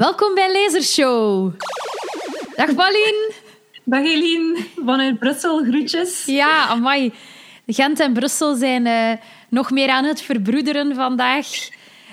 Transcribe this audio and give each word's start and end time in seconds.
Welkom 0.00 0.34
bij 0.34 0.52
Lasershow. 0.52 1.52
Dag 2.56 2.74
Pauline. 2.74 3.32
Dag 3.84 4.04
Eline, 4.04 4.56
vanuit 4.84 5.18
Brussel, 5.18 5.64
groetjes. 5.64 6.24
Ja, 6.24 6.66
amai. 6.66 7.12
Gent 7.66 8.00
en 8.00 8.12
Brussel 8.12 8.54
zijn 8.54 8.86
uh, 8.86 9.12
nog 9.48 9.70
meer 9.70 9.88
aan 9.88 10.04
het 10.04 10.22
verbroederen 10.22 10.94
vandaag. 10.94 11.46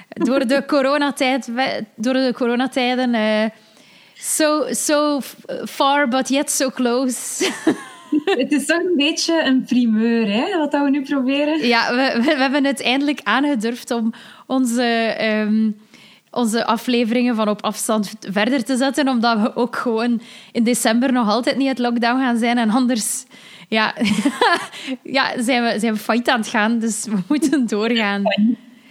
Door 0.09 0.47
de, 0.47 0.65
coronatijd, 0.73 1.51
door 1.95 2.13
de 2.13 2.31
coronatijden. 2.35 3.13
Uh, 3.13 3.45
so, 4.13 4.65
so 4.69 5.19
far, 5.65 6.07
but 6.07 6.29
yet 6.29 6.51
so 6.51 6.69
close. 6.69 7.51
Het 8.25 8.51
is 8.51 8.65
toch 8.65 8.79
een 8.79 8.95
beetje 8.95 9.43
een 9.43 9.63
primeur, 9.65 10.31
hè, 10.31 10.57
wat 10.57 10.71
we 10.71 10.89
nu 10.89 11.01
proberen. 11.01 11.67
Ja, 11.67 11.95
we, 11.95 12.21
we, 12.21 12.35
hebben 12.35 12.65
het 12.65 12.81
eindelijk 12.81 13.19
aangedurfd 13.23 13.91
om 13.91 14.13
onze... 14.45 15.17
Um, 15.21 15.86
onze 16.31 16.65
afleveringen 16.65 17.35
van 17.35 17.49
op 17.49 17.63
afstand 17.63 18.13
verder 18.19 18.63
te 18.63 18.77
zetten, 18.77 19.07
omdat 19.07 19.41
we 19.41 19.55
ook 19.55 19.75
gewoon 19.75 20.21
in 20.51 20.63
december 20.63 21.11
nog 21.11 21.29
altijd 21.29 21.57
niet 21.57 21.67
het 21.67 21.79
lockdown 21.79 22.19
gaan 22.19 22.37
zijn. 22.37 22.57
En 22.57 22.69
anders 22.69 23.25
ja, 23.67 23.93
ja, 25.17 25.41
zijn, 25.41 25.63
we, 25.63 25.79
zijn 25.79 25.93
we 25.93 25.99
failliet 25.99 26.29
aan 26.29 26.39
het 26.39 26.47
gaan, 26.47 26.79
dus 26.79 27.05
we 27.05 27.17
moeten 27.27 27.67
doorgaan. 27.67 28.23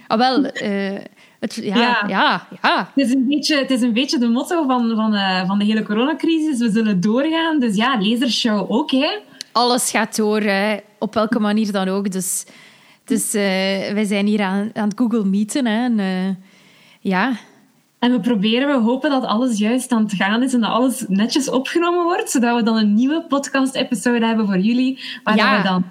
Ah, 0.07 0.17
wel, 0.17 0.45
uh, 0.45 0.99
het, 1.39 1.55
ja, 1.55 1.75
ja. 1.75 2.03
ja. 2.07 2.47
Ja, 2.61 2.91
Het, 2.95 3.05
is 3.05 3.13
een 3.13 3.27
beetje, 3.27 3.57
het 3.57 3.71
is 3.71 3.81
een 3.81 3.93
beetje 3.93 4.19
de 4.19 4.27
motto 4.27 4.65
van, 4.65 4.95
van, 4.95 5.13
uh, 5.13 5.47
van 5.47 5.59
de 5.59 5.65
hele 5.65 5.83
coronacrisis. 5.83 6.59
We 6.59 6.71
zullen 6.71 7.01
doorgaan. 7.01 7.59
Dus 7.59 7.75
ja, 7.75 8.01
lasershow 8.01 8.71
ook, 8.71 8.91
hè? 8.91 9.17
Alles 9.51 9.89
gaat 9.89 10.15
door, 10.15 10.41
hè, 10.41 10.77
op 10.99 11.13
welke 11.13 11.39
manier 11.39 11.71
dan 11.71 11.87
ook. 11.87 12.11
Dus, 12.11 12.45
dus 13.05 13.35
uh, 13.35 13.41
wij 13.93 14.05
zijn 14.05 14.25
hier 14.25 14.41
aan, 14.41 14.69
aan 14.73 14.87
het 14.87 14.99
Google 14.99 15.25
Meeten. 15.25 15.65
Hè, 15.65 15.83
en, 15.83 15.99
ja. 17.07 17.37
En 17.99 18.11
we 18.11 18.19
proberen, 18.19 18.67
we 18.67 18.83
hopen 18.83 19.09
dat 19.09 19.23
alles 19.23 19.57
juist 19.57 19.91
aan 19.91 20.03
het 20.03 20.13
gaan 20.13 20.43
is 20.43 20.53
en 20.53 20.61
dat 20.61 20.69
alles 20.69 21.05
netjes 21.07 21.49
opgenomen 21.49 22.03
wordt, 22.03 22.31
zodat 22.31 22.55
we 22.55 22.63
dan 22.63 22.77
een 22.77 22.93
nieuwe 22.93 23.25
podcast-episode 23.27 24.25
hebben 24.25 24.45
voor 24.45 24.59
jullie, 24.59 24.99
waar 25.23 25.57
we 25.57 25.63
dan 25.63 25.83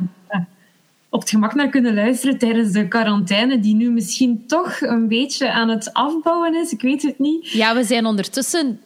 op 1.09 1.21
het 1.21 1.31
gemak 1.31 1.55
naar 1.55 1.69
kunnen 1.69 1.95
luisteren 1.95 2.39
tijdens 2.39 2.73
de 2.73 2.89
quarantaine, 2.89 3.61
die 3.61 3.75
nu 3.75 3.91
misschien 3.91 4.47
toch 4.47 4.81
een 4.81 5.09
beetje 5.09 5.53
aan 5.53 5.69
het 5.69 5.93
afbouwen 5.93 6.55
is. 6.55 6.73
Ik 6.73 6.81
weet 6.81 7.03
het 7.03 7.19
niet. 7.19 7.49
Ja, 7.49 7.75
we 7.75 7.85
zijn 7.85 8.07
ondertussen 8.07 8.81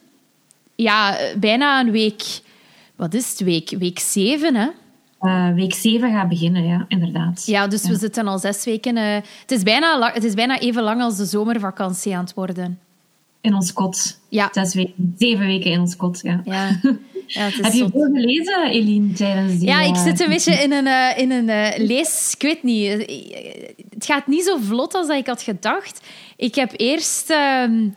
ja, 0.75 1.17
bijna 1.37 1.79
een 1.79 1.91
week... 1.91 2.23
Wat 2.95 3.13
is 3.13 3.29
het? 3.29 3.39
Week, 3.39 3.69
week 3.79 3.99
zeven, 3.99 4.55
hè? 4.55 4.67
Uh, 5.21 5.53
week 5.53 5.73
7 5.73 6.11
gaat 6.11 6.29
beginnen, 6.29 6.63
ja, 6.63 6.85
inderdaad. 6.87 7.45
Ja, 7.45 7.67
dus 7.67 7.87
we 7.87 7.95
zitten 7.95 8.27
al 8.27 8.39
zes 8.39 8.65
weken. 8.65 8.97
Uh, 8.97 9.13
het, 9.41 9.51
is 9.51 9.63
bijna, 9.63 10.11
het 10.13 10.23
is 10.23 10.33
bijna 10.33 10.59
even 10.59 10.83
lang 10.83 11.01
als 11.01 11.17
de 11.17 11.25
zomervakantie 11.25 12.15
aan 12.15 12.23
het 12.23 12.33
worden. 12.33 12.79
In 13.41 13.53
ons 13.53 13.73
kot. 13.73 14.19
Ja. 14.29 14.49
Zes 14.51 14.73
weken, 14.73 15.15
zeven 15.17 15.45
weken 15.45 15.71
in 15.71 15.79
ons 15.79 15.95
kot, 15.95 16.19
ja. 16.23 16.41
ja. 16.43 16.79
ja 17.27 17.43
Heb 17.43 17.73
je 17.73 17.89
veel 17.91 18.09
gelezen, 18.13 18.65
Eline, 18.69 19.13
tijdens 19.13 19.59
die... 19.59 19.67
Ja, 19.67 19.81
ik 19.81 19.95
zit 19.95 20.19
een 20.19 20.29
beetje 20.29 20.53
in 20.53 20.71
een, 20.71 20.85
uh, 20.85 21.17
in 21.17 21.31
een 21.31 21.73
lees... 21.85 22.33
Ik 22.33 22.41
weet 22.41 22.63
niet. 22.63 22.89
Het 23.89 24.05
gaat 24.05 24.27
niet 24.27 24.43
zo 24.43 24.57
vlot 24.57 24.93
als 24.93 25.07
ik 25.07 25.27
had 25.27 25.41
gedacht. 25.41 26.07
Ik 26.35 26.55
heb 26.55 26.73
eerst... 26.75 27.29
Ehm, 27.29 27.87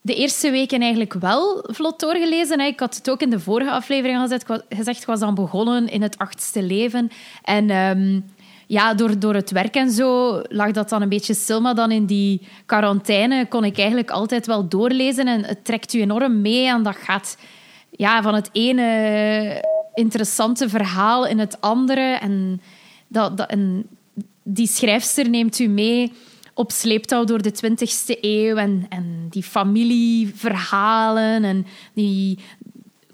de 0.00 0.14
eerste 0.14 0.50
weken 0.50 0.80
eigenlijk 0.80 1.14
wel 1.14 1.64
vlot 1.70 2.00
doorgelezen. 2.00 2.60
Ik 2.60 2.80
had 2.80 2.96
het 2.96 3.10
ook 3.10 3.20
in 3.20 3.30
de 3.30 3.40
vorige 3.40 3.70
aflevering 3.70 4.20
gezegd. 4.68 5.00
Ik 5.00 5.06
was 5.06 5.20
dan 5.20 5.34
begonnen 5.34 5.88
in 5.88 6.02
het 6.02 6.18
achtste 6.18 6.62
leven. 6.62 7.10
En 7.42 7.70
um, 7.70 8.24
ja, 8.66 8.94
door, 8.94 9.18
door 9.18 9.34
het 9.34 9.50
werk 9.50 9.74
en 9.74 9.90
zo 9.90 10.40
lag 10.48 10.70
dat 10.70 10.88
dan 10.88 11.02
een 11.02 11.08
beetje 11.08 11.34
stil. 11.34 11.60
Maar 11.60 11.74
dan 11.74 11.90
in 11.90 12.06
die 12.06 12.40
quarantaine 12.66 13.46
kon 13.46 13.64
ik 13.64 13.78
eigenlijk 13.78 14.10
altijd 14.10 14.46
wel 14.46 14.68
doorlezen. 14.68 15.26
En 15.26 15.44
het 15.44 15.64
trekt 15.64 15.92
u 15.92 16.00
enorm 16.00 16.40
mee. 16.40 16.66
En 16.66 16.82
dat 16.82 16.96
gaat 16.96 17.36
ja, 17.90 18.22
van 18.22 18.34
het 18.34 18.48
ene 18.52 19.64
interessante 19.94 20.68
verhaal 20.68 21.26
in 21.26 21.38
het 21.38 21.60
andere. 21.60 22.00
En, 22.00 22.60
dat, 23.08 23.36
dat, 23.36 23.50
en 23.50 23.86
die 24.42 24.68
schrijfster 24.68 25.28
neemt 25.28 25.58
u 25.58 25.66
mee 25.66 26.12
op 26.60 26.70
sleeptouw 26.70 27.24
door 27.24 27.42
de 27.42 27.54
20e 27.54 28.20
eeuw 28.20 28.56
en, 28.56 28.86
en 28.88 29.26
die 29.30 29.42
familieverhalen 29.42 31.44
en 31.44 31.66
die, 31.94 32.38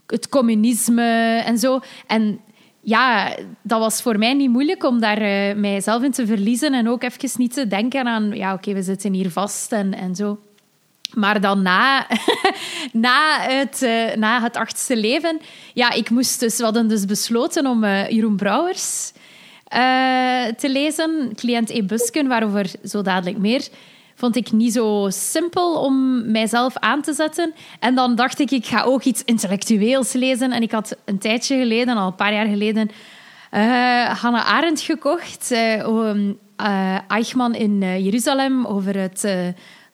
het 0.06 0.28
communisme 0.28 1.42
en 1.44 1.58
zo. 1.58 1.80
En 2.06 2.40
ja, 2.80 3.36
dat 3.62 3.80
was 3.80 4.02
voor 4.02 4.18
mij 4.18 4.34
niet 4.34 4.50
moeilijk 4.50 4.84
om 4.84 5.00
daar 5.00 5.22
uh, 5.22 5.54
mijzelf 5.54 6.02
in 6.02 6.10
te 6.10 6.26
verliezen 6.26 6.74
en 6.74 6.88
ook 6.88 7.02
even 7.02 7.30
niet 7.36 7.52
te 7.52 7.66
denken 7.66 8.06
aan, 8.06 8.30
ja, 8.34 8.52
oké, 8.52 8.72
we 8.72 8.82
zitten 8.82 9.12
hier 9.12 9.30
vast 9.30 9.72
en, 9.72 9.94
en 9.94 10.14
zo. 10.14 10.38
Maar 11.14 11.40
dan 11.40 11.62
na, 11.62 12.06
na, 13.06 13.40
het, 13.40 13.82
uh, 13.82 14.14
na 14.14 14.42
het 14.42 14.56
achtste 14.56 14.96
leven, 14.96 15.40
ja, 15.74 15.90
ik 15.90 16.10
moest 16.10 16.40
dus, 16.40 16.56
we 16.56 16.64
hadden 16.64 16.88
dus 16.88 17.04
besloten 17.04 17.66
om 17.66 17.84
uh, 17.84 18.08
Jeroen 18.08 18.36
Brouwers 18.36 19.12
te 20.56 20.68
lezen. 20.68 21.32
Cliënt 21.34 21.70
E. 21.70 21.82
Busken, 21.82 22.28
waarover 22.28 22.70
zo 22.84 23.02
dadelijk 23.02 23.38
meer. 23.38 23.68
Vond 24.14 24.36
ik 24.36 24.52
niet 24.52 24.72
zo 24.72 25.06
simpel 25.10 25.74
om 25.74 26.26
mijzelf 26.30 26.76
aan 26.76 27.02
te 27.02 27.12
zetten. 27.12 27.52
En 27.80 27.94
dan 27.94 28.14
dacht 28.14 28.38
ik, 28.38 28.50
ik 28.50 28.66
ga 28.66 28.82
ook 28.82 29.02
iets 29.02 29.24
intellectueels 29.24 30.12
lezen. 30.12 30.52
En 30.52 30.62
ik 30.62 30.70
had 30.70 30.96
een 31.04 31.18
tijdje 31.18 31.58
geleden, 31.58 31.96
al 31.96 32.06
een 32.06 32.14
paar 32.14 32.32
jaar 32.32 32.46
geleden, 32.46 32.90
uh, 33.52 34.22
Hannah 34.22 34.46
Arendt 34.46 34.80
gekocht. 34.80 35.50
Uh, 35.52 36.98
Eichmann 37.08 37.54
in 37.54 38.02
Jeruzalem 38.02 38.66
over 38.66 38.98
het, 38.98 39.20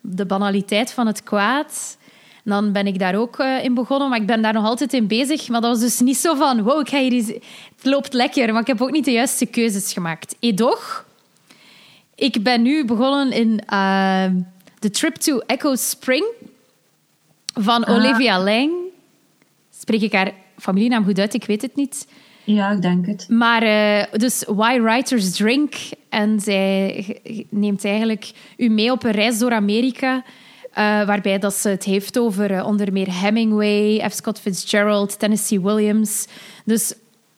de 0.01 0.25
banaliteit 0.25 0.91
van 0.91 1.07
het 1.07 1.23
kwaad 1.23 1.97
dan 2.43 2.71
ben 2.71 2.87
ik 2.87 2.99
daar 2.99 3.15
ook 3.15 3.37
in 3.61 3.73
begonnen, 3.73 4.09
maar 4.09 4.19
ik 4.19 4.27
ben 4.27 4.41
daar 4.41 4.53
nog 4.53 4.65
altijd 4.65 4.93
in 4.93 5.07
bezig. 5.07 5.49
Maar 5.49 5.61
dat 5.61 5.69
was 5.69 5.79
dus 5.79 5.99
niet 5.99 6.17
zo 6.17 6.35
van, 6.35 6.61
wow, 6.61 6.79
ik 6.79 6.89
ga 6.89 6.99
hier. 6.99 7.37
Het 7.83 7.91
loopt 7.91 8.13
lekker, 8.13 8.51
maar 8.51 8.61
ik 8.61 8.67
heb 8.67 8.81
ook 8.81 8.91
niet 8.91 9.05
de 9.05 9.11
juiste 9.11 9.45
keuzes 9.45 9.93
gemaakt. 9.93 10.35
Edoch, 10.39 11.05
ik 12.15 12.43
ben 12.43 12.61
nu 12.61 12.85
begonnen 12.85 13.31
in 13.31 13.61
uh, 13.73 14.25
The 14.79 14.89
Trip 14.89 15.15
to 15.15 15.39
Echo 15.39 15.75
Spring 15.75 16.25
van 17.53 17.83
ah. 17.83 17.95
Olivia 17.95 18.43
Lang. 18.43 18.71
Spreek 19.79 20.01
ik 20.01 20.13
haar 20.13 20.31
familienaam 20.57 21.03
goed 21.03 21.19
uit? 21.19 21.33
Ik 21.33 21.45
weet 21.45 21.61
het 21.61 21.75
niet. 21.75 22.07
Ja, 22.43 22.71
ik 22.71 22.81
denk 22.81 23.05
het. 23.05 23.25
Maar 23.29 23.63
uh, 23.63 24.19
dus 24.19 24.43
Why 24.47 24.79
Writers 24.79 25.31
Drink. 25.31 25.73
En 26.09 26.39
zij 26.39 27.19
neemt 27.49 27.85
eigenlijk 27.85 28.31
u 28.57 28.69
mee 28.69 28.91
op 28.91 29.03
een 29.03 29.11
reis 29.11 29.37
door 29.37 29.51
Amerika 29.51 30.15
uh, 30.15 30.25
waarbij 31.05 31.39
dat 31.39 31.53
ze 31.53 31.69
het 31.69 31.83
heeft 31.83 32.17
over 32.17 32.51
uh, 32.51 32.65
onder 32.65 32.93
meer 32.93 33.21
Hemingway, 33.21 34.09
F. 34.09 34.13
Scott 34.13 34.39
Fitzgerald, 34.39 35.19
Tennessee 35.19 35.61
Williams. 35.61 36.27
Dus 36.65 36.93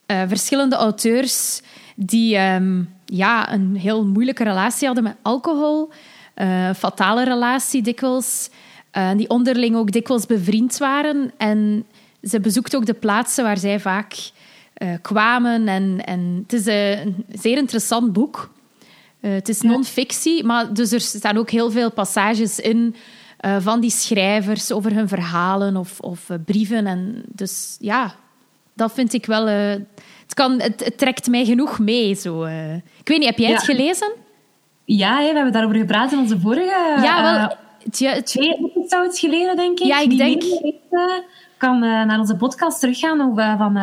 uh, 0.08 0.22
verschillende 0.28 0.76
auteurs 0.76 1.62
die 1.96 2.38
um, 2.38 2.94
ja, 3.06 3.54
een 3.54 3.76
heel 3.76 4.06
moeilijke 4.06 4.44
relatie 4.44 4.86
hadden 4.86 5.04
met 5.04 5.16
alcohol. 5.22 5.92
fatale 6.76 7.24
relatie 7.24 7.82
dikwijls. 7.82 8.50
die 9.16 9.30
onderling 9.30 9.76
ook 9.76 9.92
dikwijls 9.92 10.26
bevriend 10.26 10.78
waren. 10.78 11.32
En 11.38 11.86
ze 12.22 12.40
bezoekt 12.40 12.76
ook 12.76 12.86
de 12.86 12.94
plaatsen 12.94 13.44
waar 13.44 13.58
zij 13.58 13.80
vaak 13.80 14.16
kwamen. 15.02 15.68
En, 15.68 16.06
en 16.06 16.40
het 16.48 16.54
is 16.54 16.66
een 16.66 17.26
zeer 17.34 17.58
interessant 17.58 18.14
boek. 18.14 18.52
het 19.20 19.50
is 19.50 19.62
non-fictie, 19.62 20.44
maar 20.44 20.74
dus 20.74 20.92
er 20.92 21.02
staan 21.02 21.38
ook 21.38 21.50
heel 21.50 21.72
veel 21.72 21.92
passages 21.92 22.60
in 22.60 22.96
uh, 23.46 23.56
van 23.60 23.80
die 23.80 23.92
schrijvers 23.92 24.72
over 24.72 24.94
hun 24.94 25.08
verhalen 25.08 25.78
of, 25.78 26.00
of 26.00 26.30
uh, 26.30 26.38
brieven. 26.46 26.88
En 26.88 27.24
dus 27.28 27.78
ja, 27.80 28.16
dat 28.75 28.94
vind 28.94 29.13
ik 29.13 29.25
wel. 29.25 29.50
Uh, 29.50 29.72
het, 30.24 30.34
kan, 30.34 30.62
het, 30.62 30.86
het, 30.86 30.97
trekt 30.97 31.28
mij 31.28 31.46
genoeg 31.46 31.80
mee. 31.80 32.16
Zo, 32.16 32.44
Ik 32.44 33.08
weet 33.08 33.18
niet, 33.18 33.28
heb 33.28 33.38
jij 33.38 33.50
ja. 33.50 33.56
het 33.56 33.63
gelezen? 33.63 34.12
Ja, 34.86 35.18
hè, 35.18 35.28
we 35.28 35.34
hebben 35.36 35.53
daarover 35.53 35.78
gepraat 35.78 36.12
in 36.12 36.18
onze 36.18 36.40
vorige. 36.40 37.02
Ja, 37.02 37.38
wel. 37.38 37.58
Tja, 37.91 38.13
het... 38.13 38.25
Twee 38.25 38.72
episodes 38.75 39.19
geleden, 39.19 39.56
denk 39.56 39.80
ik. 39.80 39.86
Ja, 39.86 40.00
ik 40.00 40.18
denk. 40.18 40.44
kan 41.57 41.80
naar 41.80 42.19
onze 42.19 42.36
podcast 42.36 42.80
teruggaan 42.80 43.22
over, 43.22 43.56
van, 43.57 43.74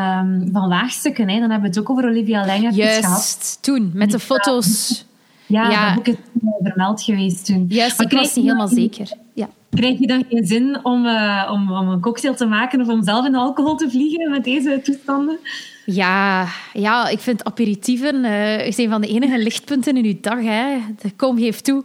van 0.53 0.69
Laagstukken. 0.69 1.29
Hè. 1.29 1.41
Dan 1.41 1.51
hebben 1.51 1.71
we 1.71 1.79
het 1.79 1.79
ook 1.79 1.91
over 1.91 2.05
Olivia 2.05 2.47
Langer 2.47 2.73
Juist, 2.73 3.59
toen, 3.61 3.91
met 3.95 4.11
de 4.11 4.19
foto's. 4.19 5.05
Ja, 5.47 5.71
ja. 5.71 5.87
dat 5.87 5.95
boek 5.95 6.07
is 6.07 6.15
vermeld 6.63 7.03
geweest 7.03 7.47
toen. 7.47 7.67
Juist, 7.69 7.99
maar 7.99 8.07
ik 8.07 8.19
was 8.19 8.35
niet 8.35 8.45
helemaal 8.45 8.69
zeker. 8.69 9.13
Ja. 9.35 9.49
Krijg 9.77 9.99
je 9.99 10.07
dan 10.07 10.25
geen 10.29 10.47
zin 10.47 10.79
om, 10.83 11.07
uh, 11.07 11.51
om, 11.53 11.73
om 11.73 11.89
een 11.89 12.01
cocktail 12.01 12.35
te 12.35 12.47
maken 12.47 12.81
of 12.81 12.89
om 12.89 13.05
zelf 13.05 13.27
in 13.27 13.35
alcohol 13.35 13.77
te 13.77 13.91
vliegen 13.91 14.31
met 14.31 14.45
deze 14.45 14.81
toestanden? 14.83 15.39
Ja, 15.87 16.49
ja 16.73 17.09
ik 17.09 17.19
vind 17.19 17.45
aperitieven 17.45 18.15
uh, 18.15 18.73
zijn 18.73 18.91
van 18.91 19.01
de 19.01 19.09
enige 19.09 19.39
lichtpunten 19.39 19.97
in 19.97 20.05
uw 20.05 20.21
dag. 20.21 20.43
Hè. 20.43 20.79
Kom 21.17 21.39
geeft 21.39 21.65
toe. 21.65 21.85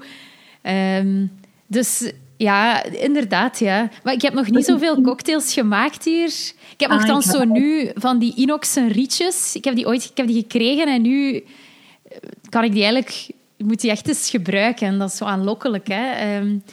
Um, 0.99 1.31
dus 1.67 2.11
ja, 2.37 2.83
inderdaad. 2.83 3.59
Ja. 3.59 3.89
Maar 4.03 4.13
ik 4.13 4.21
heb 4.21 4.33
nog 4.33 4.49
niet 4.49 4.65
zoveel 4.65 5.01
cocktails 5.01 5.53
gemaakt 5.53 6.03
hier. 6.03 6.33
Ik 6.71 6.79
heb 6.79 6.89
ah, 6.89 6.97
nogthans 6.97 7.25
zo 7.25 7.43
nu 7.43 7.91
van 7.93 8.19
die 8.19 8.35
inoxen 8.35 8.87
rietjes. 8.87 9.55
Ik 9.55 9.63
heb 9.63 9.75
die 9.75 9.87
ooit 9.87 10.03
ik 10.03 10.17
heb 10.17 10.27
die 10.27 10.41
gekregen 10.41 10.87
en 10.87 11.01
nu 11.01 11.43
kan 12.49 12.63
ik 12.63 12.71
die 12.71 12.83
eigenlijk 12.83 13.27
moet 13.57 13.81
die 13.81 13.91
echt 13.91 14.07
eens 14.07 14.29
gebruiken. 14.29 14.87
En 14.87 14.97
dat 14.97 15.09
is 15.09 15.17
zo 15.17 15.25
aanlokkelijk. 15.25 15.87
Hè? 15.87 16.37
Um, 16.37 16.63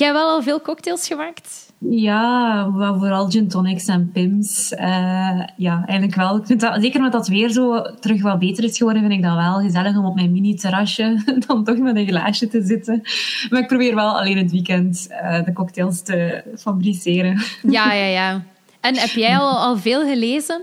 jij 0.00 0.12
wel 0.12 0.28
al 0.28 0.42
veel 0.42 0.60
cocktails 0.60 1.06
gemaakt? 1.06 1.72
Ja, 1.78 2.70
vooral 2.74 3.30
gin 3.30 3.48
tonics 3.48 3.86
en 3.86 4.10
pims. 4.12 4.72
Uh, 4.72 5.42
ja, 5.56 5.82
eigenlijk 5.86 6.14
wel. 6.14 6.36
Ik 6.36 6.46
vind 6.46 6.60
dat, 6.60 6.82
zeker 6.82 7.00
met 7.00 7.12
dat 7.12 7.28
weer 7.28 7.48
zo 7.48 7.82
terug 8.00 8.22
wat 8.22 8.38
beter 8.38 8.64
is 8.64 8.76
geworden, 8.76 9.02
vind 9.02 9.14
ik 9.14 9.22
dat 9.22 9.36
wel 9.36 9.60
gezellig 9.60 9.96
om 9.96 10.04
op 10.04 10.14
mijn 10.14 10.32
mini-terrasje 10.32 11.22
dan 11.46 11.64
toch 11.64 11.78
met 11.78 11.96
een 11.96 12.06
glaasje 12.06 12.48
te 12.48 12.62
zitten. 12.62 13.00
Maar 13.50 13.60
ik 13.60 13.66
probeer 13.66 13.94
wel 13.94 14.18
alleen 14.18 14.38
het 14.38 14.50
weekend 14.50 15.06
uh, 15.10 15.44
de 15.44 15.52
cocktails 15.52 16.02
te 16.02 16.42
fabriceren. 16.58 17.42
Ja, 17.62 17.92
ja, 17.92 18.04
ja. 18.04 18.42
En 18.80 18.96
heb 18.96 19.10
jij 19.10 19.36
al, 19.36 19.58
al 19.58 19.76
veel 19.76 20.08
gelezen? 20.08 20.62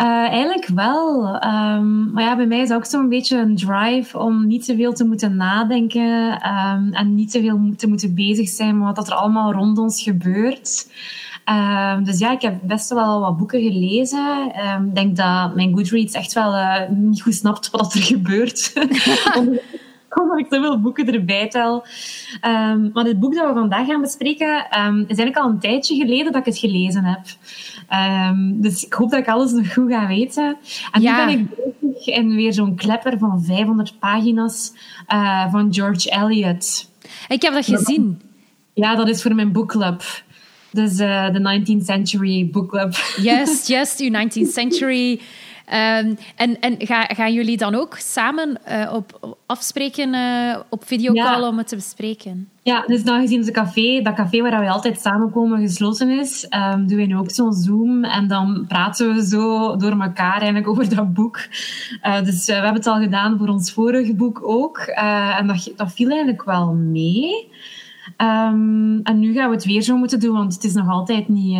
Uh, 0.00 0.06
eigenlijk 0.06 0.66
wel. 0.66 1.24
Um, 1.24 2.10
maar 2.12 2.22
ja, 2.22 2.36
bij 2.36 2.46
mij 2.46 2.60
is 2.60 2.72
ook 2.72 2.84
zo'n 2.84 3.08
beetje 3.08 3.38
een 3.38 3.56
drive 3.56 4.18
om 4.18 4.46
niet 4.46 4.64
te 4.64 4.76
veel 4.76 4.92
te 4.92 5.04
moeten 5.04 5.36
nadenken 5.36 6.32
um, 6.32 6.92
en 6.92 7.14
niet 7.14 7.30
te 7.30 7.40
veel 7.40 7.72
te 7.76 7.88
moeten 7.88 8.14
bezig 8.14 8.48
zijn 8.48 8.78
met 8.78 8.96
wat 8.96 9.08
er 9.08 9.14
allemaal 9.14 9.52
rond 9.52 9.78
ons 9.78 10.02
gebeurt. 10.02 10.90
Um, 11.44 12.04
dus 12.04 12.18
ja, 12.18 12.32
ik 12.32 12.42
heb 12.42 12.58
best 12.62 12.88
wel 12.88 13.20
wat 13.20 13.36
boeken 13.36 13.62
gelezen. 13.62 14.52
Ik 14.86 14.94
denk 14.94 15.16
dat 15.16 15.54
mijn 15.54 15.74
Goodreads 15.74 16.14
echt 16.14 16.32
wel 16.32 16.54
uh, 16.54 16.88
niet 16.88 17.22
goed 17.22 17.34
snapt 17.34 17.70
wat 17.70 17.94
er 17.94 18.02
gebeurt. 18.12 18.72
omdat 20.22 20.38
ik 20.38 20.46
zoveel 20.50 20.80
boeken 20.80 21.12
erbij 21.12 21.48
tel. 21.48 21.86
Um, 22.46 22.90
maar 22.92 23.04
het 23.04 23.20
boek 23.20 23.34
dat 23.34 23.48
we 23.48 23.54
vandaag 23.54 23.86
gaan 23.86 24.00
bespreken 24.00 24.56
um, 24.56 25.00
is 25.00 25.06
eigenlijk 25.06 25.36
al 25.36 25.48
een 25.48 25.58
tijdje 25.58 25.96
geleden 25.96 26.32
dat 26.32 26.40
ik 26.40 26.44
het 26.44 26.58
gelezen 26.58 27.04
heb. 27.04 27.24
Um, 28.30 28.60
dus 28.60 28.84
ik 28.84 28.92
hoop 28.92 29.10
dat 29.10 29.20
ik 29.20 29.28
alles 29.28 29.52
nog 29.52 29.72
goed 29.72 29.90
ga 29.90 30.06
weten. 30.06 30.56
En 30.92 31.00
nu 31.00 31.14
ben 31.14 31.28
ik 31.28 31.48
bezig 31.80 32.06
in 32.06 32.34
weer 32.34 32.52
zo'n 32.52 32.76
klepper 32.76 33.18
van 33.18 33.42
500 33.44 33.98
pagina's 33.98 34.72
uh, 35.12 35.50
van 35.50 35.74
George 35.74 36.10
Eliot. 36.10 36.90
Ik 37.28 37.42
heb 37.42 37.52
dat 37.52 37.64
gezien. 37.64 38.20
Ja, 38.74 38.94
dat 38.94 39.08
is 39.08 39.22
voor 39.22 39.34
mijn 39.34 39.52
boekclub. 39.52 40.02
Dus 40.70 41.00
uh, 41.00 41.32
de 41.32 41.60
19th 41.60 41.84
Century 41.84 42.48
Book 42.50 42.68
Club. 42.70 42.94
Yes, 43.16 43.66
yes, 43.66 43.96
uw 43.98 44.10
19th 44.10 44.52
Century 44.52 45.20
Um, 45.72 46.18
en 46.36 46.60
en 46.60 46.74
ga, 46.78 47.04
gaan 47.04 47.32
jullie 47.32 47.56
dan 47.56 47.74
ook 47.74 47.96
samen 47.96 48.58
uh, 48.68 48.92
op, 48.92 49.36
afspreken 49.46 50.14
uh, 50.14 50.56
op 50.68 50.86
videocall 50.86 51.40
ja. 51.40 51.48
om 51.48 51.58
het 51.58 51.68
te 51.68 51.76
bespreken? 51.76 52.48
Ja, 52.62 52.84
dus 52.86 53.02
nou 53.02 53.20
gezien 53.20 53.40
het 53.40 53.50
café, 53.50 54.00
dat 54.02 54.14
café 54.14 54.42
waar 54.42 54.60
we 54.60 54.70
altijd 54.70 55.00
samenkomen 55.00 55.60
gesloten 55.60 56.10
is, 56.10 56.46
um, 56.50 56.86
doen 56.86 56.98
we 56.98 57.04
nu 57.04 57.16
ook 57.16 57.30
zo'n 57.30 57.52
Zoom 57.52 58.04
en 58.04 58.28
dan 58.28 58.64
praten 58.68 59.14
we 59.14 59.26
zo 59.26 59.76
door 59.76 60.00
elkaar 60.00 60.36
eigenlijk 60.36 60.68
over 60.68 60.94
dat 60.94 61.14
boek. 61.14 61.38
Uh, 62.02 62.22
dus 62.24 62.46
we 62.46 62.52
hebben 62.52 62.74
het 62.74 62.86
al 62.86 63.00
gedaan 63.00 63.38
voor 63.38 63.48
ons 63.48 63.72
vorige 63.72 64.14
boek 64.14 64.48
ook 64.48 64.78
en 64.78 65.46
dat, 65.46 65.72
dat 65.76 65.92
viel 65.92 66.08
eigenlijk 66.08 66.44
wel 66.44 66.72
mee. 66.74 67.48
Um, 68.18 69.00
en 69.02 69.18
nu 69.18 69.32
gaan 69.32 69.48
we 69.48 69.54
het 69.54 69.64
weer 69.64 69.82
zo 69.82 69.96
moeten 69.96 70.20
doen, 70.20 70.36
want 70.36 70.54
het 70.54 70.64
is 70.64 70.72
nog 70.72 70.88
altijd 70.88 71.28
niet, 71.28 71.58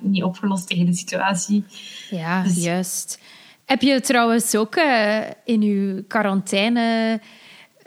niet 0.00 0.22
opgelost, 0.22 0.68
de 0.68 0.74
hele 0.74 0.94
situatie. 0.94 1.64
Ja, 2.10 2.42
dus, 2.42 2.64
juist. 2.64 3.20
Heb 3.68 3.82
je 3.82 4.00
trouwens 4.00 4.56
ook 4.56 4.76
uh, 4.76 5.18
in 5.44 5.62
je 5.62 6.04
quarantaine, 6.08 7.20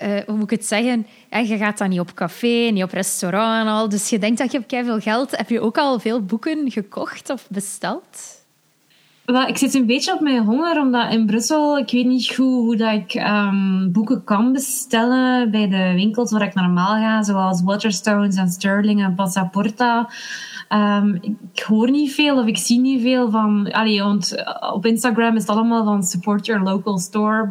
uh, 0.04 0.20
hoe 0.26 0.36
moet 0.36 0.52
ik 0.52 0.58
het 0.60 0.66
zeggen? 0.66 1.08
Ja, 1.30 1.38
je 1.38 1.58
gaat 1.58 1.78
dan 1.78 1.90
niet 1.90 2.00
op 2.00 2.14
café, 2.14 2.70
niet 2.72 2.84
op 2.84 2.92
restaurant 2.92 3.66
en 3.66 3.74
al. 3.74 3.90
Dus 3.90 4.10
je 4.10 4.20
denkt 4.20 4.38
dat 4.38 4.52
je 4.52 4.58
hebt 4.58 4.86
veel 4.86 5.00
geld. 5.00 5.38
Heb 5.38 5.50
je 5.50 5.60
ook 5.60 5.78
al 5.78 6.00
veel 6.00 6.22
boeken 6.22 6.72
gekocht 6.72 7.30
of 7.30 7.48
besteld? 7.50 8.40
Wel, 9.26 9.48
ik 9.48 9.58
zit 9.58 9.74
een 9.74 9.86
beetje 9.86 10.14
op 10.14 10.20
mijn 10.20 10.44
honger, 10.44 10.80
omdat 10.80 11.12
in 11.12 11.26
Brussel, 11.26 11.78
ik 11.78 11.92
weet 11.92 12.06
niet 12.06 12.28
goed 12.28 12.38
hoe 12.38 12.76
dat 12.76 12.94
ik 12.94 13.14
um, 13.14 13.92
boeken 13.92 14.24
kan 14.24 14.52
bestellen 14.52 15.52
bij 15.52 15.70
de 15.70 15.92
winkels 15.94 16.32
waar 16.32 16.42
ik 16.42 16.54
normaal 16.54 16.96
ga, 16.96 17.24
zoals 17.24 17.62
Waterstones 17.62 18.36
en 18.36 18.48
Sterling 18.48 19.04
en 19.04 19.16
Passaporta. 19.16 20.10
Um, 20.74 21.20
ik 21.54 21.64
hoor 21.64 21.92
niet 21.92 22.14
veel 22.14 22.38
of 22.38 22.46
ik 22.46 22.58
zie 22.58 22.80
niet 22.80 23.02
veel 23.02 23.30
van. 23.30 23.72
Allee, 23.72 24.04
want 24.04 24.36
eh, 24.36 24.74
op 24.74 24.86
Instagram 24.86 25.36
is 25.36 25.42
het 25.42 25.52
allemaal 25.52 25.84
van 25.84 26.04
support 26.04 26.46
your 26.46 26.64
local 26.64 26.98
store. 26.98 27.50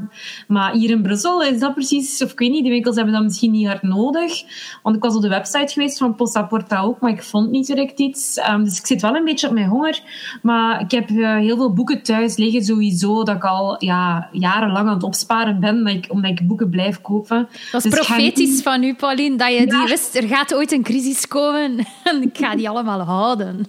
Maar 0.48 0.72
hier 0.72 0.90
in 0.90 1.02
Brussel 1.02 1.42
is 1.42 1.58
dat 1.58 1.74
precies, 1.74 2.22
of 2.22 2.32
ik 2.32 2.38
weet 2.38 2.50
niet, 2.50 2.64
de 2.64 2.70
winkels 2.70 2.96
hebben 2.96 3.14
dat 3.14 3.22
misschien 3.22 3.50
niet 3.50 3.66
hard 3.66 3.82
nodig. 3.82 4.42
Want 4.82 4.96
ik 4.96 5.02
was 5.02 5.14
op 5.14 5.22
de 5.22 5.28
website 5.28 5.72
geweest 5.72 5.98
van 5.98 6.14
Postaporta 6.14 6.80
ook, 6.80 7.00
maar 7.00 7.10
ik 7.10 7.22
vond 7.22 7.50
niet 7.50 7.66
direct 7.66 7.98
iets. 7.98 8.38
Um, 8.50 8.64
dus 8.64 8.78
ik 8.78 8.86
zit 8.86 9.02
wel 9.02 9.14
een 9.14 9.24
beetje 9.24 9.46
op 9.46 9.52
mijn 9.52 9.68
honger. 9.68 10.00
Maar 10.42 10.80
ik 10.80 10.90
heb 10.90 11.10
uh, 11.10 11.36
heel 11.36 11.56
veel 11.56 11.72
boeken 11.72 12.02
thuis 12.02 12.36
liggen 12.36 12.64
sowieso, 12.64 13.24
dat 13.24 13.36
ik 13.36 13.44
al 13.44 13.84
ja, 13.84 14.28
jarenlang 14.32 14.88
aan 14.88 14.94
het 14.94 15.02
opsparen 15.02 15.60
ben, 15.60 15.84
dat 15.84 15.94
ik, 15.94 16.06
omdat 16.08 16.30
ik 16.30 16.46
boeken 16.46 16.70
blijf 16.70 17.00
kopen. 17.00 17.48
Dat 17.72 17.84
is 17.84 17.90
dus 17.90 18.06
profetisch 18.06 18.62
van 18.62 18.82
u, 18.82 18.94
Pauline, 18.94 19.36
dat 19.36 19.52
je 19.52 19.66
die 19.66 19.84
wist, 19.86 20.16
er 20.16 20.28
gaat 20.28 20.54
ooit 20.54 20.72
een 20.72 20.82
crisis 20.82 21.28
komen 21.28 21.86
en 22.04 22.22
ik 22.32 22.38
ga 22.38 22.56
die 22.56 22.68
allemaal 22.68 23.08
houden. 23.10 23.66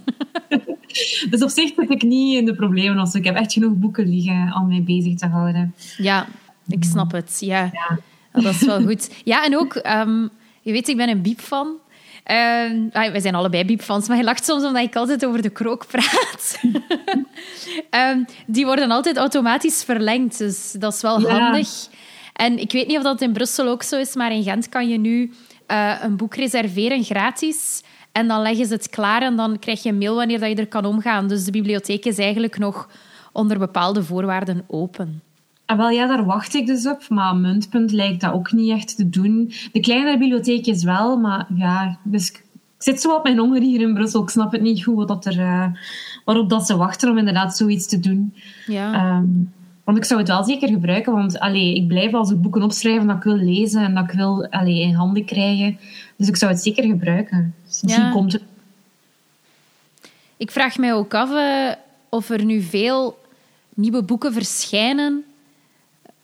dus 1.30 1.44
op 1.44 1.50
zich 1.50 1.72
zit 1.78 1.90
ik 1.90 2.02
niet 2.02 2.38
in 2.38 2.46
de 2.46 2.56
problemen. 2.56 2.98
Also, 2.98 3.18
ik 3.18 3.26
heb 3.26 3.36
echt 3.36 3.54
genoeg 3.54 3.74
boeken 3.74 4.10
liggen 4.10 4.54
om 4.56 4.68
mij 4.68 4.84
bezig 4.84 5.16
te 5.16 5.28
houden. 5.28 5.76
Ja, 5.98 6.28
ik 6.68 6.84
snap 6.84 7.12
het. 7.12 7.38
Ja, 7.40 7.70
ja. 7.74 8.00
dat 8.42 8.54
is 8.54 8.66
wel 8.66 8.82
goed. 8.82 9.10
Ja, 9.24 9.46
en 9.46 9.58
ook, 9.58 9.76
um, 9.76 10.30
je 10.62 10.72
weet, 10.72 10.88
ik 10.88 10.98
ben 10.98 11.10
een 11.10 11.22
biep-fan. 11.22 11.68
Uh, 12.26 12.92
wij 12.94 13.20
zijn 13.20 13.36
allebei 13.36 13.66
biepfans, 13.66 14.08
maar 14.08 14.18
je 14.18 14.24
lacht 14.24 14.46
soms 14.46 14.64
omdat 14.64 14.84
ik 14.84 14.96
altijd 14.96 15.26
over 15.26 15.42
de 15.42 15.50
krook 15.50 15.88
praat. 15.88 16.60
um, 18.12 18.26
die 18.48 18.66
worden 18.66 18.92
altijd 18.92 19.18
automatisch 19.18 19.84
verlengd, 19.84 20.38
dus 20.38 20.72
dat 20.72 20.94
is 20.94 21.02
wel 21.02 21.22
ja. 21.22 21.40
handig. 21.40 21.88
En 22.34 22.60
ik 22.60 22.72
weet 22.72 22.88
niet 22.88 22.98
of 22.98 23.04
dat 23.04 23.22
in 23.22 23.32
Brussel 23.32 23.68
ook 23.68 23.84
zo 23.84 24.00
is, 24.00 24.16
maar 24.16 24.32
in 24.32 24.44
Gent 24.44 24.70
kan 24.70 24.90
je 24.90 24.98
nu 24.98 25.34
uh, 25.68 25.96
een 26.02 26.16
boek 26.16 26.36
reserveren 26.36 27.04
gratis. 27.04 27.84
En 28.12 28.28
dan 28.28 28.42
leggen 28.42 28.66
ze 28.66 28.74
het 28.74 28.90
klaar 28.90 29.22
en 29.22 29.36
dan 29.36 29.60
krijg 29.60 29.84
je 29.84 29.90
een 29.90 29.98
mail 29.98 30.16
wanneer 30.16 30.40
dat 30.40 30.50
je 30.50 30.56
er 30.56 30.68
kan 30.68 30.86
omgaan. 30.86 31.28
Dus 31.28 31.46
de 31.46 31.52
bibliotheek 31.52 32.06
is 32.06 32.18
eigenlijk 32.18 32.58
nog 32.58 32.90
onder 33.31 33.60
bepaalde 33.60 34.04
voorwaarden 34.04 34.63
open. 34.68 35.22
Ah, 35.66 35.78
wel 35.78 35.90
ja, 35.90 36.08
daar 36.08 36.25
wacht 36.25 36.56
ik 36.56 36.68
dus 36.68 36.88
op. 36.88 37.10
Maar 37.10 37.36
Muntpunt 37.36 37.92
lijkt 37.92 38.22
dat 38.22 38.34
ook 38.34 38.52
niet 38.52 38.72
echt 38.72 38.96
te 38.96 39.10
doen. 39.10 39.54
De 39.72 39.80
kleinere 39.80 40.18
bibliotheek 40.18 40.66
is 40.66 40.84
wel, 40.84 41.18
maar 41.18 41.48
ja... 41.56 41.98
Dus 42.04 42.31
ik 42.31 42.44
zit 42.78 43.02
zo 43.02 43.16
op 43.16 43.24
mijn 43.24 43.38
honger 43.38 43.62
hier 43.62 43.81
in 43.81 43.94
Brussel. 43.94 44.22
Ik 44.22 44.30
snap 44.30 44.52
het 44.52 44.62
niet 44.62 44.84
goed 44.84 44.96
wat 44.96 45.07
dat 45.07 45.25
er, 45.25 45.40
uh, 45.40 45.66
waarop 46.25 46.50
dat 46.50 46.66
ze 46.66 46.78
wachten 46.78 47.10
om 47.10 47.18
inderdaad 47.18 47.57
zoiets 47.57 47.88
te 47.88 48.00
doen. 48.00 48.34
Ja. 48.68 49.18
Um, 49.18 49.52
want 49.84 49.98
ik 49.98 50.06
zou 50.06 50.19
het 50.19 50.30
wel 50.30 50.44
zeker 50.44 50.68
gebruiken, 50.68 51.14
want 51.14 51.40
allee, 51.40 51.75
ik 51.75 51.88
blijf 51.88 52.14
als 52.14 52.31
ik 52.31 52.42
boeken 52.42 52.64
opschrijven 52.64 53.07
dat 53.07 53.16
ik 53.16 53.24
wil 53.24 53.36
lezen 53.36 53.84
en 53.84 53.96
dat 53.96 54.04
ik 54.04 54.12
wil 54.12 54.48
allee, 54.50 54.81
in 54.81 54.94
handen 54.94 55.25
krijgen. 55.25 55.78
Dus 56.21 56.29
ik 56.29 56.35
zou 56.35 56.51
het 56.51 56.62
zeker 56.62 56.83
gebruiken. 56.83 57.56
Dus 57.68 57.81
misschien 57.81 58.06
ja. 58.06 58.12
komt 58.12 58.33
het. 58.33 58.44
Ik 60.38 60.51
vraag 60.51 60.77
mij 60.77 60.94
ook 60.94 61.13
af 61.13 61.29
uh, 61.29 61.71
of 62.09 62.30
er 62.30 62.45
nu 62.45 62.61
veel 62.61 63.19
nieuwe 63.73 64.04
boeken 64.04 64.33
verschijnen. 64.33 65.23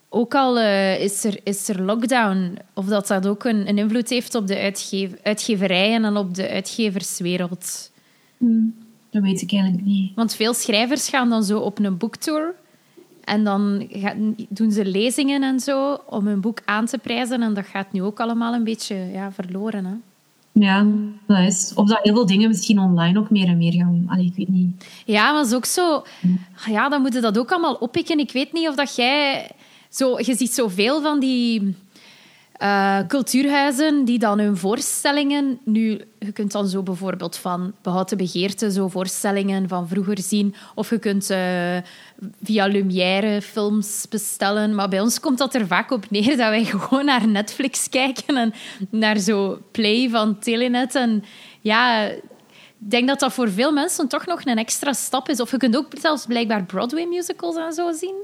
Ook 0.09 0.35
al 0.35 0.57
uh, 0.57 0.99
is, 0.99 1.23
er, 1.23 1.39
is 1.43 1.69
er 1.69 1.81
lockdown, 1.81 2.57
of 2.73 2.85
dat 2.85 3.07
dat 3.07 3.27
ook 3.27 3.43
een, 3.43 3.67
een 3.67 3.77
invloed 3.77 4.09
heeft 4.09 4.35
op 4.35 4.47
de 4.47 4.59
uitgev 4.59 5.11
uitgeverijen 5.23 6.05
en 6.05 6.17
op 6.17 6.35
de 6.35 6.49
uitgeverswereld. 6.49 7.91
Hmm, 8.37 8.75
dat 9.09 9.21
weet 9.21 9.41
ik 9.41 9.51
eigenlijk 9.51 9.83
niet. 9.83 10.15
Want 10.15 10.35
veel 10.35 10.53
schrijvers 10.53 11.09
gaan 11.09 11.29
dan 11.29 11.43
zo 11.43 11.59
op 11.59 11.79
een 11.79 11.97
boektour 11.97 12.53
en 13.27 13.43
dan 13.43 13.87
doen 14.49 14.71
ze 14.71 14.85
lezingen 14.85 15.43
en 15.43 15.59
zo 15.59 15.99
om 16.05 16.27
hun 16.27 16.41
boek 16.41 16.59
aan 16.65 16.85
te 16.85 16.97
prijzen. 16.97 17.41
En 17.41 17.53
dat 17.53 17.65
gaat 17.65 17.91
nu 17.91 18.01
ook 18.01 18.19
allemaal 18.19 18.53
een 18.53 18.63
beetje 18.63 18.95
ja, 18.95 19.31
verloren. 19.31 19.85
Hè? 19.85 19.93
Ja, 20.51 20.85
dat 21.25 21.37
is. 21.37 21.71
Of 21.75 21.87
dat 21.87 21.99
heel 22.01 22.13
veel 22.13 22.25
dingen 22.25 22.47
misschien 22.47 22.79
online 22.79 23.19
ook 23.19 23.29
meer 23.29 23.47
en 23.47 23.57
meer 23.57 23.73
gaan. 23.73 24.05
Allee, 24.07 24.25
ik 24.25 24.35
weet 24.35 24.47
niet. 24.47 24.85
Ja, 25.05 25.31
maar 25.31 25.43
is 25.43 25.53
ook 25.53 25.65
zo. 25.65 26.03
Ja, 26.65 26.89
dan 26.89 27.01
moeten 27.01 27.21
dat 27.21 27.37
ook 27.37 27.51
allemaal 27.51 27.73
oppikken. 27.73 28.19
Ik 28.19 28.31
weet 28.31 28.53
niet 28.53 28.67
of 28.67 28.75
dat 28.75 28.95
jij. 28.95 29.51
Zo, 29.89 30.19
je 30.19 30.35
ziet 30.35 30.53
zoveel 30.53 31.01
van 31.01 31.19
die 31.19 31.75
uh, 32.59 32.99
cultuurhuizen 33.07 34.05
die 34.05 34.19
dan 34.19 34.39
hun 34.39 34.57
voorstellingen... 34.57 35.59
Nu, 35.63 36.01
je 36.19 36.31
kunt 36.31 36.51
dan 36.51 36.67
zo 36.67 36.83
bijvoorbeeld 36.83 37.37
van 37.37 37.73
Behouden 37.81 38.17
Begeerte 38.17 38.71
zo 38.71 38.87
voorstellingen 38.87 39.67
van 39.67 39.87
vroeger 39.87 40.19
zien. 40.19 40.55
Of 40.75 40.89
je 40.89 40.99
kunt 40.99 41.31
uh, 41.31 41.77
via 42.43 42.65
Lumière 42.65 43.41
films 43.41 44.05
bestellen. 44.09 44.75
Maar 44.75 44.89
bij 44.89 45.01
ons 45.01 45.19
komt 45.19 45.37
dat 45.37 45.55
er 45.55 45.67
vaak 45.67 45.91
op 45.91 46.09
neer 46.09 46.37
dat 46.37 46.49
wij 46.49 46.65
gewoon 46.75 47.05
naar 47.05 47.27
Netflix 47.27 47.89
kijken 47.89 48.37
en 48.37 48.53
naar 48.89 49.17
zo 49.17 49.61
Play 49.71 50.09
van 50.09 50.39
Telenet. 50.39 50.95
En 50.95 51.23
ja, 51.61 52.05
ik 52.05 52.21
denk 52.77 53.07
dat 53.07 53.19
dat 53.19 53.33
voor 53.33 53.51
veel 53.51 53.71
mensen 53.71 54.07
toch 54.07 54.25
nog 54.25 54.45
een 54.45 54.57
extra 54.57 54.93
stap 54.93 55.29
is. 55.29 55.39
Of 55.39 55.51
je 55.51 55.57
kunt 55.57 55.77
ook 55.77 55.87
zelfs 55.99 56.25
blijkbaar 56.25 56.63
Broadway 56.63 57.05
musicals 57.05 57.55
en 57.55 57.73
zo 57.73 57.91
zien. 57.91 58.15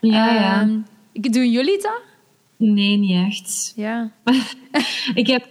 Ja, 0.00 0.34
ja. 0.34 0.66
Uh, 1.12 1.32
doen 1.32 1.50
jullie 1.50 1.82
dat? 1.82 2.00
Nee, 2.56 2.96
niet 2.96 3.26
echt. 3.26 3.72
Ja. 3.76 4.10
ik 5.14 5.26
heb... 5.26 5.46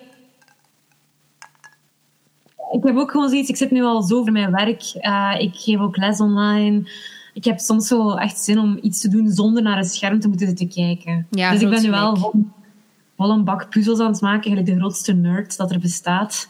Ik 2.71 2.83
heb 2.83 2.95
ook 2.95 3.11
gewoon 3.11 3.29
zoiets... 3.29 3.49
Ik 3.49 3.55
zit 3.55 3.71
nu 3.71 3.83
al 3.83 4.01
zo 4.01 4.23
voor 4.23 4.31
mijn 4.31 4.51
werk. 4.51 4.93
Uh, 5.01 5.35
ik 5.37 5.55
geef 5.55 5.79
ook 5.79 5.97
les 5.97 6.19
online. 6.19 6.89
Ik 7.33 7.43
heb 7.43 7.59
soms 7.59 7.87
zo 7.87 8.13
echt 8.13 8.37
zin 8.37 8.59
om 8.59 8.77
iets 8.81 9.01
te 9.01 9.09
doen 9.09 9.29
zonder 9.29 9.63
naar 9.63 9.77
een 9.77 9.83
scherm 9.83 10.19
te 10.19 10.27
moeten 10.27 10.47
zitten 10.47 10.69
kijken. 10.69 11.27
Ja, 11.29 11.51
dus 11.51 11.61
ik 11.61 11.69
ben 11.69 11.81
nu 11.81 11.89
wel 11.89 12.15
vol, 12.17 12.33
vol 13.17 13.29
een 13.29 13.43
bak 13.43 13.69
puzzels 13.69 13.99
aan 13.99 14.11
het 14.11 14.21
maken. 14.21 14.43
Eigenlijk 14.43 14.75
de 14.75 14.79
grootste 14.79 15.13
nerd 15.13 15.57
dat 15.57 15.71
er 15.71 15.79
bestaat. 15.79 16.49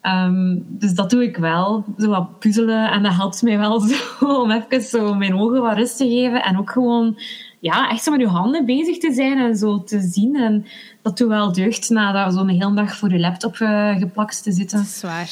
Ehm, 0.00 0.58
dus 0.68 0.94
dat 0.94 1.10
doe 1.10 1.22
ik 1.22 1.36
wel. 1.36 1.84
Zo 1.98 2.08
wat 2.08 2.38
puzzelen. 2.38 2.90
En 2.90 3.02
dat 3.02 3.14
helpt 3.14 3.42
mij 3.42 3.58
wel 3.58 3.80
zo, 4.20 4.26
om 4.26 4.50
even 4.50 4.82
zo 4.82 5.14
mijn 5.14 5.34
ogen 5.34 5.62
wat 5.62 5.76
rust 5.76 5.96
te 5.96 6.08
geven. 6.08 6.42
En 6.42 6.58
ook 6.58 6.70
gewoon 6.70 7.18
ja, 7.64 7.90
echt 7.90 8.02
zo 8.02 8.10
met 8.10 8.20
je 8.20 8.26
handen 8.26 8.66
bezig 8.66 8.98
te 8.98 9.12
zijn 9.12 9.38
en 9.38 9.56
zo 9.56 9.84
te 9.84 10.00
zien. 10.00 10.36
En 10.36 10.66
dat 11.02 11.18
doet 11.18 11.28
wel 11.28 11.52
deugd 11.52 11.90
na 11.90 12.30
zo'n 12.30 12.48
hele 12.48 12.74
dag 12.74 12.96
voor 12.96 13.12
je 13.12 13.18
laptop 13.18 13.58
uh, 13.58 13.96
geplakt 13.96 14.42
te 14.42 14.52
zitten. 14.52 14.78
Dat 14.78 14.86
is 14.86 15.02
waar. 15.02 15.30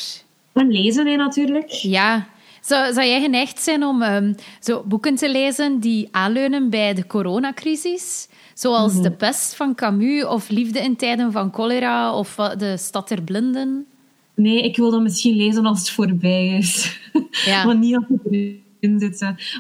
En 0.53 0.71
lezen 0.71 1.07
hè, 1.07 1.17
natuurlijk. 1.17 1.71
Ja. 1.71 2.27
Zou, 2.61 2.93
zou 2.93 3.07
jij 3.07 3.21
geneigd 3.21 3.63
zijn 3.63 3.85
om 3.85 4.03
um, 4.03 4.35
zo 4.61 4.83
boeken 4.87 5.15
te 5.15 5.31
lezen 5.31 5.81
die 5.81 6.09
aanleunen 6.11 6.71
bij 6.71 6.95
de 6.95 7.07
coronacrisis? 7.07 8.29
Zoals 8.55 8.93
mhm. 8.93 9.03
De 9.03 9.11
Pest 9.11 9.55
van 9.55 9.75
Camus 9.75 10.25
of 10.25 10.49
Liefde 10.49 10.81
in 10.81 10.97
tijden 10.97 11.33
van 11.33 11.53
cholera 11.53 12.15
of 12.15 12.35
De 12.35 12.77
Stad 12.77 13.09
der 13.09 13.23
Blinden? 13.23 13.87
Nee, 14.35 14.63
ik 14.63 14.77
wil 14.77 14.91
dat 14.91 15.03
misschien 15.03 15.37
lezen 15.37 15.67
als 15.67 15.79
het 15.79 15.91
voorbij 15.91 16.47
is. 16.47 17.01
Ja. 17.45 17.65
maar 17.67 17.77
niet 17.77 17.97
als 17.97 18.05
het 18.09 18.33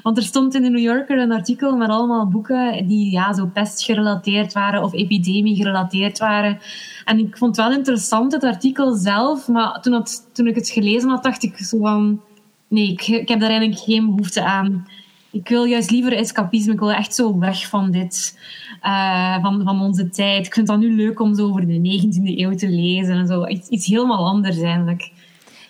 Want 0.02 0.16
er 0.16 0.22
stond 0.22 0.54
in 0.54 0.62
de 0.62 0.68
New 0.68 0.82
Yorker 0.82 1.18
een 1.18 1.32
artikel 1.32 1.76
met 1.76 1.88
allemaal 1.88 2.28
boeken 2.28 2.86
die 2.86 3.10
ja, 3.10 3.32
zo 3.32 3.46
pest 3.46 3.82
gerelateerd 3.82 4.52
waren 4.52 4.82
of 4.82 4.92
epidemie 4.92 5.56
gerelateerd 5.56 6.18
waren. 6.18 6.58
En 7.04 7.18
ik 7.18 7.36
vond 7.36 7.56
het 7.56 7.66
wel 7.66 7.76
interessant, 7.76 8.32
het 8.32 8.44
artikel 8.44 8.94
zelf. 8.94 9.48
Maar 9.48 9.80
toen, 9.80 9.92
het, 9.92 10.28
toen 10.32 10.46
ik 10.46 10.54
het 10.54 10.68
gelezen 10.68 11.08
had, 11.08 11.22
dacht 11.22 11.42
ik 11.42 11.56
zo 11.56 11.78
van... 11.78 12.20
Nee, 12.68 12.92
ik, 12.92 13.28
heb 13.28 13.40
daar 13.40 13.50
eigenlijk 13.50 13.80
geen 13.80 14.06
behoefte 14.06 14.44
aan. 14.44 14.86
Ik 15.30 15.48
wil 15.48 15.64
juist 15.64 15.90
liever 15.90 16.12
escapisme. 16.12 16.72
Ik 16.72 16.78
wil 16.78 16.92
echt 16.92 17.14
zo 17.14 17.38
weg 17.38 17.68
van 17.68 17.90
dit. 17.90 18.38
Uh, 18.84 19.42
van, 19.42 19.62
van 19.64 19.80
onze 19.80 20.08
tijd. 20.08 20.46
Ik 20.46 20.54
vind 20.54 20.68
het 20.68 20.78
nu 20.78 20.96
leuk 20.96 21.20
om 21.20 21.34
zo 21.34 21.48
over 21.48 21.66
de 21.66 22.00
19e 22.02 22.38
eeuw 22.38 22.54
te 22.54 22.68
lezen. 22.68 23.14
En 23.14 23.26
zo. 23.26 23.46
Iets, 23.46 23.68
iets 23.68 23.86
helemaal 23.86 24.26
anders 24.26 24.60
eigenlijk. 24.60 25.10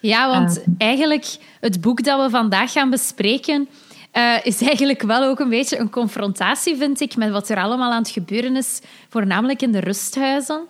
Ja, 0.03 0.29
want 0.29 0.59
uh, 0.59 0.65
eigenlijk 0.79 1.37
het 1.61 1.81
boek 1.81 2.05
dat 2.05 2.23
we 2.23 2.31
vandaag 2.31 2.73
gaan 2.73 2.91
bespreken... 2.91 3.69
Uh, 4.17 4.35
is 4.43 4.63
eigenlijk 4.63 5.03
wel 5.03 5.25
ook 5.25 5.39
een 5.39 5.49
beetje 5.49 5.79
een 5.79 5.91
confrontatie, 5.91 6.77
vind 6.77 7.01
ik, 7.01 7.17
met 7.17 7.31
wat 7.31 7.49
er 7.49 7.57
allemaal 7.57 7.93
aan 7.93 8.03
het 8.03 8.11
gebeuren 8.11 8.57
is, 8.57 8.81
voornamelijk 9.09 9.63
in 9.63 9.73
de 9.73 9.79
rusthuizen. 9.79 10.61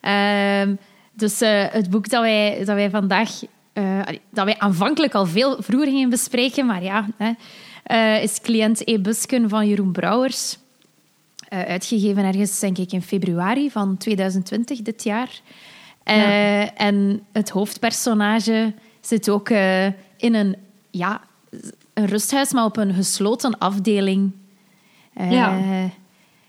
Ehm, 0.00 0.74
dus 1.12 1.40
het 1.70 1.90
boek 1.90 2.08
dat 2.08 2.22
wij, 2.22 2.56
dat 2.58 2.74
wij 2.74 2.90
vandaag, 2.90 3.30
dat 4.30 4.44
wij 4.44 4.58
aanvankelijk 4.58 5.14
al 5.14 5.26
veel 5.26 5.62
vroeger 5.62 5.88
gingen 5.88 6.10
bespreken, 6.10 6.66
maar 6.66 6.82
ja, 6.82 7.06
uh, 7.86 8.22
is 8.22 8.40
cliënt 8.40 8.88
E. 8.88 8.98
Busken 8.98 9.48
van 9.48 9.68
Jeroen 9.68 9.92
Brouwers. 9.92 10.58
Uitgegeven 11.48 12.24
ergens, 12.24 12.60
denk 12.60 12.78
ik, 12.78 12.92
in 12.92 13.02
februari 13.02 13.70
van 13.70 13.96
2020, 13.96 14.82
dit 14.82 15.04
jaar. 15.04 15.40
Uh, 16.04 16.80
En 16.80 17.22
het 17.32 17.50
hoofdpersonage 17.50 18.72
zit 19.00 19.30
ook 19.30 19.50
in 20.16 20.34
een, 20.34 20.56
ja, 20.90 21.20
een 21.94 22.06
rusthuis, 22.06 22.52
maar 22.52 22.64
op 22.64 22.76
een 22.76 22.94
gesloten 22.94 23.58
afdeling. 23.58 24.32
ja. 25.30 25.58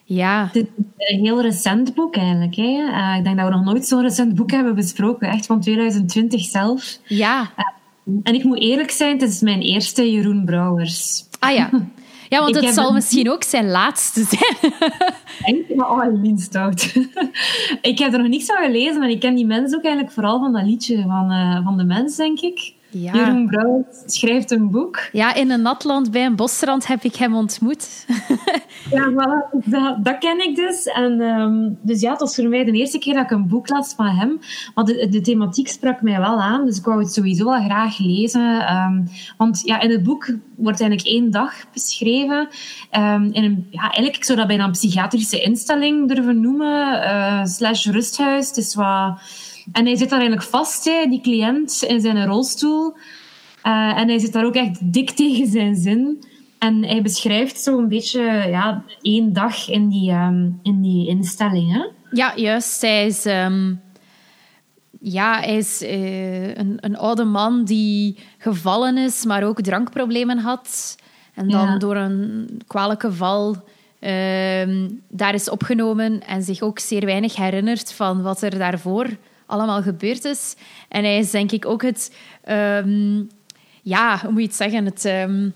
Ja. 0.07 0.49
Dit 0.51 0.67
is 0.77 1.09
een 1.09 1.23
heel 1.23 1.41
recent 1.41 1.93
boek 1.93 2.15
eigenlijk. 2.15 2.55
Hè? 2.55 3.17
ik 3.17 3.23
denk 3.23 3.37
dat 3.37 3.47
we 3.47 3.55
nog 3.55 3.63
nooit 3.63 3.87
zo'n 3.87 4.01
recent 4.01 4.35
boek 4.35 4.51
hebben 4.51 4.75
besproken. 4.75 5.29
Echt 5.29 5.45
van 5.45 5.61
2020 5.61 6.41
zelf. 6.41 6.99
Ja. 7.05 7.51
En 8.23 8.33
ik 8.33 8.43
moet 8.43 8.59
eerlijk 8.59 8.91
zijn, 8.91 9.19
het 9.19 9.29
is 9.29 9.41
mijn 9.41 9.61
eerste 9.61 10.11
Jeroen 10.11 10.45
Brouwers. 10.45 11.25
Ah 11.39 11.53
ja. 11.53 11.69
Ja, 12.35 12.41
want 12.41 12.55
het 12.55 12.73
zal 12.73 12.93
misschien 12.93 13.31
ook 13.31 13.43
zijn 13.43 13.69
laatste 13.69 14.23
zijn. 14.23 14.73
Denk 15.45 15.75
maar, 15.75 15.91
oh, 15.91 16.37
stout. 16.37 16.93
ik 17.81 17.99
heb 17.99 18.13
er 18.13 18.19
nog 18.19 18.27
niks 18.27 18.45
van 18.45 18.55
gelezen, 18.55 18.99
maar 18.99 19.09
ik 19.09 19.19
ken 19.19 19.35
die 19.35 19.45
mensen 19.45 19.77
ook 19.77 19.83
eigenlijk 19.83 20.13
vooral 20.13 20.39
van 20.39 20.53
dat 20.53 20.63
liedje 20.63 21.01
van, 21.01 21.31
uh, 21.31 21.63
van 21.63 21.77
de 21.77 21.83
mens, 21.83 22.15
denk 22.15 22.39
ik. 22.39 22.73
Ja. 22.89 23.13
Jeroen 23.13 23.47
Brouwers 23.47 24.03
schrijft 24.05 24.51
een 24.51 24.71
boek. 24.71 25.09
Ja, 25.11 25.33
in 25.33 25.51
een 25.51 25.61
natland 25.61 26.11
bij 26.11 26.25
een 26.25 26.35
bosrand 26.35 26.87
heb 26.87 27.03
ik 27.03 27.15
hem 27.15 27.35
ontmoet. 27.35 28.05
ja, 28.91 29.11
voilà, 29.11 29.65
dat, 29.65 30.05
dat, 30.05 30.17
ken 30.17 30.47
ik 30.47 30.55
dus. 30.55 30.85
En, 30.85 31.21
um, 31.21 31.77
dus 31.81 32.01
ja, 32.01 32.11
het 32.11 32.19
was 32.19 32.35
voor 32.35 32.47
mij 32.47 32.63
de 32.63 32.71
eerste 32.71 32.99
keer 32.99 33.13
dat 33.13 33.23
ik 33.23 33.31
een 33.31 33.47
boek 33.47 33.69
las 33.69 33.93
van 33.93 34.05
hem. 34.05 34.39
Maar 34.75 34.85
de, 34.85 35.07
de 35.09 35.21
thematiek 35.21 35.67
sprak 35.67 36.01
mij 36.01 36.19
wel 36.19 36.41
aan, 36.41 36.65
dus 36.65 36.77
ik 36.77 36.85
wou 36.85 36.99
het 36.99 37.13
sowieso 37.13 37.45
wel 37.45 37.63
graag 37.63 37.97
lezen. 37.97 38.73
Um, 38.75 39.09
want 39.37 39.61
ja, 39.65 39.81
in 39.81 39.91
het 39.91 40.03
boek 40.03 40.33
wordt 40.55 40.81
eigenlijk 40.81 41.09
één 41.09 41.31
dag 41.31 41.53
beschreven. 41.73 42.47
Um, 42.91 43.23
in 43.31 43.43
een, 43.43 43.67
ja, 43.69 43.81
eigenlijk, 43.81 44.15
ik 44.15 44.23
zou 44.23 44.37
dat 44.37 44.47
bijna 44.47 44.65
een 44.65 44.71
psychiatrische 44.71 45.41
instelling 45.41 46.07
durven 46.07 46.39
noemen. 46.41 47.03
Uh, 47.03 47.45
slash 47.45 47.85
rusthuis. 47.85 48.47
Het 48.47 48.57
is 48.57 48.75
wat 48.75 49.19
en 49.71 49.85
hij 49.85 49.95
zit 49.95 50.09
daar 50.09 50.19
eigenlijk 50.19 50.49
vast, 50.49 50.85
hè, 50.85 51.05
die 51.09 51.21
cliënt, 51.21 51.83
in 51.87 52.01
zijn 52.01 52.25
rolstoel. 52.25 52.97
Uh, 53.63 53.97
en 53.97 54.07
hij 54.07 54.19
zit 54.19 54.33
daar 54.33 54.45
ook 54.45 54.55
echt 54.55 54.93
dik 54.93 55.11
tegen 55.11 55.47
zijn 55.47 55.75
zin. 55.75 56.23
En 56.57 56.83
hij 56.83 57.01
beschrijft 57.01 57.59
zo 57.59 57.77
een 57.77 57.87
beetje 57.87 58.21
ja, 58.49 58.83
één 59.01 59.33
dag 59.33 59.69
in 59.69 59.89
die, 59.89 60.11
um, 60.11 60.59
in 60.63 60.81
die 60.81 61.07
instelling. 61.07 61.73
Hè? 61.73 61.85
Ja, 62.11 62.33
juist. 62.35 62.81
Hij 62.81 63.05
is, 63.05 63.25
um, 63.25 63.81
ja, 64.99 65.39
hij 65.39 65.57
is 65.57 65.81
uh, 65.81 66.55
een, 66.55 66.77
een 66.79 66.97
oude 66.97 67.23
man 67.23 67.63
die 67.63 68.17
gevallen 68.37 68.97
is, 68.97 69.25
maar 69.25 69.43
ook 69.43 69.61
drankproblemen 69.61 70.37
had. 70.37 70.95
En 71.33 71.49
dan 71.49 71.67
ja. 71.67 71.77
door 71.77 71.95
een 71.95 72.47
kwalijke 72.67 73.11
val 73.11 73.55
uh, 73.99 74.87
daar 75.09 75.33
is 75.33 75.49
opgenomen 75.49 76.21
en 76.27 76.43
zich 76.43 76.61
ook 76.61 76.79
zeer 76.79 77.05
weinig 77.05 77.35
herinnert 77.35 77.93
van 77.93 78.21
wat 78.21 78.41
er 78.41 78.57
daarvoor 78.57 79.07
allemaal 79.45 79.81
gebeurd 79.81 80.23
is. 80.23 80.55
En 80.89 81.03
hij 81.03 81.17
is 81.17 81.31
denk 81.31 81.51
ik 81.51 81.65
ook 81.65 81.81
het... 81.81 82.15
Um, 82.49 83.29
ja, 83.81 84.19
hoe 84.21 84.31
moet 84.31 84.41
je 84.41 84.47
het 84.47 84.55
zeggen? 84.55 84.85
Het... 84.85 85.05
Um, 85.05 85.53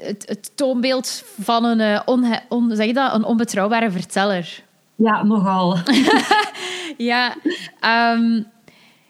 het, 0.00 0.28
het, 0.28 0.52
toonbeeld 0.54 1.24
van 1.40 1.64
een, 1.64 1.80
uh, 1.80 2.00
on, 2.48 2.70
zeg 2.76 2.86
je 2.86 2.92
dat, 2.92 3.14
een 3.14 3.24
onbetrouwbare 3.24 3.90
verteller. 3.90 4.62
Ja, 4.94 5.22
nogal. 5.22 5.76
ja. 7.10 7.36
Um, 8.14 8.46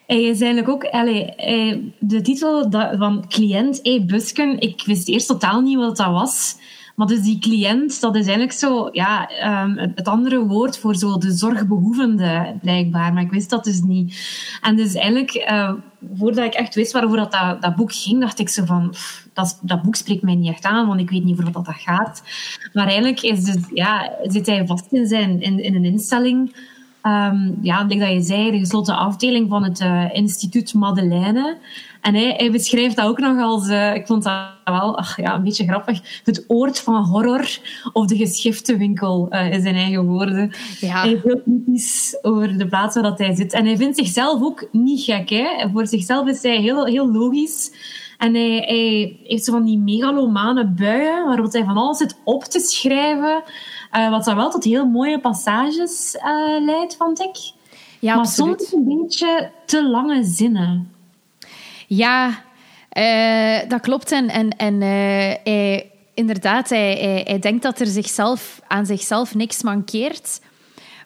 hij 0.07 0.23
is 0.23 0.41
eigenlijk 0.41 0.69
ook... 0.69 0.85
Allee, 0.85 1.35
de 1.99 2.21
titel 2.23 2.71
van 2.99 3.25
cliënt 3.29 3.81
E. 3.83 4.05
Busken, 4.05 4.61
ik 4.61 4.83
wist 4.85 5.09
eerst 5.09 5.27
totaal 5.27 5.61
niet 5.61 5.77
wat 5.77 5.97
dat 5.97 6.11
was. 6.11 6.57
Maar 7.01 7.09
dus 7.09 7.23
die 7.23 7.39
cliënt, 7.39 8.01
dat 8.01 8.15
is 8.15 8.27
eigenlijk 8.27 8.53
zo, 8.53 8.89
ja, 8.93 9.31
um, 9.63 9.79
het 9.79 10.09
andere 10.09 10.47
woord 10.47 10.79
voor 10.79 10.97
zo 10.97 11.19
de 11.19 11.33
zorgbehoevende, 11.33 12.59
blijkbaar. 12.63 13.13
Maar 13.13 13.23
ik 13.23 13.31
wist 13.31 13.51
dat 13.51 13.65
dus 13.65 13.81
niet. 13.81 14.15
En 14.61 14.77
dus 14.77 14.95
eigenlijk, 14.95 15.35
uh, 15.51 15.73
voordat 16.15 16.45
ik 16.45 16.55
echt 16.55 16.75
wist 16.75 16.93
waarover 16.93 17.17
dat, 17.17 17.63
dat, 17.63 17.77
boek 17.77 17.93
ging, 17.93 18.21
dacht 18.21 18.39
ik 18.39 18.49
zo 18.49 18.65
van, 18.65 18.95
dat, 19.33 19.59
dat 19.63 19.83
boek 19.83 19.95
spreekt 19.95 20.23
mij 20.23 20.35
niet 20.35 20.53
echt 20.53 20.65
aan, 20.65 20.87
want 20.87 21.01
ik 21.01 21.11
weet 21.11 21.25
niet 21.25 21.39
over 21.39 21.53
wat 21.53 21.65
dat 21.65 21.75
gaat. 21.75 22.23
Maar 22.73 22.87
eigenlijk 22.87 23.21
is 23.23 23.45
dus, 23.45 23.57
ja, 23.75 24.13
zit 24.23 24.47
hij 24.47 24.67
vast 24.67 24.93
in, 24.93 25.07
zijn, 25.07 25.41
in, 25.41 25.63
in 25.63 25.75
een 25.75 25.85
instelling... 25.85 26.69
Um, 27.03 27.59
ja, 27.63 27.85
like 27.85 27.99
dat 27.99 28.13
je 28.13 28.21
zei, 28.21 28.51
de 28.51 28.59
gesloten 28.59 28.97
afdeling 28.97 29.49
van 29.49 29.65
het 29.65 29.81
uh, 29.81 30.05
instituut 30.13 30.75
Madeleine. 30.75 31.59
En 32.01 32.15
hij, 32.15 32.35
hij, 32.37 32.51
beschrijft 32.51 32.97
dat 32.97 33.07
ook 33.07 33.19
nog 33.19 33.39
als, 33.39 33.69
uh, 33.69 33.95
ik 33.95 34.07
vond 34.07 34.23
dat 34.23 34.49
wel 34.65 34.99
ach, 34.99 35.17
ja, 35.17 35.35
een 35.35 35.43
beetje 35.43 35.67
grappig, 35.67 36.21
het 36.25 36.45
oord 36.47 36.81
van 36.81 37.05
horror 37.05 37.59
of 37.93 38.07
de 38.07 38.17
geschiftenwinkel 38.17 39.27
uh, 39.31 39.53
in 39.53 39.63
zijn 39.63 39.75
eigen 39.75 40.07
woorden. 40.07 40.53
Ja. 40.81 41.01
Hij 41.01 41.13
is 41.13 41.23
heel 41.23 41.41
kritisch 41.45 42.19
over 42.23 42.59
de 42.59 42.67
plaats 42.67 42.95
waar 42.95 43.05
dat 43.05 43.19
hij 43.19 43.35
zit. 43.35 43.53
En 43.53 43.65
hij 43.65 43.77
vindt 43.77 43.97
zichzelf 43.97 44.43
ook 44.43 44.69
niet 44.73 45.03
gek. 45.03 45.29
Hè? 45.29 45.69
Voor 45.73 45.87
zichzelf 45.87 46.29
is 46.29 46.43
hij 46.43 46.57
heel, 46.57 46.87
heel 46.87 47.13
logisch. 47.13 47.73
En 48.19 48.35
hij, 48.35 48.57
hij 48.57 49.19
heeft 49.25 49.45
zo 49.45 49.53
van 49.53 49.65
die 49.65 49.79
megalomane 49.79 50.67
buien 50.67 51.27
waarop 51.27 51.53
hij 51.53 51.65
van 51.65 51.77
alles 51.77 51.99
zit 51.99 52.21
op 52.25 52.45
te 52.45 52.61
schrijven. 52.61 53.43
Uh, 53.93 54.11
wat 54.11 54.25
dan 54.25 54.37
wel 54.37 54.51
tot 54.51 54.65
heel 54.65 54.87
mooie 54.87 55.21
passages 55.21 56.15
uh, 56.15 56.65
leidt, 56.65 56.97
vond 56.97 57.21
ik. 57.21 57.37
Ja, 57.99 58.15
maar 58.15 58.25
absoluut. 58.25 58.61
soms 58.61 58.73
een 58.73 58.99
beetje 58.99 59.51
te 59.67 59.89
lange 59.89 60.25
zinnen. 60.25 60.93
Ja, 61.87 62.43
uh, 62.93 63.69
dat 63.69 63.81
klopt. 63.81 64.13
En, 64.13 64.29
en, 64.29 64.51
en 64.51 64.81
hij, 64.81 65.91
inderdaad, 66.15 66.69
hij, 66.69 66.93
hij, 66.93 67.25
hij, 67.27 67.39
denkt 67.39 67.63
dat 67.63 67.81
er 67.81 67.87
zichzelf, 67.87 68.61
aan 68.69 68.87
zichzelf 68.87 69.35
niks 69.35 69.63
mankeert. 69.63 70.41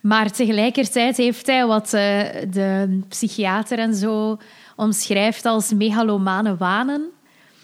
Maar 0.01 0.31
tegelijkertijd 0.31 1.17
heeft 1.17 1.47
hij 1.47 1.67
wat 1.67 1.91
de 1.91 3.01
psychiater 3.09 3.79
en 3.79 3.95
zo 3.95 4.39
omschrijft 4.77 5.45
als 5.45 5.73
megalomane 5.73 6.57
wanen. 6.57 7.13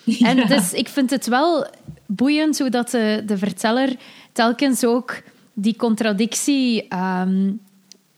En 0.20 0.46
dus 0.46 0.72
ik 0.72 0.88
vind 0.88 1.10
het 1.10 1.26
wel 1.26 1.66
boeiend 2.06 2.58
hoe 2.58 2.70
dat 2.70 2.90
de, 2.90 3.22
de 3.26 3.38
verteller 3.38 3.96
telkens 4.32 4.84
ook 4.84 5.22
die 5.52 5.76
contradictie 5.76 6.88
um, 6.94 7.60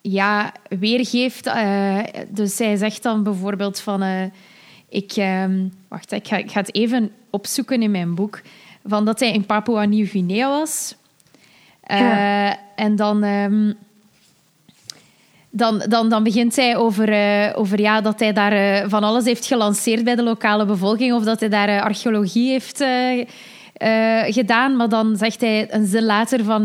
ja, 0.01 0.53
weergeeft. 0.69 1.47
Uh, 1.47 1.99
dus 2.29 2.57
zij 2.57 2.77
zegt 2.77 3.03
dan 3.03 3.23
bijvoorbeeld 3.23 3.81
van... 3.81 4.03
Uh, 4.03 4.23
ik, 4.89 5.13
um, 5.17 5.73
wacht, 5.89 6.13
ik 6.13 6.29
ga, 6.29 6.37
ik 6.37 6.51
ga 6.51 6.61
het 6.61 6.75
even 6.75 7.11
opzoeken 7.31 7.83
in 7.83 7.91
mijn 7.91 8.15
boek. 8.15 8.41
Van 8.87 9.05
dat 9.05 9.21
hij 9.21 9.33
in 9.33 9.47
Papua 9.47 9.85
Nieuw-Guinea 9.85 10.49
was. 10.49 10.95
Uh, 11.91 11.99
ja. 11.99 12.59
En 12.77 12.97
dan... 12.97 13.25
Um, 13.25 13.75
dan, 15.55 15.83
dan, 15.89 16.09
dan 16.09 16.23
begint 16.23 16.57
hij 16.57 16.77
over, 16.77 17.09
uh, 17.09 17.59
over 17.59 17.81
ja, 17.81 18.01
dat 18.01 18.21
hij 18.21 18.33
daar 18.33 18.83
uh, 18.83 18.89
van 18.89 19.05
alles 19.05 19.25
heeft 19.25 19.47
gelanceerd 19.47 20.05
bij 20.05 20.15
de 20.15 20.23
lokale 20.23 20.65
bevolking 20.65 21.13
of 21.13 21.25
dat 21.25 21.41
hij 21.41 21.49
daar 21.49 21.69
uh, 21.69 21.83
archeologie 21.83 22.51
heeft 22.51 22.85
gedaan. 24.27 24.77
Maar 24.77 24.89
dan 24.89 25.17
zegt 25.17 25.41
hij 25.41 25.75
een 25.75 25.87
zin 25.87 26.05
later 26.05 26.45
van 26.45 26.65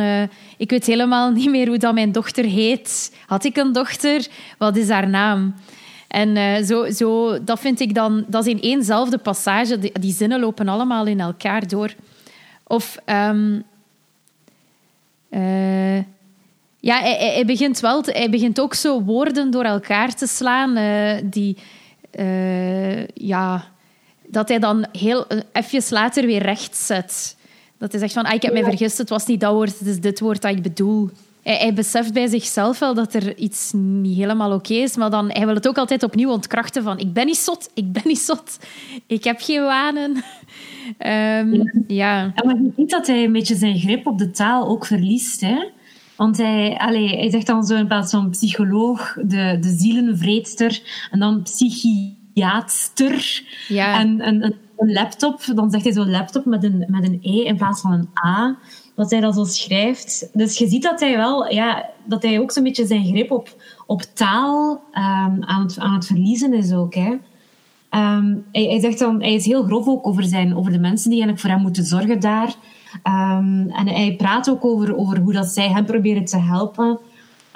ik 0.57 0.69
weet 0.69 0.85
helemaal 0.85 1.31
niet 1.31 1.49
meer 1.49 1.67
hoe 1.67 1.77
dat 1.77 1.93
mijn 1.93 2.11
dochter 2.11 2.43
heet. 2.43 3.15
Had 3.25 3.43
ik 3.43 3.57
een 3.57 3.71
dochter? 3.71 4.27
Wat 4.57 4.75
is 4.75 4.89
haar 4.89 5.09
naam? 5.09 5.55
En 6.07 6.65
zo, 6.65 6.91
zo, 6.91 7.43
dat 7.43 7.59
vind 7.59 7.79
ik 7.79 7.93
dan... 7.93 8.25
Dat 8.27 8.45
is 8.45 8.53
in 8.53 8.61
éénzelfde 8.61 9.17
passage. 9.17 9.79
Die, 9.79 9.99
die 9.99 10.13
zinnen 10.13 10.39
lopen 10.39 10.67
allemaal 10.67 11.05
in 11.05 11.19
elkaar 11.19 11.67
door. 11.67 11.93
Of... 12.63 12.97
Um, 13.05 13.63
ja, 16.79 16.99
hij, 16.99 17.43
begint 17.45 17.79
wel 17.79 18.03
hij 18.05 18.29
begint 18.29 18.59
ook 18.59 18.73
zo 18.73 19.01
woorden 19.01 19.51
door 19.51 19.63
elkaar 19.63 20.15
te 20.15 20.27
slaan 20.27 20.77
die... 21.23 21.57
Ja, 23.13 23.65
dat 24.27 24.49
hij 24.49 24.59
dan 24.59 24.85
heel 24.91 25.25
even 25.51 25.83
later 25.89 26.25
weer 26.25 26.41
recht 26.41 26.75
zet. 26.75 27.35
Dat 27.77 27.91
hij 27.91 27.99
zegt 27.99 28.13
van, 28.13 28.23
ah, 28.23 28.33
ik 28.33 28.41
heb 28.41 28.53
mij 28.53 28.63
vergist, 28.63 28.97
het 28.97 29.09
was 29.09 29.25
niet 29.25 29.39
dat 29.39 29.53
woord, 29.53 29.79
het 29.79 29.87
is 29.87 29.99
dit 29.99 30.19
woord 30.19 30.41
dat 30.41 30.51
ik 30.51 30.61
bedoel. 30.61 31.09
Hij, 31.43 31.55
hij 31.55 31.73
beseft 31.73 32.13
bij 32.13 32.27
zichzelf 32.27 32.79
wel 32.79 32.93
dat 32.93 33.13
er 33.13 33.37
iets 33.37 33.71
niet 33.73 34.17
helemaal 34.17 34.53
oké 34.53 34.73
is, 34.73 34.95
maar 34.95 35.09
dan, 35.09 35.29
hij 35.31 35.45
wil 35.45 35.55
het 35.55 35.67
ook 35.67 35.77
altijd 35.77 36.03
opnieuw 36.03 36.29
ontkrachten 36.29 36.83
van, 36.83 36.99
ik 36.99 37.13
ben 37.13 37.25
niet 37.25 37.37
zot, 37.37 37.69
ik 37.73 37.91
ben 37.91 38.03
niet 38.05 38.19
zot, 38.19 38.59
ik 39.07 39.23
heb 39.23 39.39
geen 39.39 39.63
wanen. 39.63 40.11
um, 40.97 41.71
ja. 41.87 42.33
ja. 42.35 42.43
Maar 42.45 42.55
je 42.55 42.71
ziet 42.75 42.89
dat 42.89 43.07
hij 43.07 43.23
een 43.23 43.31
beetje 43.31 43.55
zijn 43.55 43.79
grip 43.79 44.07
op 44.07 44.17
de 44.17 44.31
taal 44.31 44.67
ook 44.67 44.85
verliest, 44.85 45.41
hè? 45.41 45.69
Want 46.15 46.37
hij, 46.37 46.77
allez, 46.77 47.11
hij 47.11 47.29
zegt 47.29 47.45
dan 47.45 47.63
zo 47.63 47.85
plaats 47.85 48.11
van 48.11 48.29
psycholoog, 48.29 49.13
de, 49.13 49.57
de 49.61 49.75
zielenvreedster, 49.77 50.81
en 51.11 51.19
dan 51.19 51.43
psychiater. 52.37 53.43
Ja. 53.67 53.99
En, 53.99 54.27
een, 54.27 54.55
een 54.77 54.91
laptop, 54.91 55.41
dan 55.55 55.71
zegt 55.71 55.83
hij 55.83 55.93
zo 55.93 56.05
laptop 56.05 56.45
met 56.45 56.63
een, 56.63 56.85
met 56.87 57.03
een 57.03 57.19
E 57.21 57.43
in 57.43 57.57
plaats 57.57 57.81
van 57.81 57.91
een 57.91 58.09
A. 58.25 58.57
Dat 58.95 59.11
hij 59.11 59.19
dat 59.19 59.35
zo 59.35 59.43
schrijft. 59.43 60.29
Dus 60.33 60.57
je 60.57 60.67
ziet 60.67 60.83
dat 60.83 60.99
hij 60.99 61.17
wel, 61.17 61.51
ja, 61.51 61.89
dat 62.05 62.23
hij 62.23 62.39
ook 62.39 62.51
zo'n 62.51 62.63
beetje 62.63 62.85
zijn 62.85 63.05
grip 63.05 63.31
op, 63.31 63.55
op 63.85 64.01
taal 64.01 64.71
um, 64.71 65.43
aan, 65.43 65.61
het, 65.61 65.79
aan 65.79 65.93
het 65.93 66.05
verliezen 66.05 66.53
is 66.53 66.73
ook. 66.73 66.93
Hè. 66.93 67.09
Um, 67.91 68.45
hij, 68.51 68.63
hij, 68.63 68.79
zegt 68.79 68.99
dan, 68.99 69.21
hij 69.21 69.33
is 69.33 69.45
heel 69.45 69.63
grof 69.63 69.87
ook 69.87 70.07
over, 70.07 70.23
zijn, 70.23 70.55
over 70.55 70.71
de 70.71 70.79
mensen 70.79 71.09
die 71.09 71.19
eigenlijk 71.21 71.39
voor 71.39 71.49
hem 71.49 71.61
moeten 71.61 71.83
zorgen 71.83 72.19
daar. 72.19 72.55
Um, 73.03 73.69
en 73.69 73.87
hij 73.87 74.15
praat 74.17 74.49
ook 74.49 74.65
over, 74.65 74.97
over 74.97 75.17
hoe 75.17 75.33
dat 75.33 75.47
zij 75.47 75.69
hem 75.69 75.85
proberen 75.85 76.25
te 76.25 76.37
helpen. 76.37 76.99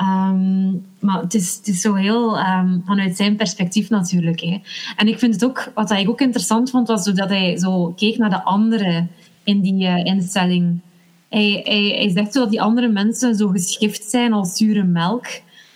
Um, 0.01 0.85
maar 0.99 1.21
het 1.21 1.33
is, 1.33 1.55
het 1.55 1.67
is 1.67 1.81
zo 1.81 1.93
heel 1.93 2.39
um, 2.39 2.81
vanuit 2.85 3.15
zijn 3.15 3.35
perspectief 3.35 3.89
natuurlijk. 3.89 4.39
Hè. 4.39 4.61
En 4.95 5.07
ik 5.07 5.19
vind 5.19 5.33
het 5.33 5.45
ook, 5.45 5.71
wat 5.75 5.91
ik 5.91 6.09
ook 6.09 6.21
interessant 6.21 6.69
vond, 6.69 6.87
was 6.87 7.05
dat 7.05 7.29
hij 7.29 7.57
zo 7.57 7.93
keek 7.95 8.17
naar 8.17 8.29
de 8.29 8.43
anderen 8.43 9.09
in 9.43 9.61
die 9.61 9.83
uh, 9.83 10.05
instelling. 10.05 10.79
Hij, 11.29 11.61
hij, 11.97 12.09
zegt 12.09 12.33
zo 12.33 12.39
dat 12.39 12.49
die 12.49 12.61
andere 12.61 12.87
mensen 12.87 13.35
zo 13.35 13.47
geschift 13.47 14.03
zijn 14.03 14.33
als 14.33 14.57
zure 14.57 14.83
melk, 14.83 15.25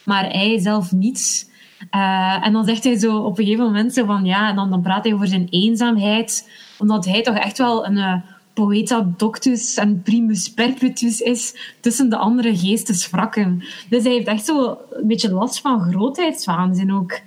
maar 0.03 0.29
hij 0.29 0.59
zelf 0.59 0.91
niet. 0.91 1.51
Uh, 1.95 2.45
en 2.45 2.53
dan 2.53 2.65
zegt 2.65 2.83
hij 2.83 2.97
zo 2.97 3.17
op 3.17 3.37
een 3.37 3.45
gegeven 3.45 3.65
moment 3.65 3.93
zo 3.93 4.05
van 4.05 4.25
ja, 4.25 4.49
en 4.49 4.55
dan, 4.55 4.69
dan 4.69 4.81
praat 4.81 5.03
hij 5.03 5.13
over 5.13 5.27
zijn 5.27 5.47
eenzaamheid, 5.49 6.49
omdat 6.77 7.05
hij 7.05 7.21
toch 7.21 7.37
echt 7.37 7.57
wel 7.57 7.85
een 7.85 7.97
uh, 7.97 8.15
poeta 8.55 9.13
doctus 9.17 9.75
en 9.75 10.01
primus 10.01 10.53
perpetus 10.53 11.19
is 11.19 11.55
tussen 11.79 12.09
de 12.09 12.17
andere 12.17 12.57
geesteswrakken. 12.57 13.63
Dus 13.89 14.03
hij 14.03 14.11
heeft 14.11 14.27
echt 14.27 14.45
zo 14.45 14.77
een 14.91 15.07
beetje 15.07 15.31
last 15.31 15.61
van 15.61 15.81
grootheidswaanzin 15.81 16.93
ook. 16.93 17.19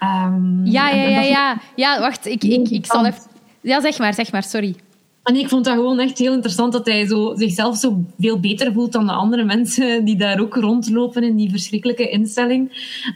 Um, 0.00 0.60
ja, 0.66 0.88
ja, 0.88 1.08
ja, 1.08 1.20
ja. 1.20 1.60
Ja, 1.76 2.00
wacht, 2.00 2.26
ik, 2.26 2.44
ik, 2.44 2.68
ik 2.68 2.86
zal 2.86 3.06
even... 3.06 3.22
Ja, 3.60 3.80
zeg 3.80 3.98
maar, 3.98 4.14
zeg 4.14 4.32
maar, 4.32 4.42
sorry. 4.42 4.74
En 5.22 5.36
ik 5.36 5.48
vond 5.48 5.64
dat 5.64 5.74
gewoon 5.74 5.98
echt 5.98 6.18
heel 6.18 6.32
interessant 6.32 6.72
dat 6.72 6.86
hij 6.86 7.06
zo, 7.06 7.34
zichzelf 7.36 7.76
zo 7.76 8.04
veel 8.18 8.40
beter 8.40 8.72
voelt 8.72 8.92
dan 8.92 9.06
de 9.06 9.12
andere 9.12 9.44
mensen 9.44 10.04
die 10.04 10.16
daar 10.16 10.40
ook 10.40 10.54
rondlopen 10.54 11.22
in 11.22 11.36
die 11.36 11.50
verschrikkelijke 11.50 12.08
instelling. 12.08 12.70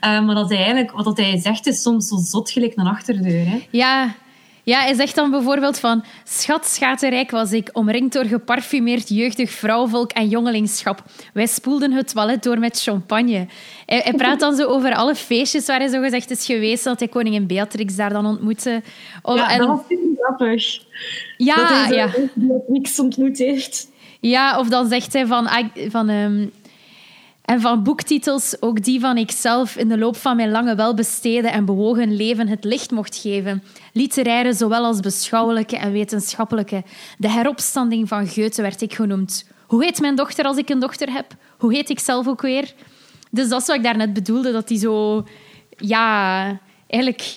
Uh, 0.05 0.25
maar 0.25 0.35
dat 0.35 0.49
hij 0.49 0.59
eigenlijk, 0.59 0.91
wat 0.91 1.17
hij 1.17 1.39
zegt, 1.39 1.67
is 1.67 1.83
soms 1.83 2.09
zo 2.09 2.17
zot 2.17 2.51
gelijk 2.51 2.77
naar 2.77 2.87
achterdeur. 2.87 3.47
Hè? 3.47 3.67
Ja, 3.71 4.15
ja, 4.69 4.81
hij 4.81 4.95
zegt 4.95 5.15
dan 5.15 5.31
bijvoorbeeld 5.31 5.79
van... 5.79 6.05
Schat, 6.25 6.67
schaterrijk 6.67 7.31
was 7.31 7.53
ik, 7.53 7.71
omringd 7.73 8.13
door 8.13 8.25
geparfumeerd 8.25 9.09
jeugdig 9.09 9.51
vrouwvolk 9.51 10.11
en 10.11 10.29
jongelingschap. 10.29 11.03
Wij 11.33 11.47
spoelden 11.47 11.93
het 11.93 12.09
toilet 12.09 12.43
door 12.43 12.59
met 12.59 12.83
champagne. 12.83 13.47
Hij, 13.87 14.01
hij 14.05 14.13
praat 14.13 14.41
dan 14.41 14.57
zo 14.57 14.67
over 14.67 14.95
alle 14.95 15.15
feestjes 15.15 15.67
waar 15.67 15.79
hij 15.79 15.89
zo 15.89 16.01
gezegd 16.01 16.31
is 16.31 16.47
geweest, 16.47 16.85
dat 16.85 16.99
hij 16.99 17.09
koningin 17.09 17.47
Beatrix 17.47 17.97
daar 17.97 18.13
dan 18.13 18.27
ontmoette. 18.27 18.83
Oh, 19.23 19.37
ja, 19.37 19.51
en... 19.51 19.59
dat 19.59 19.69
was 19.69 19.99
grappig. 20.19 20.83
Ja, 21.37 21.57
dat 21.57 21.69
hij 21.69 21.97
ja. 21.97 22.11
niks 22.67 22.99
ontmoet 22.99 23.39
heeft. 23.39 23.89
Ja, 24.21 24.59
of 24.59 24.69
dan 24.69 24.89
zegt 24.89 25.13
hij 25.13 25.27
van... 25.27 25.49
van 25.89 26.09
um, 26.09 26.53
en 27.49 27.61
van 27.61 27.83
boektitels 27.83 28.57
ook 28.63 28.85
die 28.85 29.01
van 29.01 29.17
ikzelf 29.17 29.77
in 29.77 29.89
de 29.89 29.99
loop 29.99 30.17
van 30.17 30.37
mijn 30.37 30.51
lange 30.51 30.75
welbesteden 30.75 31.53
en 31.53 31.65
bewogen 31.65 32.17
leven 32.17 32.49
het 32.49 32.65
licht 32.65 32.91
mocht 32.91 33.17
geven. 33.17 33.63
Literaire 33.99 34.53
zowel 34.53 34.85
als 34.85 35.01
beschouwelijke 35.01 35.77
en 35.77 35.93
wetenschappelijke. 35.93 36.83
De 37.19 37.31
heropstanding 37.31 38.09
van 38.09 38.29
Goethe 38.29 38.63
werd 38.63 38.83
ik 38.83 38.95
genoemd. 38.95 39.49
Hoe 39.67 39.85
heet 39.85 40.01
mijn 40.01 40.17
dochter 40.17 40.45
als 40.45 40.57
ik 40.57 40.69
een 40.69 40.79
dochter 40.79 41.13
heb? 41.13 41.35
Hoe 41.59 41.75
heet 41.75 41.91
ik 41.91 41.99
zelf 41.99 42.27
ook 42.27 42.43
weer? 42.43 42.75
Dus 43.31 43.49
dat 43.49 43.61
is 43.61 43.67
wat 43.67 43.77
ik 43.77 43.83
daarnet 43.83 44.13
bedoelde, 44.13 44.53
dat 44.53 44.69
hij 44.69 44.79
zo... 44.79 45.25
Ja, 45.77 46.45
eigenlijk... 46.87 47.37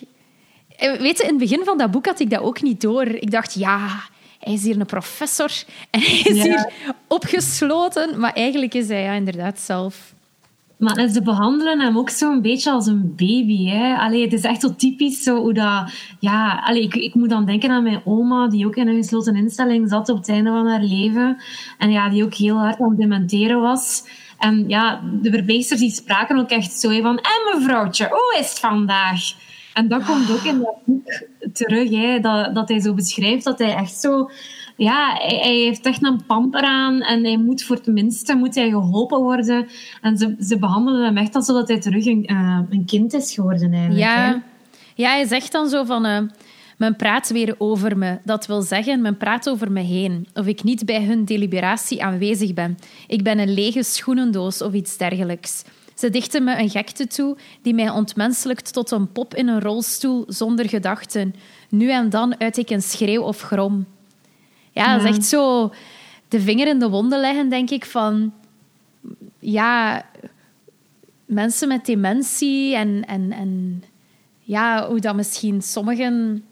Eh, 0.78 0.92
weet 0.94 1.18
je, 1.18 1.24
in 1.24 1.30
het 1.30 1.38
begin 1.38 1.64
van 1.64 1.78
dat 1.78 1.92
boek 1.92 2.06
had 2.06 2.20
ik 2.20 2.30
dat 2.30 2.42
ook 2.42 2.62
niet 2.62 2.82
door. 2.82 3.06
Ik 3.06 3.32
dacht, 3.32 3.54
ja, 3.54 3.88
hij 4.40 4.54
is 4.54 4.64
hier 4.64 4.80
een 4.80 4.86
professor 4.86 5.52
en 5.90 6.00
hij 6.00 6.20
is 6.20 6.44
hier 6.44 6.72
opgesloten. 7.08 8.20
Maar 8.20 8.34
eigenlijk 8.34 8.74
is 8.74 8.88
hij 8.88 9.02
ja, 9.02 9.14
inderdaad 9.14 9.60
zelf. 9.60 10.14
Maar 10.82 11.08
ze 11.10 11.22
behandelen 11.22 11.80
hem 11.80 11.98
ook 11.98 12.10
zo'n 12.10 12.42
beetje 12.42 12.72
als 12.72 12.88
een 12.88 13.14
baby. 13.16 13.66
Hè? 13.66 13.96
Allee, 13.96 14.24
het 14.24 14.34
is 14.34 14.44
echt 14.44 14.62
zo 14.62 14.76
typisch 14.76 15.24
zo 15.24 15.36
hoe 15.36 15.54
dat... 15.54 15.94
Ja, 16.20 16.62
allee, 16.66 16.82
ik, 16.82 16.96
ik 16.96 17.14
moet 17.14 17.30
dan 17.30 17.46
denken 17.46 17.70
aan 17.70 17.84
mijn 17.84 18.02
oma, 18.06 18.48
die 18.48 18.66
ook 18.66 18.76
in 18.76 18.88
een 18.88 18.96
gesloten 18.96 19.36
instelling 19.36 19.90
zat 19.90 20.10
op 20.10 20.18
het 20.18 20.30
einde 20.30 20.50
van 20.50 20.68
haar 20.68 20.84
leven. 20.84 21.38
En 21.78 21.92
ja, 21.92 22.10
die 22.10 22.24
ook 22.24 22.34
heel 22.34 22.56
hard 22.56 22.80
aan 22.80 22.90
het 22.90 22.98
dementeren 22.98 23.62
was. 23.62 24.04
En 24.38 24.70
ja, 24.70 25.02
de 25.22 25.32
verpleegsters 25.32 25.80
die 25.80 25.92
spraken 25.92 26.40
ook 26.40 26.50
echt 26.50 26.72
zo 26.72 27.02
van... 27.02 27.18
En 27.18 27.60
mevrouwtje, 27.60 28.08
hoe 28.10 28.38
is 28.40 28.50
het 28.50 28.60
vandaag? 28.60 29.22
En 29.74 29.88
dat 29.88 30.06
komt 30.06 30.32
ook 30.32 30.44
in 30.44 30.60
dat 30.60 30.76
boek 30.86 31.24
terug, 31.54 31.90
hè, 31.90 32.20
dat, 32.20 32.56
dat 32.56 32.70
hij 32.70 32.80
zo 32.80 32.94
beschrijft 32.94 33.44
dat 33.44 33.60
hij 33.60 33.76
echt 33.76 34.00
zo... 34.00 34.30
Ja, 34.84 35.16
hij, 35.20 35.38
hij, 35.38 35.56
heeft 35.56 35.86
echt 35.86 36.04
een 36.04 36.26
pamper 36.26 36.62
aan 36.62 37.02
en 37.02 37.24
hij 37.24 37.38
moet 37.38 37.64
voor 37.64 37.76
het 37.76 37.88
minste 37.88 38.36
moet 38.36 38.56
hij 38.56 38.70
geholpen 38.70 39.20
worden. 39.20 39.68
En 40.02 40.18
ze, 40.18 40.36
ze 40.40 40.60
behandelen 40.60 41.06
hem 41.06 41.18
echt 41.18 41.36
alsof 41.36 41.68
hij 41.68 41.80
terug 41.80 42.06
een, 42.06 42.32
uh, 42.32 42.60
een 42.70 42.86
kind 42.86 43.14
is 43.14 43.34
geworden 43.34 43.72
eigenlijk. 43.74 44.02
Ja, 44.02 44.44
ja 44.96 45.10
hij 45.10 45.26
zegt 45.26 45.52
dan 45.52 45.70
zo 45.70 45.84
van... 45.84 46.06
Uh, 46.06 46.18
men 46.78 46.96
praat 46.96 47.30
weer 47.30 47.56
over 47.58 47.98
me. 47.98 48.20
Dat 48.24 48.46
wil 48.46 48.62
zeggen, 48.62 49.02
men 49.02 49.18
praat 49.18 49.50
over 49.50 49.72
me 49.72 49.82
heen. 49.82 50.28
Of 50.34 50.46
ik 50.46 50.64
niet 50.64 50.86
bij 50.86 51.04
hun 51.04 51.26
deliberatie 51.26 52.04
aanwezig 52.04 52.54
ben. 52.54 52.78
Ik 53.08 53.24
ben 53.24 53.40
een 53.40 53.54
lege 53.54 53.84
schoenendoos 53.84 54.62
of 54.62 54.74
iets 54.74 54.98
dergelijks. 54.98 55.64
Ze 55.96 56.10
dichten 56.10 56.44
me 56.44 56.60
een 56.60 56.70
gekte 56.70 57.08
toe 57.08 57.38
die 57.62 57.74
mij 57.74 57.90
ontmenselijkt 57.90 58.74
tot 58.74 58.92
een 58.92 59.12
pop 59.12 59.36
in 59.36 59.48
een 59.48 59.62
rolstoel 59.62 60.24
zonder 60.28 60.70
gedachten. 60.70 61.36
Nu 61.70 61.92
en 61.92 62.10
dan 62.10 62.40
uit 62.40 62.58
ik 62.58 62.70
een 62.70 62.82
schreeuw 62.82 63.22
of 63.22 63.42
grom. 63.42 63.86
Ja, 64.72 64.98
dat 64.98 65.04
is 65.04 65.16
echt 65.16 65.26
zo 65.26 65.72
de 66.28 66.42
vinger 66.42 66.68
in 66.68 66.80
de 66.80 66.90
wonden 66.90 67.20
leggen, 67.20 67.50
denk 67.50 67.70
ik, 67.70 67.86
van... 67.86 68.34
Ja, 69.40 70.06
mensen 71.26 71.68
met 71.68 71.86
dementie 71.86 72.76
en, 72.76 73.06
en, 73.06 73.32
en 73.32 73.84
ja, 74.40 74.88
hoe 74.88 75.00
dat 75.00 75.16
misschien 75.16 75.62
sommigen 75.62 76.44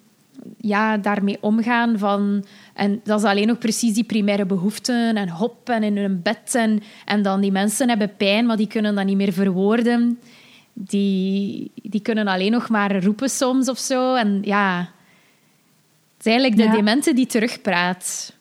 ja, 0.58 0.98
daarmee 0.98 1.38
omgaan 1.42 1.98
van... 1.98 2.46
En 2.74 3.02
dat 3.04 3.20
is 3.20 3.26
alleen 3.26 3.48
nog 3.48 3.58
precies 3.58 3.94
die 3.94 4.04
primaire 4.04 4.46
behoeften 4.46 5.16
en 5.16 5.30
hop 5.30 5.70
en 5.70 5.84
in 5.84 5.98
hun 5.98 6.22
bed. 6.22 6.56
En, 6.56 6.82
en 7.06 7.22
dan 7.22 7.42
die 7.42 7.52
mensen 7.52 7.90
hebben 7.90 8.16
pijn, 8.18 8.46
maar 8.46 8.58
die 8.58 8.68
kunnen 8.68 8.96
dat 8.96 9.06
niet 9.06 9.18
meer 9.18 9.34
verwoorden. 9.34 10.20
Die, 10.74 11.72
die 11.76 12.02
kunnen 12.02 12.28
alleen 12.28 12.52
nog 12.52 12.70
maar 12.70 13.04
roepen 13.04 13.30
soms 13.30 13.70
of 13.70 13.78
zo. 13.78 14.16
En 14.16 14.40
ja, 14.42 14.90
het 16.20 16.28
is 16.28 16.34
eigenlijk 16.34 16.62
de 16.62 16.68
ja. 16.68 16.76
demente 16.76 17.14
die 17.14 17.26
terugpraat. 17.26 18.34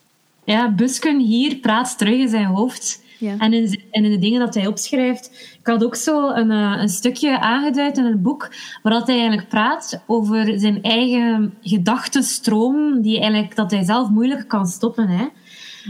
Ja, 0.45 0.71
Busken 0.71 1.19
hier 1.19 1.57
praat 1.57 1.99
terug 1.99 2.19
in 2.19 2.29
zijn 2.29 2.45
hoofd. 2.45 3.03
Ja. 3.19 3.35
En, 3.38 3.53
in, 3.53 3.83
en 3.91 4.05
in 4.05 4.11
de 4.11 4.19
dingen 4.19 4.41
dat 4.41 4.55
hij 4.55 4.67
opschrijft. 4.67 5.57
Ik 5.61 5.67
had 5.67 5.85
ook 5.85 5.97
zo 5.97 6.29
een, 6.31 6.51
uh, 6.51 6.77
een 6.81 6.88
stukje 6.88 7.41
aangeduid 7.41 7.99
in 7.99 8.05
het 8.05 8.23
boek, 8.23 8.51
waar 8.83 8.93
dat 8.93 9.07
hij 9.07 9.17
eigenlijk 9.17 9.49
praat 9.49 10.03
over 10.07 10.59
zijn 10.61 10.83
eigen 10.83 11.55
gedachtenstroom, 11.62 13.03
die 13.03 13.21
eigenlijk, 13.21 13.57
dat 13.57 13.71
hij 13.71 13.85
zelf 13.85 14.09
moeilijk 14.09 14.49
kan 14.49 14.67
stoppen. 14.67 15.09
Hè. 15.09 15.27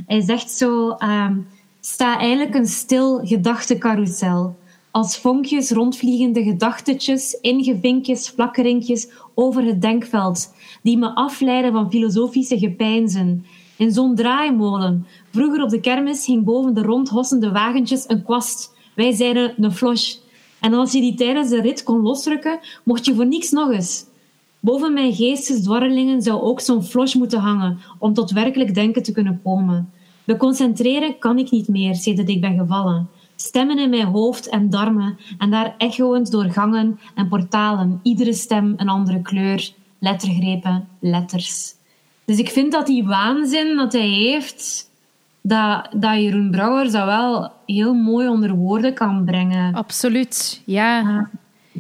Hij 0.07 0.21
zegt 0.21 0.51
zo, 0.51 0.97
um, 0.99 1.47
sta 1.81 2.19
eigenlijk 2.19 2.55
een 2.55 2.67
stil 2.67 3.21
gedachtecarousel. 3.23 4.57
Als 4.91 5.19
vonkjes 5.19 5.71
rondvliegende 5.71 6.43
gedachtetjes, 6.43 7.39
ingevinkjes, 7.41 8.29
flakkerinkjes 8.29 9.09
over 9.35 9.65
het 9.65 9.83
denkveld, 9.83 10.55
die 10.83 10.99
me 10.99 11.15
afleiden 11.15 11.73
van 11.73 11.91
filosofische 11.91 12.59
gepeinzen. 12.59 13.45
In 13.77 13.93
zo'n 13.93 14.15
draaimolen. 14.15 15.07
Vroeger 15.31 15.63
op 15.63 15.69
de 15.69 15.81
kermis 15.81 16.27
hing 16.27 16.45
boven 16.45 16.75
de 16.75 16.83
rondhossende 16.83 17.51
wagentjes 17.51 18.05
een 18.09 18.23
kwast. 18.23 18.75
Wij 18.95 19.13
zeiden 19.13 19.55
een 19.57 19.73
flosh. 19.73 20.17
En 20.61 20.75
als 20.75 20.93
je 20.93 21.01
die 21.01 21.15
tijdens 21.15 21.49
de 21.49 21.61
rit 21.61 21.83
kon 21.83 22.01
losrukken, 22.01 22.59
mocht 22.85 23.05
je 23.05 23.15
voor 23.15 23.27
niks 23.27 23.51
nog 23.51 23.71
eens. 23.71 24.05
Boven 24.61 24.93
mijn 24.93 25.15
geestesdwarrelingen 25.15 26.23
zou 26.23 26.41
ook 26.41 26.61
zo'n 26.61 26.83
flosh 26.83 27.15
moeten 27.15 27.41
hangen, 27.41 27.79
om 27.99 28.15
tot 28.15 28.31
werkelijk 28.31 28.75
denken 28.75 29.03
te 29.03 29.13
kunnen 29.13 29.41
komen. 29.45 29.93
Me 30.25 30.37
concentreren 30.37 31.19
kan 31.19 31.39
ik 31.39 31.51
niet 31.51 31.69
meer, 31.69 31.95
sedert 31.95 32.29
ik 32.29 32.41
ben 32.41 32.59
gevallen. 32.59 33.09
Stemmen 33.41 33.79
in 33.79 33.91
mijn 33.91 34.07
hoofd 34.07 34.49
en 34.49 34.71
darmen, 34.71 35.19
en 35.39 35.51
daar 35.51 35.75
echoend 35.79 36.31
door 36.31 36.45
gangen 36.45 37.01
en 37.15 37.29
portalen, 37.29 38.01
iedere 38.03 38.33
stem 38.33 38.75
een 38.77 38.89
andere 38.89 39.23
kleur, 39.23 39.71
lettergrepen, 39.99 40.89
letters. 41.01 41.75
Dus 42.25 42.39
ik 42.39 42.49
vind 42.49 42.73
dat 42.73 42.87
die 42.87 43.05
waanzin 43.05 43.77
dat 43.77 43.93
hij 43.93 44.09
heeft, 44.09 44.91
dat, 45.41 45.89
dat 45.97 46.15
Jeroen 46.15 46.51
Brouwer 46.51 46.91
dat 46.91 47.05
wel 47.05 47.53
heel 47.67 47.95
mooi 47.95 48.29
onder 48.29 48.55
woorden 48.55 48.95
kan 48.95 49.25
brengen. 49.25 49.75
Absoluut, 49.75 50.63
ja. 50.65 51.29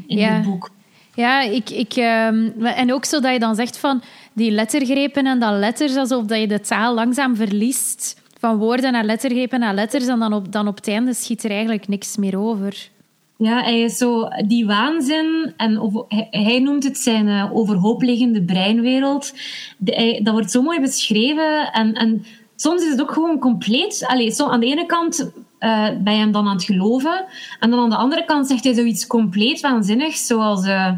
in 0.06 0.18
ja. 0.18 0.28
het 0.28 0.44
boek. 0.44 0.70
Ja, 1.14 1.40
ik, 1.40 1.70
ik, 1.70 1.92
ehm, 1.92 2.50
en 2.64 2.92
ook 2.92 3.04
zo 3.04 3.20
dat 3.20 3.32
je 3.32 3.38
dan 3.38 3.54
zegt 3.54 3.78
van 3.78 4.02
die 4.32 4.50
lettergrepen 4.50 5.26
en 5.26 5.38
dan 5.38 5.58
letters, 5.58 5.96
alsof 5.96 6.24
dat 6.24 6.40
je 6.40 6.48
de 6.48 6.60
taal 6.60 6.94
langzaam 6.94 7.36
verliest. 7.36 8.16
Van 8.38 8.56
woorden 8.56 8.92
naar 8.92 9.04
lettergrepen 9.04 9.60
naar 9.60 9.74
letters. 9.74 10.06
En 10.06 10.18
dan 10.18 10.32
op, 10.32 10.52
dan 10.52 10.68
op 10.68 10.76
het 10.76 10.88
einde 10.88 11.14
schiet 11.14 11.44
er 11.44 11.50
eigenlijk 11.50 11.88
niks 11.88 12.16
meer 12.16 12.38
over. 12.38 12.88
Ja, 13.36 13.62
hij 13.62 13.80
is 13.80 13.96
zo 13.96 14.28
die 14.46 14.66
waanzin, 14.66 15.52
en 15.56 15.80
over, 15.80 16.04
hij, 16.30 16.58
noemt 16.58 16.84
het 16.84 16.98
zijn 16.98 17.26
uh, 17.26 17.56
overhoopliggende 17.56 18.42
breinwereld. 18.42 19.32
De, 19.76 19.92
hij, 19.92 20.20
dat 20.22 20.32
wordt 20.32 20.50
zo 20.50 20.62
mooi 20.62 20.80
beschreven. 20.80 21.72
En, 21.72 21.92
en 21.94 22.24
soms 22.56 22.82
is 22.82 22.90
het 22.90 23.00
ook 23.00 23.12
gewoon 23.12 23.38
compleet. 23.38 24.04
Allee, 24.06 24.30
zo, 24.30 24.48
aan 24.48 24.60
de 24.60 24.66
ene 24.66 24.86
kant 24.86 25.20
uh, 25.60 25.88
ben 26.00 26.12
je 26.12 26.18
hem 26.18 26.32
dan 26.32 26.46
aan 26.46 26.54
het 26.54 26.64
geloven. 26.64 27.24
En 27.60 27.70
dan 27.70 27.80
aan 27.80 27.90
de 27.90 27.96
andere 27.96 28.24
kant 28.24 28.46
zegt 28.46 28.64
hij 28.64 28.74
zoiets 28.74 29.06
compleet 29.06 29.60
waanzinnigs, 29.60 30.26
zoals 30.26 30.66
uh, 30.66 30.92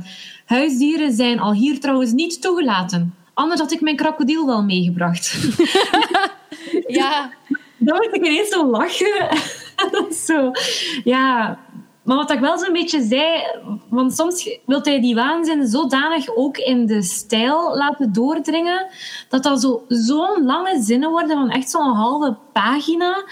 huisdieren 0.47 1.13
zijn 1.13 1.41
al 1.41 1.53
hier 1.53 1.81
trouwens 1.81 2.13
niet 2.13 2.43
toegelaten. 2.43 3.15
Anders 3.35 3.61
had 3.61 3.73
ik 3.73 3.81
mijn 3.81 3.97
krokodil 3.97 4.47
wel 4.47 4.63
meegebracht. 4.63 5.37
ja. 6.87 7.33
Dan 7.79 7.97
moet 7.97 8.15
ik 8.15 8.27
ineens 8.27 8.49
zo 8.49 8.67
lachen. 8.67 9.29
zo, 10.27 10.51
ja, 11.05 11.59
maar 12.03 12.17
wat 12.17 12.31
ik 12.31 12.41
wel 12.41 12.59
zo'n 12.59 12.73
beetje 12.73 13.03
zei, 13.03 13.43
want 13.89 14.15
soms 14.15 14.59
wil 14.67 14.81
hij 14.83 15.01
die 15.01 15.15
waanzin 15.15 15.67
zodanig 15.67 16.37
ook 16.37 16.57
in 16.57 16.87
de 16.87 17.03
stijl 17.03 17.77
laten 17.77 18.13
doordringen, 18.13 18.87
dat 19.29 19.43
dat 19.43 19.61
zo, 19.61 19.85
zo'n 19.89 20.45
lange 20.45 20.83
zinnen 20.83 21.11
worden 21.11 21.37
van 21.37 21.51
echt 21.51 21.71
zo'n 21.71 21.95
halve 21.95 22.37
pagina, 22.53 23.25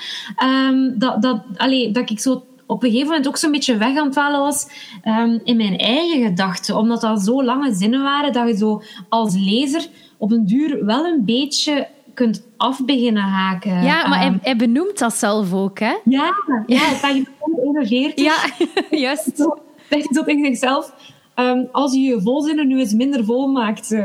um, 0.44 0.98
dat, 0.98 1.22
dat, 1.22 1.40
allee, 1.56 1.90
dat 1.90 2.10
ik 2.10 2.20
zo 2.20 2.42
op 2.66 2.82
een 2.82 2.90
gegeven 2.90 3.08
moment 3.08 3.28
ook 3.28 3.36
zo'n 3.36 3.50
beetje 3.50 3.76
weg 3.76 3.96
aan 3.96 4.04
het 4.04 4.12
dwalen 4.12 4.40
was 4.40 4.66
um, 5.04 5.40
in 5.44 5.56
mijn 5.56 5.78
eigen 5.78 6.22
gedachten. 6.22 6.76
Omdat 6.76 7.00
dat 7.00 7.20
zo 7.20 7.44
lange 7.44 7.74
zinnen 7.74 8.02
waren 8.02 8.32
dat 8.32 8.48
je 8.48 8.56
zo 8.56 8.82
als 9.08 9.34
lezer 9.36 9.88
op 10.18 10.32
een 10.32 10.46
duur 10.46 10.84
wel 10.84 11.04
een 11.04 11.24
beetje 11.24 11.88
kunt 12.18 12.46
af 12.56 12.84
beginnen 12.84 13.22
haken. 13.22 13.82
Ja, 13.82 14.08
maar 14.08 14.20
hij, 14.20 14.38
hij, 14.42 14.56
benoemt 14.56 14.98
dat 14.98 15.14
zelf 15.14 15.52
ook, 15.52 15.78
hè? 15.78 15.94
Ja, 16.04 16.32
ja, 16.66 16.92
pagina 17.00 17.24
141. 17.38 18.24
Ja, 18.24 18.36
juist. 19.06 19.48
Zegt 19.90 20.14
zo 20.14 20.24
tegen 20.24 20.44
zichzelf. 20.44 20.94
Um, 21.36 21.68
als 21.72 21.92
je 21.92 22.00
je 22.00 22.20
volzinnen 22.22 22.66
nu 22.68 22.78
eens 22.78 22.92
minder 22.92 23.24
vol 23.24 23.46
maakt. 23.46 23.96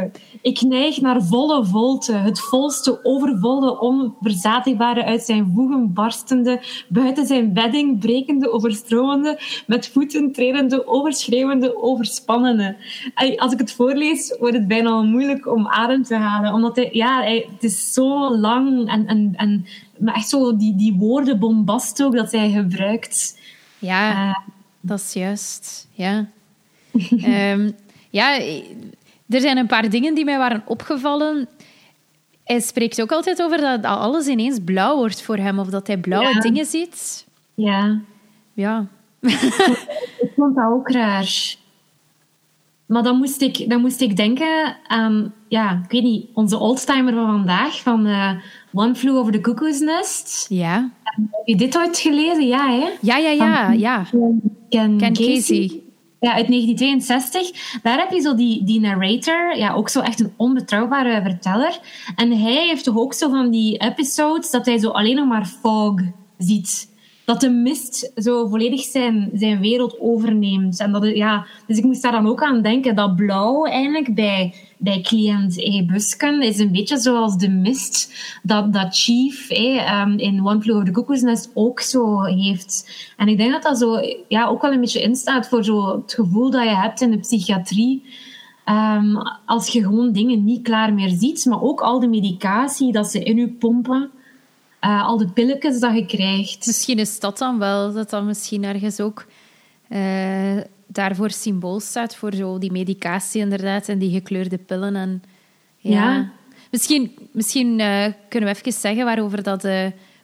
Ik 0.43 0.61
neig 0.61 1.01
naar 1.01 1.23
volle 1.23 1.65
volte, 1.65 2.13
het 2.13 2.39
volste, 2.39 2.99
overvolle, 3.03 3.79
onverzadigbare, 3.79 5.03
uit 5.03 5.21
zijn 5.21 5.51
voegen 5.55 5.93
barstende, 5.93 6.61
buiten 6.87 7.25
zijn 7.25 7.53
bedding 7.53 7.99
brekende, 7.99 8.51
overstromende, 8.51 9.39
met 9.67 9.89
voeten 9.89 10.31
tredende, 10.31 10.87
overschreeuwende, 10.87 11.81
overspannende. 11.81 12.75
Als 13.37 13.53
ik 13.53 13.59
het 13.59 13.71
voorlees, 13.71 14.35
wordt 14.39 14.55
het 14.55 14.67
bijna 14.67 15.01
moeilijk 15.01 15.47
om 15.47 15.67
adem 15.67 16.03
te 16.03 16.15
halen, 16.15 16.53
omdat 16.53 16.75
hij, 16.75 16.89
ja, 16.91 17.21
hij, 17.21 17.47
het 17.53 17.63
is 17.63 17.93
zo 17.93 18.37
lang 18.37 18.89
en, 18.89 19.07
en, 19.07 19.33
en 19.35 19.65
maar 19.99 20.15
echt 20.15 20.29
zo 20.29 20.57
die, 20.57 20.75
die 20.75 20.93
woorden 20.93 21.39
bombast 21.39 22.03
ook 22.03 22.15
dat 22.15 22.31
hij 22.31 22.51
gebruikt. 22.51 23.39
Ja, 23.79 24.27
uh, 24.27 24.35
dat 24.81 24.99
is 24.99 25.13
juist. 25.13 25.87
Ja. 25.93 26.27
um, 27.53 27.75
ja, 28.09 28.39
er 29.29 29.39
zijn 29.39 29.57
een 29.57 29.67
paar 29.67 29.89
dingen 29.89 30.15
die 30.15 30.25
mij 30.25 30.37
waren 30.37 30.63
opgevallen. 30.65 31.47
Hij 32.43 32.59
spreekt 32.59 33.01
ook 33.01 33.11
altijd 33.11 33.41
over 33.41 33.57
dat 33.57 33.83
alles 33.83 34.27
ineens 34.27 34.59
blauw 34.65 34.95
wordt 34.95 35.21
voor 35.21 35.37
hem, 35.37 35.59
of 35.59 35.67
dat 35.67 35.87
hij 35.87 35.97
blauwe 35.97 36.33
ja. 36.33 36.39
dingen 36.39 36.65
ziet. 36.65 37.27
Ja. 37.53 38.01
Ja. 38.53 38.87
ik 39.21 40.31
vond 40.35 40.55
dat 40.55 40.65
ook 40.65 40.89
raar. 40.89 41.55
Maar 42.85 43.03
dan 43.03 43.17
moest 43.17 43.41
ik, 43.41 43.69
dan 43.69 43.81
moest 43.81 44.01
ik 44.01 44.17
denken 44.17 44.77
aan, 44.87 45.33
ja, 45.47 45.81
ik 45.83 45.91
weet 45.91 46.03
niet, 46.03 46.25
onze 46.33 46.57
oldtimer 46.57 47.13
van 47.13 47.25
vandaag, 47.25 47.81
van 47.81 48.07
uh, 48.07 48.31
One 48.73 48.95
Flew 48.95 49.17
Over 49.17 49.31
the 49.31 49.41
Cuckoo's 49.41 49.79
Nest. 49.79 50.45
Ja. 50.49 50.89
Heb 51.03 51.45
je 51.45 51.55
dit 51.55 51.77
ooit 51.77 51.97
gelezen? 51.97 52.47
Ja, 52.47 52.69
hè? 52.69 52.89
Ja, 53.01 53.17
ja, 53.17 53.29
ja. 53.29 53.65
Van 53.65 53.79
ja. 53.79 54.05
Ken, 54.69 54.97
Ken 54.97 55.13
Casey. 55.13 55.35
Casey. 55.35 55.82
Ja, 56.23 56.33
uit 56.33 56.47
1962. 56.47 57.81
Daar 57.81 57.99
heb 57.99 58.11
je 58.11 58.19
zo 58.19 58.35
die, 58.35 58.63
die 58.63 58.79
narrator, 58.79 59.57
ja, 59.57 59.73
ook 59.73 59.89
zo 59.89 59.99
echt 59.99 60.19
een 60.19 60.33
onbetrouwbare 60.37 61.21
verteller. 61.21 61.79
En 62.15 62.31
hij 62.31 62.67
heeft 62.67 62.83
toch 62.83 62.97
ook 62.97 63.13
zo 63.13 63.29
van 63.29 63.51
die 63.51 63.77
episodes 63.77 64.51
dat 64.51 64.65
hij 64.65 64.77
zo 64.77 64.89
alleen 64.89 65.15
nog 65.15 65.27
maar 65.27 65.45
fog 65.45 66.01
ziet. 66.37 66.92
Dat 67.25 67.41
de 67.41 67.49
mist 67.49 68.11
zo 68.15 68.47
volledig 68.47 68.81
zijn, 68.81 69.29
zijn 69.33 69.59
wereld 69.59 69.99
overneemt. 69.99 70.79
En 70.79 70.91
dat 70.91 71.05
ja, 71.15 71.45
dus 71.67 71.77
ik 71.77 71.83
moest 71.83 72.01
daar 72.01 72.11
dan 72.11 72.27
ook 72.27 72.43
aan 72.43 72.61
denken. 72.61 72.95
Dat 72.95 73.15
blauw 73.15 73.65
eigenlijk 73.65 74.15
bij, 74.15 74.53
bij 74.77 75.01
cliënt 75.01 75.57
E. 75.57 75.85
Busken 75.85 76.41
is 76.41 76.59
een 76.59 76.71
beetje 76.71 76.97
zoals 76.97 77.37
de 77.37 77.49
mist 77.49 78.13
dat, 78.43 78.73
dat 78.73 78.97
Chief 78.97 79.49
eh, 79.49 80.01
um, 80.01 80.17
in 80.17 80.47
One 80.47 80.61
Flew 80.61 80.75
Over 80.75 80.87
the 80.87 80.93
Cuckoo's 80.93 81.21
Nest 81.21 81.51
ook 81.53 81.79
zo 81.79 82.21
heeft. 82.21 82.89
En 83.17 83.27
ik 83.27 83.37
denk 83.37 83.51
dat 83.51 83.63
dat 83.63 83.77
zo 83.77 83.99
ja, 84.27 84.47
ook 84.47 84.61
wel 84.61 84.71
een 84.71 84.79
beetje 84.79 85.01
instaat 85.01 85.47
voor 85.47 85.63
zo 85.63 86.01
het 86.01 86.13
gevoel 86.13 86.51
dat 86.51 86.63
je 86.63 86.75
hebt 86.75 87.01
in 87.01 87.11
de 87.11 87.19
psychiatrie. 87.19 88.03
Um, 88.65 89.17
als 89.45 89.67
je 89.67 89.83
gewoon 89.83 90.11
dingen 90.11 90.43
niet 90.43 90.63
klaar 90.63 90.93
meer 90.93 91.09
ziet, 91.09 91.45
maar 91.45 91.61
ook 91.61 91.81
al 91.81 91.99
de 91.99 92.07
medicatie 92.07 92.91
dat 92.91 93.11
ze 93.11 93.23
in 93.23 93.37
je 93.37 93.49
pompen. 93.49 94.11
Uh, 94.85 95.05
al 95.05 95.17
de 95.17 95.27
pilletjes 95.27 95.79
dat 95.79 95.95
je 95.95 96.05
krijgt. 96.05 96.65
Misschien 96.65 96.97
is 96.97 97.19
dat 97.19 97.37
dan 97.37 97.59
wel, 97.59 97.93
dat 97.93 98.09
dat 98.09 98.23
misschien 98.23 98.63
ergens 98.63 98.99
ook 98.99 99.25
uh, 99.89 100.61
daarvoor 100.87 101.31
symbool 101.31 101.79
staat, 101.79 102.15
voor 102.15 102.33
zo 102.33 102.57
die 102.57 102.71
medicatie 102.71 103.41
inderdaad 103.41 103.89
en 103.89 103.97
die 103.97 104.11
gekleurde 104.11 104.57
pillen. 104.57 104.95
En, 104.95 105.23
ja. 105.77 106.13
ja. 106.13 106.31
Misschien, 106.71 107.15
misschien 107.31 107.79
uh, 107.79 108.05
kunnen 108.29 108.49
we 108.49 108.55
even 108.55 108.73
zeggen 108.73 109.05
waarover 109.05 109.43
dat 109.43 109.65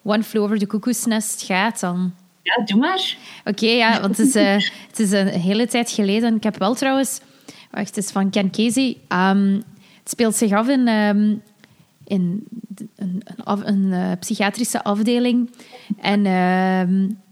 One 0.04 0.24
Flew 0.24 0.43
Over 0.43 0.60
the 0.60 0.67
Cuckoo's 0.67 1.06
Nest 1.06 1.43
gaat 1.43 1.80
dan. 1.80 2.13
Ja, 2.41 2.63
doe 2.65 2.80
maar. 2.80 3.17
Oké, 3.39 3.50
okay, 3.50 3.76
ja, 3.76 4.02
want 4.02 4.17
het 4.17 4.36
is, 4.36 4.72
het 4.88 5.00
is 5.00 5.12
een 5.12 5.28
hele 5.28 5.67
tijd 5.67 5.91
geleden. 5.91 6.36
Ik 6.36 6.43
heb 6.43 6.58
wel 6.58 6.74
trouwens... 6.74 7.22
Wacht, 7.72 7.95
het 7.95 7.98
is 7.98 8.12
van 8.12 8.30
Ken 8.30 8.52
Casey. 8.52 8.98
Um, 9.10 9.54
het 10.00 10.10
speelt 10.10 10.36
zich 10.36 10.52
af 10.52 10.67
in... 10.67 10.88
Um, 10.88 11.41
in 12.10 12.48
een, 12.95 13.24
een, 13.45 13.67
een 13.67 13.86
uh, 13.86 14.12
psychiatrische 14.19 14.84
afdeling. 14.84 15.50
En 16.02 16.26
uh, 16.26 16.82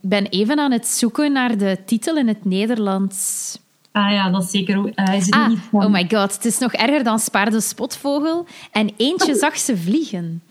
ik 0.02 0.10
ben 0.10 0.26
even 0.26 0.60
aan 0.60 0.72
het 0.72 0.88
zoeken 0.88 1.32
naar 1.32 1.58
de 1.58 1.78
titel 1.86 2.18
in 2.18 2.28
het 2.28 2.46
Nederlands. 2.46 3.58
Ah 3.92 4.12
ja, 4.12 4.30
dat 4.30 4.44
is 4.44 4.50
zeker. 4.50 4.76
Uh, 4.78 5.14
is 5.16 5.26
het 5.26 5.34
ah, 5.34 5.48
niet 5.48 5.60
van... 5.72 5.86
Oh 5.86 5.92
my 5.92 6.06
god, 6.10 6.34
het 6.34 6.46
is 6.46 6.58
nog 6.58 6.74
erger 6.74 7.04
dan 7.04 7.20
Spaarde 7.20 7.62
Spotvogel. 7.62 8.46
En 8.72 8.90
eentje 8.98 9.36
zag 9.36 9.58
ze 9.58 9.78
vliegen. 9.78 10.44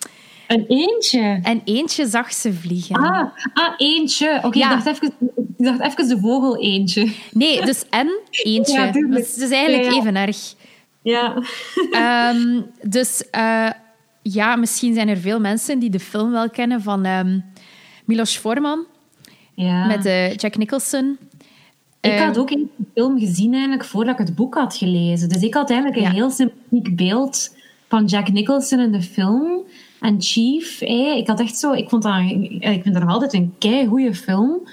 Een 0.46 0.64
eentje? 0.68 1.40
En 1.42 1.62
eentje 1.64 2.06
zag 2.06 2.32
ze 2.32 2.52
vliegen. 2.52 2.96
Ah, 2.96 3.28
ah 3.54 3.74
eentje. 3.76 4.34
Oké, 4.36 4.46
okay, 4.46 4.60
ja. 4.60 4.78
ik, 4.78 4.84
dacht 4.84 4.96
even, 4.96 5.12
ik 5.58 5.64
dacht 5.64 5.80
even 5.80 6.08
de 6.08 6.18
vogel 6.20 6.56
eentje. 6.56 7.12
Nee, 7.32 7.64
dus 7.64 7.84
en 7.90 8.20
eentje. 8.30 8.80
Ja, 8.80 8.92
dus 8.92 9.34
het 9.34 9.36
is 9.36 9.50
eigenlijk 9.50 9.84
ja, 9.84 9.90
ja. 9.90 9.98
even 9.98 10.16
erg. 10.16 10.54
Ja. 11.02 11.42
um, 12.34 12.66
dus... 12.82 13.24
Uh, 13.38 13.70
ja, 14.32 14.56
misschien 14.56 14.94
zijn 14.94 15.08
er 15.08 15.16
veel 15.16 15.40
mensen 15.40 15.78
die 15.78 15.90
de 15.90 16.00
film 16.00 16.30
wel 16.30 16.50
kennen 16.50 16.82
van 16.82 17.06
um, 17.06 17.44
Milos 18.04 18.36
Forman. 18.36 18.84
Ja. 19.54 19.86
Met 19.86 20.06
uh, 20.06 20.34
Jack 20.34 20.56
Nicholson. 20.56 21.18
Ik 22.00 22.18
had 22.18 22.38
ook 22.38 22.50
een 22.50 22.70
film 22.94 23.18
gezien 23.18 23.52
eigenlijk 23.52 23.84
voordat 23.84 24.20
ik 24.20 24.26
het 24.26 24.36
boek 24.36 24.54
had 24.54 24.76
gelezen. 24.76 25.28
Dus 25.28 25.42
ik 25.42 25.54
had 25.54 25.70
eigenlijk 25.70 26.00
een 26.00 26.06
Ja. 26.06 26.12
heel 26.12 26.30
sympathiek 26.30 26.96
beeld 26.96 27.56
van 27.88 28.04
Jack 28.04 28.32
Nicholson 28.32 28.80
in 28.80 28.92
de 28.92 29.02
film. 29.02 29.62
En 30.00 30.22
Chief, 30.22 30.80
eh, 30.80 31.16
ik 31.16 31.26
had 31.26 31.40
echt 31.40 31.58
zo... 31.58 31.72
Ik 31.72 31.88
vond 31.88 32.02
dat, 32.02 32.20
ik 32.60 32.82
vind 32.82 32.94
dat 32.94 33.02
nog 33.02 33.12
altijd 33.12 33.34
een 33.34 33.54
kei 33.58 33.86
goede 33.86 34.14
film. 34.14 34.68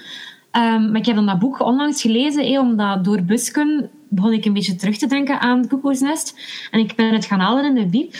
Ehm, 0.50 0.90
maar 0.90 1.00
ik 1.00 1.06
heb 1.06 1.14
dan 1.14 1.26
dat 1.26 1.38
boek 1.38 1.60
onlangs 1.60 2.00
gelezen, 2.00 2.58
omdat 2.58 3.04
door 3.04 3.22
Busken 3.22 3.90
begon 4.08 4.32
ik 4.32 4.44
een 4.44 4.52
beetje 4.52 4.76
terug 4.76 4.96
te 4.96 5.06
denken 5.06 5.40
aan 5.40 5.58
het 5.58 5.68
koekoesnest. 5.68 6.34
En 6.70 6.80
ik 6.80 6.94
ben 6.94 7.12
het 7.14 7.24
gaan 7.24 7.40
halen 7.40 7.64
in 7.64 7.74
de 7.74 7.86
biep. 7.86 8.14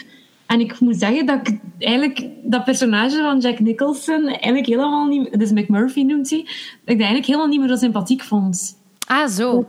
En 0.46 0.60
ik 0.60 0.80
moet 0.80 0.96
zeggen 0.96 1.26
dat 1.26 1.48
ik 1.48 1.58
eigenlijk 1.78 2.26
dat 2.42 2.64
personage 2.64 3.16
van 3.16 3.40
Jack 3.40 3.58
Nicholson 3.58 4.26
eigenlijk 4.26 4.66
helemaal 4.66 5.06
niet... 5.06 5.38
Dus 5.38 5.50
McMurphy 5.50 6.02
noemt 6.02 6.30
hij. 6.30 6.42
Dat 6.42 6.48
ik 6.84 6.84
dat 6.84 6.96
eigenlijk 6.96 7.26
helemaal 7.26 7.46
niet 7.46 7.60
meer 7.60 7.68
zo 7.68 7.76
sympathiek 7.76 8.22
vond. 8.22 8.78
Ah, 9.06 9.28
zo. 9.28 9.68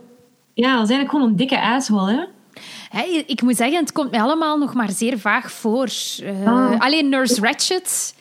Ja, 0.54 0.72
dat 0.72 0.82
is 0.82 0.90
eigenlijk 0.90 1.10
gewoon 1.10 1.26
een 1.26 1.36
dikke 1.36 1.60
asshole, 1.60 2.28
hè. 2.90 3.02
ik 3.26 3.42
moet 3.42 3.56
zeggen, 3.56 3.78
het 3.78 3.92
komt 3.92 4.10
mij 4.10 4.20
allemaal 4.20 4.58
nog 4.58 4.74
maar 4.74 4.90
zeer 4.90 5.18
vaag 5.18 5.52
voor. 5.52 5.88
Uh, 6.22 6.78
Alleen 6.78 7.08
Nurse 7.08 7.40
Ratched... 7.40 8.14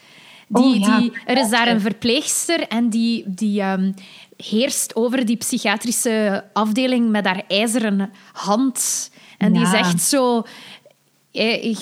Die, 0.47 0.79
oh, 0.79 0.97
die, 0.97 1.11
er 1.25 1.37
is 1.37 1.49
daar 1.49 1.67
een 1.67 1.81
verpleegster 1.81 2.67
en 2.67 2.89
die, 2.89 3.23
die 3.27 3.61
um, 3.61 3.93
heerst 4.37 4.95
over 4.95 5.25
die 5.25 5.35
psychiatrische 5.35 6.43
afdeling 6.53 7.09
met 7.09 7.25
haar 7.25 7.43
ijzeren 7.47 8.11
hand. 8.33 9.11
En 9.37 9.53
die 9.53 9.65
zegt 9.65 10.01
zo... 10.01 10.43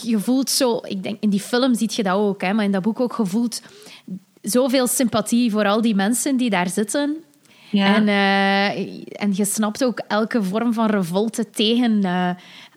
Je 0.01 0.19
voelt 0.19 0.49
zo... 0.49 0.79
Ik 0.83 1.03
denk, 1.03 1.17
in 1.19 1.29
die 1.29 1.39
film 1.39 1.75
ziet 1.75 1.93
je 1.93 2.03
dat 2.03 2.15
ook, 2.15 2.41
hè, 2.41 2.53
maar 2.53 2.65
in 2.65 2.71
dat 2.71 2.81
boek 2.81 2.99
ook 2.99 3.13
gevoeld 3.13 3.61
zoveel 4.41 4.87
sympathie 4.87 5.51
voor 5.51 5.65
al 5.65 5.81
die 5.81 5.95
mensen 5.95 6.37
die 6.37 6.49
daar 6.49 6.69
zitten. 6.69 7.15
Ja. 7.69 7.95
En, 7.95 8.07
uh, 8.07 9.21
en 9.21 9.31
je 9.33 9.45
snapt 9.45 9.83
ook 9.83 10.01
elke 10.07 10.43
vorm 10.43 10.73
van 10.73 10.89
revolte 10.89 11.49
tegen 11.49 12.05
uh, 12.05 12.29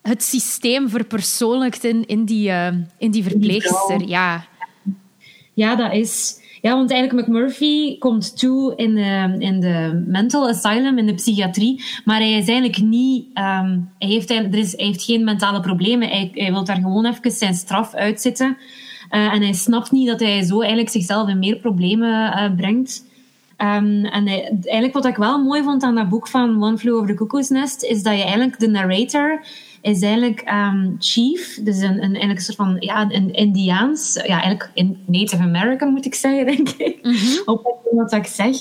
het 0.03 0.23
systeem 0.23 0.89
verpersoonlijkt 0.89 1.85
in, 1.85 2.07
in, 2.07 2.25
die, 2.25 2.49
uh, 2.49 2.67
in 2.99 3.11
die 3.11 3.23
verpleegster. 3.23 4.09
Ja. 4.09 4.47
ja, 5.55 5.77
dat 5.77 5.93
is... 5.93 6.45
Ja, 6.61 6.75
want 6.75 6.91
eigenlijk 6.91 7.29
McMurphy 7.29 7.99
komt 7.99 8.39
toe 8.39 8.77
in 8.77 8.95
de, 8.95 9.37
in 9.39 9.61
de 9.61 10.05
mental 10.07 10.49
asylum, 10.49 10.99
in 10.99 11.07
de 11.07 11.15
psychiatrie. 11.15 11.85
Maar 12.05 12.19
hij 12.19 12.33
is 12.33 12.49
eigenlijk 12.49 12.81
niet... 12.81 13.27
Um, 13.27 13.91
hij, 13.99 14.09
heeft, 14.09 14.31
er 14.31 14.55
is, 14.55 14.77
hij 14.77 14.87
heeft 14.87 15.03
geen 15.03 15.25
mentale 15.25 15.61
problemen. 15.61 16.09
Hij, 16.09 16.31
hij 16.35 16.53
wil 16.53 16.65
daar 16.65 16.77
gewoon 16.77 17.07
even 17.07 17.31
zijn 17.31 17.55
straf 17.55 17.95
uitzitten. 17.95 18.57
Uh, 19.11 19.33
en 19.33 19.43
hij 19.43 19.53
snapt 19.53 19.91
niet 19.91 20.07
dat 20.07 20.21
hij 20.21 20.43
zo 20.43 20.59
eigenlijk 20.59 20.91
zichzelf 20.91 21.29
in 21.29 21.39
meer 21.39 21.57
problemen 21.57 22.09
uh, 22.09 22.57
brengt. 22.57 23.05
Um, 23.59 24.05
en 24.05 24.27
eigenlijk 24.27 24.93
wat 24.93 25.07
ik 25.07 25.17
wel 25.17 25.43
mooi 25.43 25.63
vond 25.63 25.83
aan 25.83 25.95
dat 25.95 26.09
boek 26.09 26.29
van 26.29 26.63
One 26.63 26.79
Flew 26.79 26.95
Over 26.95 27.07
the 27.09 27.15
Cuckoo's 27.15 27.49
Nest, 27.49 27.83
is 27.83 28.03
dat 28.03 28.17
je 28.17 28.23
eigenlijk 28.23 28.59
de 28.59 28.69
narrator 28.69 29.45
is 29.87 30.03
eigenlijk 30.03 30.51
um, 30.53 30.97
chief, 30.99 31.59
dus 31.63 31.79
een, 31.79 31.91
een, 31.91 32.01
eigenlijk 32.01 32.39
een 32.39 32.45
soort 32.45 32.57
van 32.57 32.77
ja, 32.79 33.11
een 33.11 33.33
Indiaans, 33.33 34.15
ja, 34.15 34.43
eigenlijk 34.43 34.71
in 34.75 35.03
Native 35.07 35.43
American 35.43 35.93
moet 35.93 36.07
ik 36.07 36.15
zeggen, 36.15 36.47
denk 36.57 36.69
ik, 36.69 36.99
mm 37.03 37.15
-hmm. 37.15 37.43
op 37.45 37.77
wat 37.91 38.13
ik 38.13 38.27
zeg, 38.27 38.57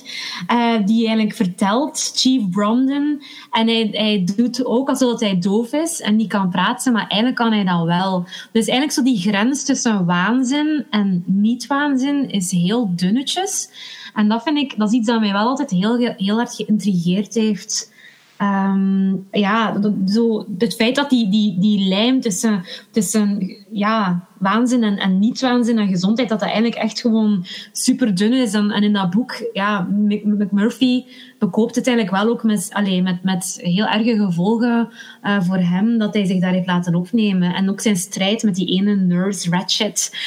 uh, 0.51 0.85
die 0.85 1.05
eigenlijk 1.07 1.35
vertelt, 1.35 2.11
Chief 2.15 2.49
Bromden, 2.49 3.21
en 3.51 3.67
hij, 3.67 3.87
hij 3.91 4.27
doet 4.35 4.65
ook 4.65 4.89
alsof 4.89 5.19
hij 5.19 5.39
doof 5.39 5.73
is 5.73 6.01
en 6.01 6.15
niet 6.15 6.29
kan 6.29 6.49
praten, 6.49 6.93
maar 6.93 7.07
eigenlijk 7.07 7.35
kan 7.35 7.51
hij 7.51 7.63
dat 7.63 7.85
wel. 7.85 8.23
Dus 8.51 8.67
eigenlijk 8.67 8.91
zo 8.91 9.03
die 9.03 9.19
grens 9.19 9.63
tussen 9.63 10.05
waanzin 10.05 10.85
en 10.89 11.23
niet-waanzin 11.25 12.29
is 12.29 12.51
heel 12.51 12.95
dunnetjes. 12.95 13.69
En 14.13 14.27
dat 14.27 14.43
vind 14.43 14.57
ik, 14.57 14.77
dat 14.77 14.87
is 14.87 14.93
iets 14.93 15.07
dat 15.07 15.19
mij 15.19 15.31
wel 15.31 15.47
altijd 15.47 15.69
heel, 15.69 15.97
heel 16.17 16.35
hard 16.35 16.55
geïntrigeerd 16.55 17.33
heeft. 17.33 17.93
Um, 18.41 19.27
ja, 19.31 19.81
zo, 20.07 20.45
het 20.57 20.75
feit 20.75 20.95
dat 20.95 21.09
die, 21.09 21.29
die, 21.29 21.59
die 21.59 21.87
lijm 21.87 22.21
tussen, 22.21 22.63
tussen 22.91 23.55
ja, 23.71 24.27
waanzin 24.39 24.83
en, 24.83 24.97
en 24.97 25.19
niet-waanzin 25.19 25.77
en 25.77 25.87
gezondheid, 25.87 26.29
dat 26.29 26.39
dat 26.39 26.47
eigenlijk 26.47 26.77
echt 26.81 27.01
gewoon 27.01 27.45
super 27.71 28.15
dun 28.15 28.33
is. 28.33 28.53
En, 28.53 28.71
en 28.71 28.83
in 28.83 28.93
dat 28.93 29.09
boek, 29.09 29.49
ja, 29.53 29.87
McMurphy 30.23 31.03
bekoopt 31.39 31.75
het 31.75 31.87
eigenlijk 31.87 32.17
wel 32.17 32.31
ook 32.31 32.43
met, 32.43 32.69
allez, 32.73 33.01
met, 33.01 33.23
met 33.23 33.59
heel 33.61 33.85
erge 33.85 34.15
gevolgen 34.25 34.89
uh, 35.23 35.41
voor 35.41 35.57
hem, 35.57 35.97
dat 35.97 36.13
hij 36.13 36.25
zich 36.25 36.41
daar 36.41 36.53
heeft 36.53 36.67
laten 36.67 36.95
opnemen. 36.95 37.53
En 37.53 37.69
ook 37.69 37.81
zijn 37.81 37.97
strijd 37.97 38.43
met 38.43 38.55
die 38.55 38.67
ene 38.67 38.95
nurse 38.95 39.49
Ratchet, 39.49 40.17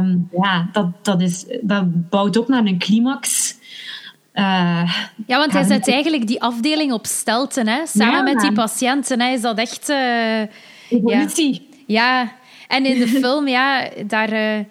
um, 0.00 0.28
ja, 0.40 0.68
dat, 0.72 1.04
dat, 1.04 1.20
is, 1.20 1.46
dat 1.62 2.08
bouwt 2.10 2.36
op 2.36 2.48
naar 2.48 2.64
een 2.64 2.78
climax 2.78 3.58
uh, 4.40 4.94
ja, 5.26 5.38
want 5.38 5.52
hij 5.52 5.64
zet 5.64 5.88
eigenlijk 5.88 6.26
die 6.26 6.42
afdeling 6.42 6.92
op 6.92 7.06
stelten, 7.06 7.68
hè? 7.68 7.86
samen 7.86 8.24
met 8.24 8.40
die 8.40 8.52
patiënten. 8.52 9.20
Hè? 9.20 9.32
Is 9.32 9.40
dat 9.40 9.58
echt... 9.58 9.88
Uh, 9.88 10.40
Evolutie. 10.88 11.68
Ja. 11.86 12.20
ja. 12.20 12.32
en 12.68 12.86
in 12.86 12.98
de 12.98 13.08
film, 13.20 13.48
ja, 13.48 13.88
daar... 14.06 14.32
Uh, 14.32 14.64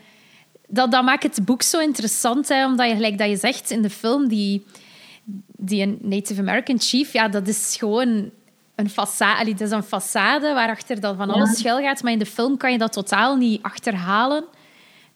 dat, 0.71 0.91
dat 0.91 1.03
maakt 1.03 1.23
het 1.23 1.45
boek 1.45 1.61
zo 1.61 1.79
interessant, 1.79 2.47
hè, 2.47 2.65
omdat 2.65 2.87
je, 2.87 2.95
gelijk 2.95 3.17
dat 3.17 3.29
je 3.29 3.37
zegt, 3.37 3.71
in 3.71 3.81
de 3.81 3.89
film, 3.89 4.27
die, 4.27 4.65
die 5.57 5.97
Native 6.01 6.41
American 6.41 6.79
chief, 6.79 7.13
ja, 7.13 7.27
dat 7.27 7.47
is 7.47 7.75
gewoon 7.79 8.29
een 8.75 8.89
façade. 8.89 9.47
Het 9.49 9.61
is 9.61 9.71
een 9.71 9.83
façade 9.83 10.53
waarachter 10.53 10.99
dat 10.99 11.15
van 11.15 11.29
alles 11.29 11.49
ja. 11.49 11.55
schuil 11.55 11.81
gaat, 11.81 12.03
maar 12.03 12.11
in 12.11 12.19
de 12.19 12.25
film 12.25 12.57
kan 12.57 12.71
je 12.71 12.77
dat 12.77 12.93
totaal 12.93 13.35
niet 13.35 13.61
achterhalen. 13.61 14.43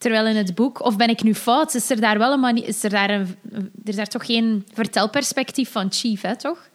Terwijl 0.03 0.27
in 0.27 0.35
het 0.35 0.55
boek, 0.55 0.85
of 0.85 0.97
ben 0.97 1.07
ik 1.07 1.23
nu 1.23 1.33
fout, 1.33 1.73
is 1.73 1.89
er 1.89 2.01
daar 2.01 2.17
wel 2.17 2.33
een 2.33 2.39
manier, 2.39 2.67
is 2.67 2.83
er 2.83 2.89
daar 2.89 3.09
een, 3.09 3.27
er 3.53 3.67
is 3.83 3.95
daar 3.95 4.07
toch 4.07 4.25
geen 4.25 4.65
vertelperspectief 4.73 5.71
van 5.71 5.91
Chief, 5.91 6.21
hè, 6.21 6.35
toch? 6.35 6.69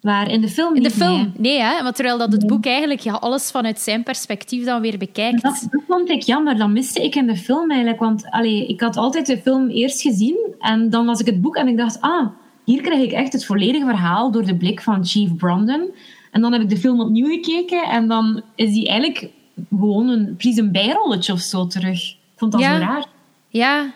Waar 0.00 0.30
in 0.30 0.40
de 0.40 0.48
film? 0.48 0.74
In 0.74 0.82
de 0.82 0.90
film, 0.90 1.32
nee, 1.36 1.60
hè? 1.60 1.82
Maar 1.82 1.92
terwijl 1.92 2.18
dat 2.18 2.32
het 2.32 2.46
boek 2.46 2.66
eigenlijk 2.66 3.00
ja, 3.00 3.12
alles 3.12 3.50
vanuit 3.50 3.80
zijn 3.80 4.02
perspectief 4.02 4.64
dan 4.64 4.80
weer 4.80 4.98
bekijkt. 4.98 5.42
Dat, 5.42 5.66
dat 5.70 5.82
vond 5.88 6.10
ik 6.10 6.22
jammer, 6.22 6.56
dat 6.56 6.68
miste 6.68 7.02
ik 7.04 7.14
in 7.14 7.26
de 7.26 7.36
film 7.36 7.70
eigenlijk. 7.70 8.00
Want 8.00 8.30
allee, 8.30 8.66
ik 8.66 8.80
had 8.80 8.96
altijd 8.96 9.26
de 9.26 9.38
film 9.38 9.68
eerst 9.68 10.00
gezien 10.00 10.54
en 10.58 10.90
dan 10.90 11.04
las 11.04 11.20
ik 11.20 11.26
het 11.26 11.40
boek 11.40 11.56
en 11.56 11.68
ik 11.68 11.76
dacht, 11.76 12.00
ah, 12.00 12.26
hier 12.64 12.82
krijg 12.82 13.02
ik 13.02 13.12
echt 13.12 13.32
het 13.32 13.44
volledige 13.44 13.84
verhaal 13.84 14.30
door 14.30 14.44
de 14.44 14.56
blik 14.56 14.80
van 14.80 15.06
Chief 15.06 15.36
Brandon. 15.36 15.90
En 16.30 16.40
dan 16.40 16.52
heb 16.52 16.62
ik 16.62 16.68
de 16.68 16.78
film 16.78 17.00
opnieuw 17.00 17.28
gekeken 17.28 17.82
en 17.82 18.08
dan 18.08 18.42
is 18.54 18.72
die 18.72 18.88
eigenlijk 18.88 19.28
gewoon 19.70 20.08
een, 20.08 20.36
precies 20.36 20.58
een 20.58 20.72
bijrolletje 20.72 21.32
of 21.32 21.40
zo 21.40 21.66
terug 21.66 22.18
vond 22.40 22.52
dat 22.52 22.60
ja. 22.60 22.78
zo 22.78 22.84
raar. 22.84 23.06
Ja, 23.48 23.92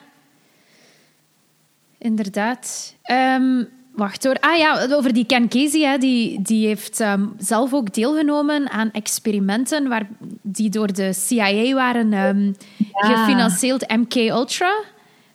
inderdaad. 1.98 2.94
Um, 3.11 3.68
wacht 3.92 4.24
hoor. 4.24 4.37
Ah 4.40 4.59
ja, 4.59 4.87
over 4.90 5.12
die 5.12 5.26
Ken 5.26 5.48
Casey. 5.48 5.80
Hè, 5.80 5.98
die, 5.98 6.42
die 6.42 6.66
heeft 6.66 7.00
um, 7.00 7.35
zelf 7.38 7.74
ook 7.74 7.92
deelgenomen 7.92 8.70
aan 8.70 8.90
experimenten 8.90 9.88
waar, 9.88 10.09
die 10.42 10.70
door 10.70 10.92
de 10.92 11.12
CIA 11.12 11.74
waren 11.74 12.12
um, 12.12 12.54
ja. 12.76 13.09
gefinancierd. 13.09 13.96
MK-Ultra 13.96 14.72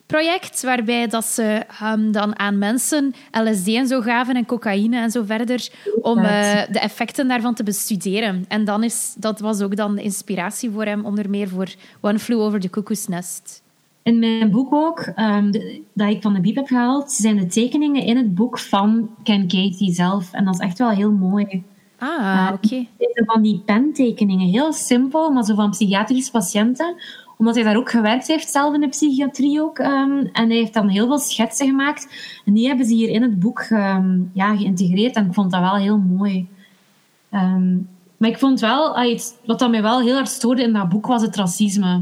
project, 0.10 0.63
waarbij 0.63 1.08
dat 1.08 1.26
ze 1.26 1.65
um, 1.84 2.12
dan 2.12 2.39
aan 2.39 2.58
mensen 2.58 3.13
LSD 3.32 3.67
en 3.67 3.88
zo 3.88 4.02
gaven 4.02 4.36
en 4.36 4.45
cocaïne 4.45 4.98
en 4.98 5.12
zo 5.12 5.24
verder, 5.24 5.69
om 6.02 6.17
uh, 6.17 6.62
de 6.72 6.80
effecten 6.80 7.28
daarvan 7.28 7.54
te 7.54 7.63
bestuderen. 7.63 8.45
En 8.48 8.65
dan 8.65 8.84
is, 8.84 9.15
dat 9.17 9.39
was 9.39 9.62
ook 9.62 9.76
dan 9.76 9.95
de 9.95 10.02
inspiratie 10.02 10.69
voor 10.72 10.86
hem, 10.86 11.06
onder 11.06 11.30
meer 11.30 11.50
voor 11.50 11.67
One 12.02 12.19
Flew 12.19 12.41
Over 12.41 12.60
the 12.60 12.69
Cuckoo's 12.69 13.08
Nest. 13.08 13.62
In 14.04 14.19
mijn 14.19 14.52
boek 14.52 14.74
ook, 14.74 15.12
um, 15.15 15.52
de, 15.52 15.82
dat 15.93 16.10
ik 16.10 16.22
van 16.22 16.34
de 16.34 16.41
Biep 16.41 16.56
heb 16.56 16.67
gehaald, 16.67 17.12
zijn 17.12 17.38
de 17.38 17.48
tekeningen 17.48 18.04
in 18.04 18.17
het 18.17 18.36
boek 18.36 18.60
van 18.60 19.10
Ken 19.24 19.48
Katie 19.48 19.93
zelf. 19.93 20.34
En 20.34 20.45
dat 20.45 20.54
is 20.54 20.60
echt 20.60 20.78
wel 20.78 20.89
heel 20.89 21.12
mooi. 21.12 21.63
Ah, 21.98 22.10
uh, 22.10 22.50
oké. 22.54 22.65
Okay. 22.65 22.88
Van 23.26 23.41
die 23.41 23.62
pentekeningen, 23.65 24.48
heel 24.48 24.74
simpel, 24.74 25.32
maar 25.32 25.43
zo 25.43 25.56
van 25.56 25.69
psychiatrische 25.69 26.32
patiënten 26.32 26.95
omdat 27.39 27.56
hij 27.56 27.63
daar 27.63 27.78
ook 27.78 27.89
gewerkt 27.89 28.28
heeft, 28.28 28.49
zelf 28.49 28.73
in 28.73 28.82
de 28.82 28.88
psychiatrie 28.88 29.62
ook. 29.62 29.80
Um, 29.80 30.30
en 30.32 30.47
hij 30.47 30.58
heeft 30.58 30.73
dan 30.73 30.88
heel 30.88 31.08
veel 31.08 31.19
schetsen 31.19 31.67
gemaakt. 31.67 32.08
En 32.45 32.54
die 32.54 32.67
hebben 32.67 32.86
ze 32.86 32.93
hier 32.93 33.10
in 33.10 33.21
het 33.21 33.39
boek 33.39 33.67
um, 33.69 34.32
ja, 34.34 34.56
geïntegreerd. 34.56 35.15
En 35.15 35.25
ik 35.25 35.34
vond 35.34 35.52
dat 35.52 35.62
wel 35.62 35.75
heel 35.75 35.97
mooi. 35.97 36.47
Um, 37.32 37.89
maar 38.17 38.30
ik 38.30 38.38
vond 38.38 38.60
wel, 38.60 39.17
wat 39.45 39.60
dat 39.60 39.69
mij 39.69 39.82
wel 39.82 40.02
heel 40.02 40.17
erg 40.17 40.28
stoorde 40.28 40.62
in 40.62 40.73
dat 40.73 40.89
boek, 40.89 41.08
was 41.08 41.21
het 41.21 41.36
racisme. 41.36 42.02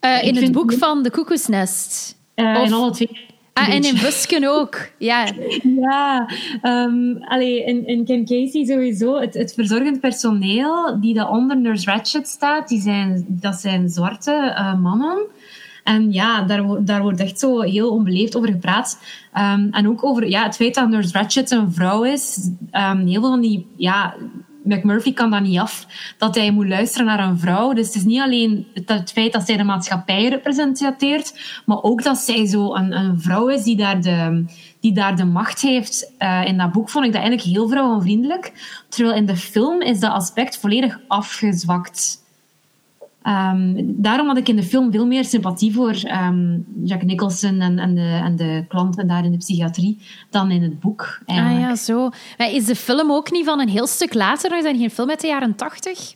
Uh, 0.00 0.22
in 0.22 0.36
het 0.36 0.52
boek 0.52 0.72
van 0.72 1.02
De 1.02 1.10
Koekoesnest? 1.10 2.18
Uh, 2.34 2.60
of... 2.60 2.66
In 2.66 2.72
alle 2.72 2.90
twee. 2.90 3.26
Ah, 3.58 3.74
en 3.74 3.82
in 3.82 3.98
Busken 4.02 4.44
ook, 4.44 4.88
ja. 4.98 5.26
ja, 5.80 6.28
um, 6.62 7.18
allee, 7.24 7.64
in, 7.64 7.86
in 7.86 8.04
Ken 8.04 8.24
Casey 8.24 8.64
sowieso, 8.64 9.20
het, 9.20 9.34
het 9.34 9.54
verzorgend 9.54 10.00
personeel 10.00 11.00
die 11.00 11.14
daar 11.14 11.30
onder 11.30 11.56
Nurse 11.56 11.90
Ratchet 11.90 12.28
staat, 12.28 12.68
die 12.68 12.80
zijn, 12.80 13.24
dat 13.28 13.54
zijn 13.54 13.88
zwarte 13.88 14.54
uh, 14.58 14.80
mannen. 14.80 15.18
En 15.84 16.12
ja, 16.12 16.42
daar, 16.42 16.84
daar 16.84 17.02
wordt 17.02 17.20
echt 17.20 17.38
zo 17.38 17.60
heel 17.60 17.90
onbeleefd 17.90 18.36
over 18.36 18.48
gepraat. 18.48 18.98
Um, 19.38 19.68
en 19.70 19.88
ook 19.88 20.04
over 20.04 20.28
ja, 20.28 20.42
het 20.42 20.56
feit 20.56 20.74
dat 20.74 20.88
Nurse 20.88 21.12
Ratchet 21.12 21.50
een 21.50 21.72
vrouw 21.72 22.04
is. 22.04 22.50
Um, 22.72 23.06
heel 23.06 23.20
veel 23.20 23.30
van 23.30 23.40
die 23.40 23.66
ja, 23.76 24.14
McMurphy 24.68 25.12
kan 25.12 25.30
dat 25.30 25.40
niet 25.40 25.58
af, 25.58 25.86
dat 26.18 26.34
hij 26.34 26.50
moet 26.50 26.68
luisteren 26.68 27.06
naar 27.06 27.28
een 27.28 27.38
vrouw. 27.38 27.72
Dus 27.72 27.86
het 27.86 27.94
is 27.94 28.04
niet 28.04 28.20
alleen 28.20 28.66
het, 28.74 29.12
feit 29.12 29.32
dat 29.32 29.46
zij 29.46 29.56
de 29.56 29.64
maatschappij 29.64 30.28
representeert, 30.28 31.62
maar 31.66 31.82
ook 31.82 32.02
dat 32.02 32.18
zij 32.18 32.46
zo 32.46 32.74
een, 32.74 32.92
een 32.92 33.20
vrouw 33.20 33.48
is 33.48 33.62
die 33.62 33.76
daar 33.76 34.00
de, 34.00 34.44
die 34.80 34.92
daar 34.92 35.16
de 35.16 35.24
macht 35.24 35.60
heeft. 35.60 36.12
Uh, 36.18 36.44
in 36.44 36.58
dat 36.58 36.72
boek 36.72 36.88
vond 36.88 37.04
ik 37.04 37.12
dat 37.12 37.20
eigenlijk 37.20 37.50
heel 37.50 37.68
vrouwenvriendelijk. 37.68 38.52
Terwijl 38.88 39.16
in 39.16 39.26
de 39.26 39.36
film 39.36 39.80
is 39.80 40.00
dat 40.00 40.12
aspect 40.12 40.58
volledig 40.58 41.00
afgezwakt. 41.08 42.26
Ehm, 43.28 43.74
daarom 43.86 44.26
had 44.26 44.36
ik 44.36 44.48
in 44.48 44.56
de 44.56 44.62
film 44.62 44.92
veel 44.92 45.06
meer 45.06 45.24
sympathie 45.24 45.72
voor 45.72 45.96
um, 46.28 46.66
Jack 46.84 47.02
Nicholson 47.02 47.60
en, 47.60 47.78
en, 47.78 47.94
de, 47.94 48.20
en 48.24 48.36
de 48.36 48.64
klanten 48.68 49.06
daar 49.06 49.24
in 49.24 49.30
de 49.30 49.36
psychiatrie 49.36 49.98
dan 50.30 50.50
in 50.50 50.62
het 50.62 50.80
boek. 50.80 51.20
Eigenlijk. 51.26 51.60
Ah 51.60 51.68
ja, 51.68 51.76
zo. 51.76 52.10
Maar 52.38 52.52
is 52.52 52.64
de 52.64 52.76
film 52.76 53.12
ook 53.12 53.30
niet 53.30 53.44
van 53.44 53.60
een 53.60 53.68
heel 53.68 53.86
stuk 53.86 54.14
later? 54.14 54.56
Is 54.56 54.64
dat 54.64 54.76
geen 54.76 54.90
film 54.90 55.10
uit 55.10 55.20
de 55.20 55.26
jaren 55.26 55.54
tachtig? 55.54 56.14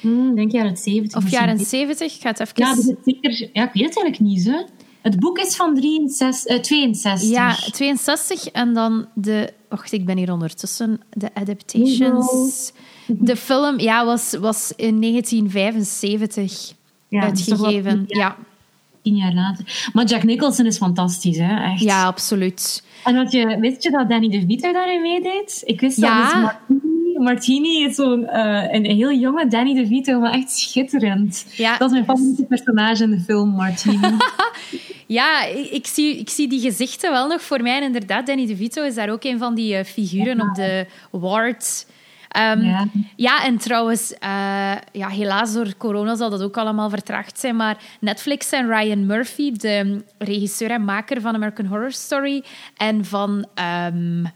Hmm, 0.00 0.34
denk 0.34 0.52
jaren 0.52 0.76
70. 0.76 1.22
Of 1.22 1.30
jaren 1.30 1.58
70? 1.58 2.14
Ik 2.14 2.20
ga 2.20 2.28
het 2.28 2.40
even... 2.40 2.52
Ja, 2.54 2.74
dus 2.74 2.86
het 2.86 2.98
zeker... 3.04 3.50
ja, 3.52 3.64
ik 3.64 3.72
weet 3.72 3.84
het 3.84 3.96
eigenlijk 3.96 4.20
niet. 4.20 4.42
Zo. 4.42 4.66
Het 5.02 5.20
boek 5.20 5.38
is 5.38 5.56
van 5.56 5.74
63, 5.74 6.56
uh, 6.56 6.62
62. 6.62 7.30
Ja, 7.30 7.54
62. 7.54 8.46
En 8.46 8.74
dan 8.74 9.06
de... 9.14 9.52
Wacht, 9.68 9.92
ik 9.92 10.04
ben 10.04 10.16
hier 10.16 10.32
ondertussen. 10.32 11.00
De 11.10 11.34
adaptations. 11.34 12.72
De 13.08 13.36
film 13.36 13.80
ja, 13.80 14.04
was, 14.04 14.36
was 14.40 14.72
in 14.76 15.00
1975 15.00 16.72
ja, 17.08 17.22
uitgegeven. 17.22 18.04
ja. 18.06 18.36
Tien 19.02 19.16
jaar 19.16 19.34
later. 19.34 19.90
Maar 19.92 20.04
Jack 20.04 20.22
Nicholson 20.22 20.66
is 20.66 20.76
fantastisch, 20.76 21.38
hè? 21.38 21.72
Echt. 21.72 21.82
Ja, 21.82 22.04
absoluut. 22.04 22.84
En 23.04 23.14
wat 23.16 23.32
je, 23.32 23.58
weet 23.60 23.82
je 23.82 23.90
dat 23.90 24.08
Danny 24.08 24.28
DeVito 24.28 24.72
daarin 24.72 25.02
meedeed? 25.02 25.62
Ik 25.64 25.80
wist 25.80 25.96
ja. 25.96 26.42
dat. 26.42 26.56
Dus 26.66 26.76
Martini, 26.76 27.18
Martini 27.18 27.84
is 27.84 27.94
zo'n 27.94 28.22
uh, 28.22 28.72
een 28.72 28.84
heel 28.84 29.12
jonge 29.12 29.48
Danny 29.48 29.74
DeVito, 29.74 30.20
maar 30.20 30.32
echt 30.32 30.50
schitterend. 30.50 31.46
Ja. 31.56 31.76
Dat 31.76 31.88
is 31.88 31.92
mijn 31.92 32.04
favoriete 32.04 32.44
personage 32.44 33.02
in 33.02 33.10
de 33.10 33.20
film, 33.20 33.48
Martini. 33.48 33.98
Ja, 35.08 35.44
ik 35.70 35.86
zie, 35.86 36.18
ik 36.18 36.30
zie 36.30 36.48
die 36.48 36.60
gezichten 36.60 37.10
wel 37.10 37.28
nog 37.28 37.42
voor 37.42 37.62
mij. 37.62 37.76
En 37.76 37.82
inderdaad, 37.82 38.26
Danny 38.26 38.46
DeVito 38.46 38.82
is 38.82 38.94
daar 38.94 39.10
ook 39.10 39.24
een 39.24 39.38
van 39.38 39.54
die 39.54 39.78
uh, 39.78 39.84
figuren 39.84 40.40
op 40.40 40.54
de 40.54 40.86
ward. 41.10 41.86
Um, 42.36 42.62
ja. 42.62 42.86
ja. 43.16 43.44
en 43.44 43.58
trouwens, 43.58 44.12
uh, 44.12 44.18
ja, 44.92 45.08
helaas 45.08 45.52
door 45.52 45.76
corona 45.76 46.14
zal 46.14 46.30
dat 46.30 46.42
ook 46.42 46.56
allemaal 46.56 46.90
vertraagd 46.90 47.38
zijn. 47.38 47.56
Maar 47.56 47.76
Netflix 48.00 48.50
en 48.50 48.68
Ryan 48.68 49.06
Murphy, 49.06 49.52
de 49.52 50.04
regisseur 50.18 50.70
en 50.70 50.84
maker 50.84 51.20
van 51.20 51.34
American 51.34 51.66
Horror 51.66 51.92
Story 51.92 52.44
en 52.76 53.04
van 53.04 53.46
um, 53.86 54.26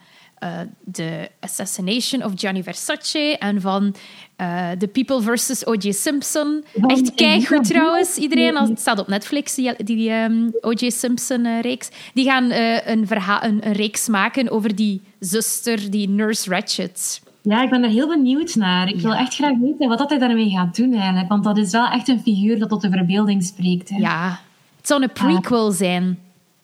uh, 0.42 0.61
The 0.92 1.31
Assassination 1.40 2.24
of 2.24 2.33
Gianni 2.35 2.62
Versace 2.62 3.38
en 3.38 3.61
van 3.61 3.94
uh, 4.40 4.70
The 4.70 4.88
People 4.88 5.20
vs. 5.20 5.66
O.J. 5.66 5.92
Simpson. 5.92 6.64
Echt 6.87 7.14
keigoed 7.14 7.64
trouwens, 7.64 8.16
iedereen. 8.16 8.57
het 8.57 8.81
staat 8.81 8.98
op 8.98 9.09
Netflix, 9.09 9.55
die, 9.55 9.85
die 9.85 10.11
um, 10.11 10.52
O.J. 10.61 10.90
Simpson-reeks. 10.90 11.88
die 12.14 12.24
gaan 12.24 12.50
een, 12.50 13.07
een, 13.11 13.62
een 13.64 13.72
reeks 13.72 14.09
maken 14.09 14.50
over 14.50 14.74
die 14.74 15.00
zuster, 15.18 15.90
die 15.90 16.09
Nurse 16.09 16.50
Ratched. 16.50 17.21
Ja, 17.42 17.62
ik 17.62 17.70
ben 17.70 17.83
er 17.83 17.90
heel 17.90 18.09
benieuwd 18.09 18.55
naar. 18.55 18.88
Ik 18.88 19.00
wil 19.00 19.14
echt 19.14 19.35
graag 19.35 19.59
weten 19.59 19.88
wat 19.88 19.98
dat 19.98 20.11
hij 20.11 20.18
daarmee 20.18 20.50
gaat 20.50 20.76
doen 20.76 20.94
eigenlijk. 20.94 21.28
Want 21.28 21.44
dat 21.44 21.59
is 21.59 21.72
wel 21.72 21.87
echt 21.87 22.09
een 22.09 22.20
figuur 22.20 22.59
dat 22.59 22.68
tot 22.68 22.81
de 22.81 22.90
verbeelding 22.90 23.44
spreekt. 23.44 23.88
Hè. 23.88 23.96
Ja, 23.96 24.40
het 24.76 24.87
zou 24.87 25.02
een 25.02 25.12
prequel 25.12 25.70
zijn. 25.70 26.18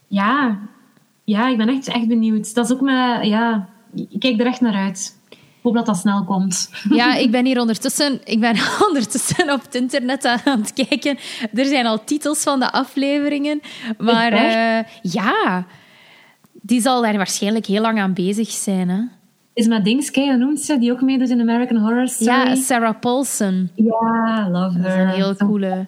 Ja. 0.08 0.58
ja, 1.24 1.48
ik 1.48 1.56
ben 1.56 1.68
echt, 1.68 1.88
echt 1.88 2.08
benieuwd. 2.08 2.54
Dat 2.54 2.64
is 2.64 2.72
ook 2.72 2.80
mijn... 2.80 3.28
Ja, 3.28 3.68
ik 3.94 4.20
kijk 4.20 4.40
er 4.40 4.46
echt 4.46 4.60
naar 4.60 4.74
uit. 4.74 5.16
Ik 5.30 5.38
hoop 5.62 5.74
dat 5.74 5.86
dat 5.86 5.96
snel 5.96 6.24
komt. 6.24 6.70
Ja, 6.90 7.14
ik 7.14 7.30
ben 7.30 7.44
hier 7.44 7.60
ondertussen, 7.60 8.20
ik 8.24 8.40
ben 8.40 8.56
ondertussen 8.88 9.52
op 9.52 9.62
het 9.62 9.74
internet 9.74 10.24
aan 10.24 10.60
het 10.60 10.72
kijken. 10.72 11.18
Er 11.54 11.64
zijn 11.64 11.86
al 11.86 12.04
titels 12.04 12.42
van 12.42 12.58
de 12.58 12.72
afleveringen. 12.72 13.60
Maar 13.98 14.32
uh, 14.32 14.84
ja, 15.02 15.66
die 16.52 16.80
zal 16.80 17.02
daar 17.02 17.16
waarschijnlijk 17.16 17.66
heel 17.66 17.80
lang 17.80 17.98
aan 17.98 18.12
bezig 18.12 18.50
zijn. 18.50 18.88
Hè? 18.88 19.17
Is 19.58 19.66
met 19.66 19.84
Dingske, 19.84 20.20
noemt 20.20 20.60
ze, 20.60 20.78
die 20.78 20.92
ook 20.92 21.00
meedoet 21.00 21.30
in 21.30 21.40
American 21.40 21.76
Horror 21.76 22.08
Story. 22.08 22.30
Ja, 22.30 22.54
Sarah 22.54 22.98
Paulson. 23.00 23.70
Ja, 23.74 24.48
love 24.50 24.78
her. 24.78 24.82
Dat 24.82 24.92
is 24.92 24.98
een 24.98 25.08
heel 25.08 25.36
coole... 25.36 25.86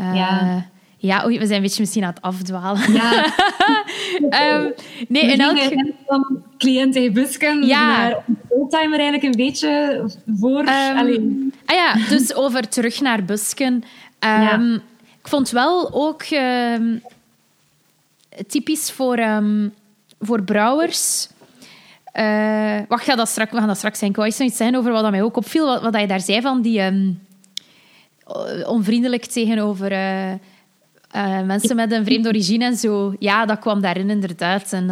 Uh, 0.00 0.14
ja. 0.14 0.66
Ja, 1.00 1.24
oei, 1.24 1.38
we 1.38 1.44
zijn 1.44 1.56
een 1.56 1.62
beetje 1.62 1.80
misschien 1.80 2.04
aan 2.04 2.12
het 2.14 2.22
afdwalen. 2.22 2.92
Ja. 2.92 3.24
um, 4.20 4.72
nee, 5.08 5.22
in 5.22 5.40
elk 5.40 5.58
van 6.06 6.42
cliënt 6.58 7.12
Busken 7.12 7.66
ja. 7.66 7.86
naar 7.86 8.24
oldtimer 8.48 8.98
eigenlijk 8.98 9.22
een 9.22 9.44
beetje 9.44 10.02
voor... 10.38 10.58
Um, 10.60 11.52
ah 11.64 11.76
ja, 11.76 11.94
dus 12.08 12.34
over 12.34 12.68
terug 12.68 13.00
naar 13.00 13.24
Busken. 13.24 13.72
Um, 13.72 13.82
ja. 14.20 14.80
Ik 15.20 15.28
vond 15.28 15.50
wel 15.50 15.92
ook 15.92 16.22
typisch 18.46 18.90
voor, 18.90 19.42
voor 20.20 20.42
brouwers 20.42 21.28
uh, 22.18 22.78
wacht, 22.88 23.04
ga 23.04 23.16
dat 23.16 23.28
straks, 23.28 23.50
we 23.50 23.58
gaan 23.58 23.66
dat 23.66 23.76
straks 23.76 23.98
zijn. 23.98 24.10
Ik 24.10 24.16
wou 24.16 24.28
iets 24.28 24.36
zeggen 24.36 24.74
over 24.74 24.92
wat 24.92 25.10
mij 25.10 25.22
ook 25.22 25.36
opviel. 25.36 25.66
Wat, 25.66 25.82
wat 25.82 26.00
je 26.00 26.06
daar 26.06 26.20
zei 26.20 26.40
van 26.40 26.62
die 26.62 26.82
um, 26.82 27.26
onvriendelijk 28.66 29.24
tegenover 29.24 29.92
uh, 29.92 30.32
uh, 30.32 31.42
mensen 31.42 31.76
met 31.76 31.92
een 31.92 32.04
vreemde 32.04 32.28
origine 32.28 32.64
en 32.64 32.76
zo. 32.76 33.14
Ja, 33.18 33.46
dat 33.46 33.58
kwam 33.58 33.80
daarin 33.80 34.10
inderdaad. 34.10 34.72
En, 34.72 34.90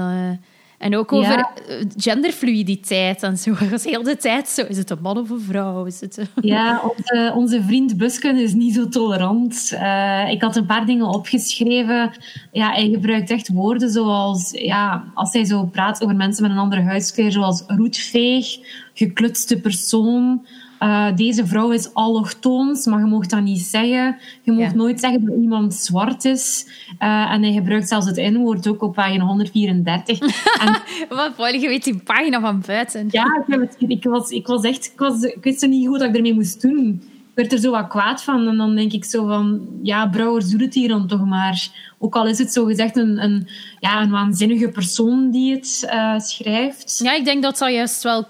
en 0.79 0.97
ook 0.97 1.13
over 1.13 1.39
ja. 1.39 1.53
genderfluiditeit 1.97 3.23
en 3.23 3.39
zo. 3.39 3.55
Dat 3.71 3.73
is 3.73 3.85
heel 3.85 4.03
de 4.03 4.17
tijd 4.17 4.49
zo. 4.49 4.63
Is 4.63 4.77
het 4.77 4.91
een 4.91 5.01
man 5.01 5.19
of 5.19 5.31
een 5.31 5.41
vrouw? 5.41 5.85
Is 5.85 6.01
het 6.01 6.21
Ja, 6.41 6.83
onze, 6.97 7.33
onze 7.35 7.63
vriend 7.63 7.97
Busken 7.97 8.37
is 8.37 8.53
niet 8.53 8.75
zo 8.75 8.89
tolerant. 8.89 9.71
Uh, 9.73 10.31
ik 10.31 10.43
had 10.43 10.57
een 10.57 10.67
paar 10.67 10.87
dingen 10.87 11.07
opgeschreven. 11.07 12.11
Ja, 12.53 12.73
hij 12.73 12.89
gebruikt 12.89 13.31
echt 13.31 13.49
woorden 13.49 13.91
zoals... 13.91 14.51
Ja, 14.51 15.05
als 15.15 15.33
hij 15.33 15.45
zo 15.45 15.65
praat 15.65 16.03
over 16.03 16.17
mensen 16.17 16.43
met 16.43 16.53
een 16.53 16.59
andere 16.59 16.83
huidskleur, 16.83 17.33
zoals 17.33 17.65
roetveeg, 17.67 18.59
geklutste 18.95 19.61
persoon... 19.61 20.47
Uh, 20.81 21.17
deze 21.17 21.47
vrouw 21.47 21.71
is 21.71 21.95
allochtoons, 21.95 22.87
maar 22.87 22.99
je 22.99 23.05
mag 23.05 23.27
dat 23.27 23.43
niet 23.43 23.61
zeggen. 23.61 24.17
Je 24.43 24.53
mag 24.53 24.75
nooit 24.75 25.01
zeggen 25.01 25.25
dat 25.25 25.37
iemand 25.41 25.75
zwart 25.75 26.25
is. 26.25 26.67
Uh, 27.03 27.33
en 27.33 27.43
hij 27.43 27.53
gebruikt 27.53 27.89
zelfs 27.89 28.07
het 28.07 28.17
N-woord 28.17 28.69
ook 28.69 28.83
op 28.83 28.95
pagina 28.95 29.25
134. 29.25 30.21
en, 30.61 30.83
Wat 31.09 31.37
mooi, 31.37 31.61
je 31.61 31.69
weet 31.69 31.85
die 31.85 31.97
pagina 31.97 32.41
van 32.41 32.63
buiten. 32.67 33.09
Ja, 33.11 33.45
ik, 33.47 33.71
ik, 33.89 34.05
was, 34.05 34.31
ik 34.31 34.47
was 34.47 34.63
echt... 34.63 34.87
Ik, 34.87 34.99
was, 34.99 35.23
ik 35.23 35.45
wist 35.45 35.67
niet 35.67 35.87
goed 35.87 35.99
wat 35.99 36.09
ik 36.09 36.17
ermee 36.17 36.35
moest 36.35 36.63
doen. 36.63 37.03
Ik 37.03 37.35
werd 37.35 37.53
er 37.53 37.59
zo 37.59 37.71
wat 37.71 37.89
kwaad 37.89 38.23
van. 38.23 38.49
En 38.49 38.57
dan 38.57 38.75
denk 38.75 38.93
ik 38.93 39.05
zo 39.05 39.27
van... 39.27 39.67
Ja, 39.83 40.07
Brouwers, 40.07 40.51
doe 40.51 40.63
het 40.63 40.75
hier 40.75 40.89
dan 40.89 41.07
toch 41.07 41.27
maar. 41.27 41.69
Ook 41.99 42.17
al 42.17 42.27
is 42.27 42.39
het 42.39 42.53
zo 42.53 42.65
gezegd 42.65 42.97
een, 42.97 43.23
een, 43.23 43.49
ja, 43.81 44.03
een 44.03 44.11
waanzinnige 44.11 44.69
persoon 44.69 45.31
die 45.31 45.55
het 45.55 45.91
uh, 45.93 46.19
schrijft. 46.19 47.01
Ja, 47.03 47.15
ik 47.15 47.25
denk 47.25 47.43
dat 47.43 47.59
dat 47.59 47.73
juist 47.73 48.03
wel 48.03 48.27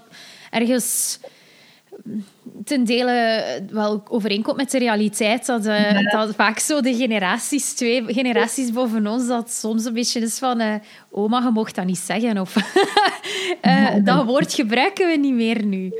ergens 0.51 1.19
ten 2.65 2.85
dele 2.85 3.45
wel 3.71 4.03
overeenkomt 4.09 4.57
met 4.57 4.71
de 4.71 4.79
realiteit. 4.79 5.47
Dat, 5.47 5.67
uh, 5.67 5.91
ja. 5.91 6.11
dat 6.11 6.35
vaak 6.35 6.59
zo 6.59 6.81
de 6.81 6.95
generaties, 6.95 7.75
twee 7.75 8.05
generaties 8.07 8.73
boven 8.73 9.07
ons, 9.07 9.27
dat 9.27 9.53
soms 9.53 9.85
een 9.85 9.93
beetje 9.93 10.21
is 10.21 10.39
van... 10.39 10.61
Uh, 10.61 10.75
oma, 11.11 11.43
je 11.43 11.51
mocht 11.51 11.75
dat 11.75 11.85
niet 11.85 11.99
zeggen. 11.99 12.39
Of 12.39 12.57
uh, 13.63 13.95
dat 14.05 14.25
woord 14.25 14.55
gebruiken 14.55 15.09
we 15.09 15.17
niet 15.17 15.35
meer 15.35 15.65
nu. 15.65 15.93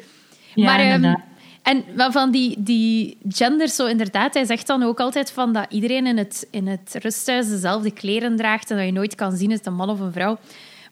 Ja, 0.55 0.65
maar, 0.65 0.93
um, 0.93 1.17
en 1.63 1.85
van 2.13 2.31
die, 2.31 2.55
die 2.59 3.19
gender, 3.29 3.69
zo 3.69 3.87
inderdaad, 3.87 4.35
hij 4.35 4.45
zegt 4.45 4.67
dan 4.67 4.83
ook 4.83 5.01
altijd 5.01 5.31
van 5.31 5.53
dat 5.53 5.67
iedereen 5.69 6.07
in 6.07 6.19
het, 6.19 6.47
in 6.51 6.67
het 6.67 6.97
rusthuis 7.03 7.49
dezelfde 7.49 7.91
kleren 7.91 8.37
draagt 8.37 8.71
en 8.71 8.77
dat 8.77 8.87
je 8.87 8.93
nooit 8.93 9.15
kan 9.15 9.37
zien, 9.37 9.51
is 9.51 9.57
het 9.57 9.67
een 9.67 9.75
man 9.75 9.91
of 9.91 10.01
een 10.01 10.13
vrouw. 10.13 10.39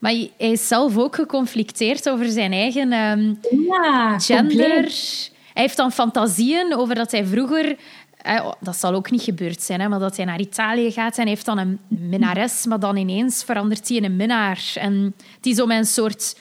Maar 0.01 0.13
hij 0.13 0.31
is 0.37 0.69
zelf 0.69 0.99
ook 0.99 1.15
geconflicteerd 1.15 2.09
over 2.09 2.29
zijn 2.29 2.53
eigen 2.53 2.93
um, 2.93 3.39
ja, 3.69 4.19
gender. 4.19 4.73
Compleet. 4.73 5.33
Hij 5.55 5.63
heeft 5.63 5.77
dan 5.77 5.93
fantasieën 5.93 6.75
over 6.77 6.95
dat 6.95 7.11
hij 7.11 7.27
vroeger... 7.27 7.77
Eh, 8.17 8.53
dat 8.61 8.77
zal 8.77 8.95
ook 8.95 9.11
niet 9.11 9.23
gebeurd 9.23 9.63
zijn, 9.63 9.81
hè, 9.81 9.89
maar 9.89 9.99
dat 9.99 10.17
hij 10.17 10.25
naar 10.25 10.41
Italië 10.41 10.91
gaat 10.91 11.19
en 11.19 11.27
heeft 11.27 11.45
dan 11.45 11.59
een 11.59 11.79
minnares, 11.89 12.67
maar 12.67 12.81
dan 12.81 12.97
ineens 12.97 13.45
verandert 13.45 13.89
hij 13.89 13.97
in 13.97 14.05
een 14.05 14.17
minnaar. 14.17 14.73
En 14.75 15.15
die 15.41 15.53
is 15.53 15.65
met 15.65 15.79
een 15.79 15.85
soort... 15.85 16.37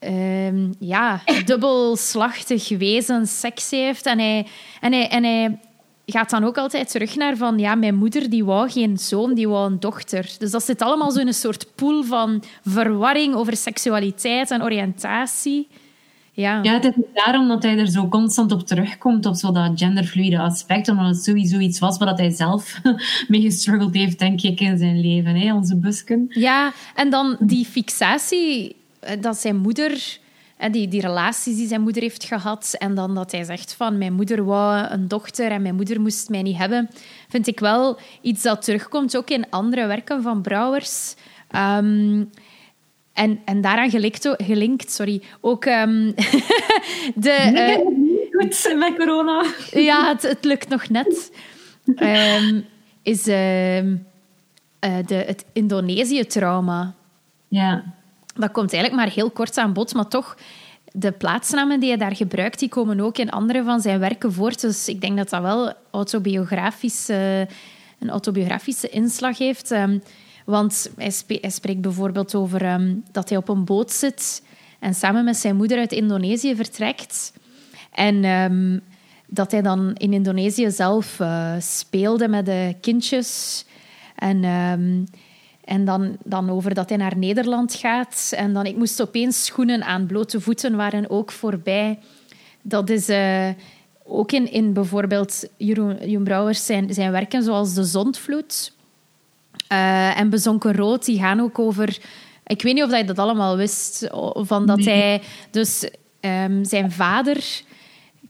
Uh, 0.00 0.70
ja, 0.78 1.22
dubbelslachtig 1.44 2.68
wezen 2.68 3.26
seks 3.26 3.70
heeft. 3.70 4.06
En 4.06 4.18
hij, 4.18 4.46
en, 4.80 4.92
hij, 4.92 5.08
en 5.08 5.24
hij 5.24 5.58
gaat 6.06 6.30
dan 6.30 6.44
ook 6.44 6.58
altijd 6.58 6.90
terug 6.90 7.16
naar 7.16 7.36
van... 7.36 7.58
Ja, 7.58 7.74
mijn 7.74 7.94
moeder 7.94 8.30
die 8.30 8.44
wou 8.44 8.70
geen 8.70 8.98
zoon, 8.98 9.34
die 9.34 9.48
wou 9.48 9.70
een 9.70 9.80
dochter. 9.80 10.30
Dus 10.38 10.50
dat 10.50 10.64
zit 10.64 10.82
allemaal 10.82 11.10
zo 11.10 11.20
in 11.20 11.26
een 11.26 11.34
soort 11.34 11.74
pool 11.74 12.02
van 12.02 12.42
verwarring 12.64 13.34
over 13.34 13.56
seksualiteit 13.56 14.50
en 14.50 14.62
oriëntatie. 14.62 15.68
Ja. 16.36 16.62
ja, 16.62 16.72
het 16.72 16.84
is 16.84 16.92
daarom 17.12 17.48
dat 17.48 17.62
hij 17.62 17.78
er 17.78 17.88
zo 17.88 18.08
constant 18.08 18.52
op 18.52 18.66
terugkomt, 18.66 19.26
op 19.26 19.34
zo 19.34 19.52
dat 19.52 19.72
genderfluide 19.74 20.38
aspect, 20.38 20.88
omdat 20.88 21.06
het 21.06 21.24
sowieso 21.24 21.58
iets 21.58 21.78
was 21.78 21.98
wat 21.98 22.18
hij 22.18 22.30
zelf 22.30 22.80
mee 23.28 23.40
gestruggeld 23.40 23.94
heeft, 23.94 24.18
denk 24.18 24.42
ik, 24.42 24.60
in 24.60 24.78
zijn 24.78 25.00
leven, 25.00 25.34
hè, 25.34 25.54
onze 25.54 25.76
busken. 25.76 26.26
Ja, 26.28 26.72
en 26.94 27.10
dan 27.10 27.36
die 27.40 27.64
fixatie 27.64 28.76
eh, 29.00 29.20
dat 29.20 29.36
zijn 29.36 29.56
moeder... 29.56 30.22
Die, 30.70 30.88
die 30.88 31.00
relaties 31.00 31.56
die 31.56 31.66
zijn 31.66 31.80
moeder 31.80 32.02
heeft 32.02 32.24
gehad. 32.24 32.74
En 32.78 32.94
dan 32.94 33.14
dat 33.14 33.32
hij 33.32 33.44
zegt 33.44 33.74
van 33.74 33.98
mijn 33.98 34.12
moeder 34.12 34.44
wou 34.44 34.86
een 34.88 35.08
dochter 35.08 35.50
en 35.50 35.62
mijn 35.62 35.74
moeder 35.74 36.00
moest 36.00 36.28
mij 36.28 36.42
niet 36.42 36.56
hebben. 36.56 36.90
Vind 37.28 37.46
ik 37.46 37.60
wel 37.60 37.98
iets 38.20 38.42
dat 38.42 38.62
terugkomt 38.62 39.16
ook 39.16 39.30
in 39.30 39.50
andere 39.50 39.86
werken 39.86 40.22
van 40.22 40.42
Brouwers. 40.42 41.14
Um, 41.56 42.30
en, 43.14 43.40
en 43.44 43.60
daaraan 43.60 43.90
gelinkt, 43.90 44.34
gelinkt 44.36 44.92
sorry, 44.92 45.22
ook 45.40 45.64
um, 45.64 46.14
de... 47.24 47.50
Uh, 47.52 47.76
goed 48.30 48.74
met 48.78 48.96
corona. 48.96 49.44
Ja, 49.70 50.08
het, 50.08 50.22
het 50.22 50.44
lukt 50.44 50.68
nog 50.68 50.88
net. 50.88 51.32
Ehm, 51.94 52.60
is 53.02 53.26
ehm, 53.26 53.96
eh, 54.78 54.96
de, 55.06 55.14
het 55.14 55.44
Indonesië-trauma. 55.52 56.94
Ja. 57.48 57.84
Dat 58.34 58.50
komt 58.50 58.72
eigenlijk 58.72 59.02
maar 59.04 59.14
heel 59.14 59.30
kort 59.30 59.58
aan 59.58 59.72
bod, 59.72 59.94
maar 59.94 60.08
toch, 60.08 60.36
de 60.92 61.12
plaatsnamen 61.12 61.80
die 61.80 61.88
hij 61.88 61.98
daar 61.98 62.16
gebruikt, 62.16 62.58
die 62.58 62.68
komen 62.68 63.00
ook 63.00 63.18
in 63.18 63.30
andere 63.30 63.62
van 63.62 63.80
zijn 63.80 64.00
werken 64.00 64.32
voort. 64.32 64.60
Dus 64.60 64.88
ik 64.88 65.00
denk 65.00 65.16
dat 65.16 65.30
dat 65.30 65.42
wel 65.42 65.72
autobiografisch, 65.90 67.08
eh, 67.08 67.40
een 67.98 68.10
autobiografische 68.10 68.88
inslag 68.88 69.38
heeft. 69.38 69.70
Ehm, 69.70 69.98
want 70.44 70.90
hij, 70.96 71.50
spreekt 71.50 71.80
bijvoorbeeld 71.80 72.34
over 72.34 72.78
dat 73.12 73.28
hij 73.28 73.38
op 73.38 73.48
een 73.48 73.64
boot 73.64 73.92
zit 73.92 74.42
en 74.78 74.94
samen 74.94 75.24
met 75.24 75.36
zijn 75.36 75.56
moeder 75.56 75.78
uit 75.78 75.92
Indonesië 75.92 76.56
vertrekt. 76.56 77.32
En 77.92 78.24
um, 78.24 78.82
dat 79.26 79.50
hij 79.50 79.62
dan 79.62 79.94
in 79.94 80.12
Indonesië 80.12 80.70
zelf 80.70 81.20
uh, 81.20 81.54
speelde 81.58 82.28
met 82.28 82.46
de 82.46 82.74
kindjes. 82.80 83.64
En, 84.14 84.44
um, 84.44 85.04
en 85.64 85.84
dan, 85.84 86.16
dan 86.24 86.50
over 86.50 86.74
dat 86.74 86.88
hij 86.88 86.98
naar 86.98 87.16
Nederland 87.16 87.74
gaat. 87.74 88.32
En 88.36 88.52
dan, 88.52 88.66
ik 88.66 88.76
moest 88.76 89.02
opeens 89.02 89.44
schoenen 89.44 89.84
aan, 89.84 90.06
blote 90.06 90.40
voeten 90.40 90.76
waren 90.76 91.10
ook 91.10 91.32
voorbij. 91.32 91.98
Dat 92.62 92.90
is 92.90 93.08
uh, 93.08 93.48
ook 94.04 94.32
in, 94.32 94.52
in 94.52 94.72
bijvoorbeeld 94.72 95.48
Jeroen, 95.56 95.96
Jeroen 96.00 96.24
Brouwers 96.24 96.66
zijn, 96.66 96.94
zijn 96.94 97.12
werken, 97.12 97.42
zoals 97.42 97.74
De 97.74 97.84
Zondvloed 97.84 98.72
uh, 99.74 100.18
en 100.18 100.30
Bezonken 100.30 100.76
Rood, 100.76 101.04
die 101.04 101.18
gaan 101.18 101.40
ook 101.40 101.58
over... 101.58 101.98
Ik 102.46 102.62
weet 102.62 102.74
niet 102.74 102.84
of 102.84 102.96
je 102.96 103.04
dat 103.04 103.18
allemaal 103.18 103.56
wist, 103.56 104.08
van 104.34 104.66
dat 104.66 104.78
nee. 104.78 104.88
hij... 104.88 105.22
Dus 105.50 105.88
um, 106.20 106.64
zijn 106.64 106.92
vader 106.92 107.62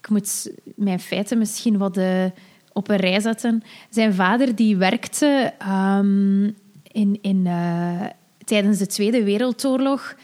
ik 0.04 0.10
moet 0.10 0.50
mijn 0.76 1.00
feiten 1.00 1.38
misschien 1.38 1.78
wat 1.78 1.96
uh, 1.96 2.24
op 2.72 2.88
een 2.88 2.96
rij 2.96 3.20
zetten. 3.20 3.62
Zijn 3.90 4.14
vader 4.14 4.54
die 4.54 4.76
werkte 4.76 5.52
um, 5.68 6.56
in, 6.92 7.18
in, 7.20 7.44
uh, 7.46 8.00
tijdens 8.44 8.78
de 8.78 8.86
Tweede 8.86 9.24
Wereldoorlog 9.24 10.16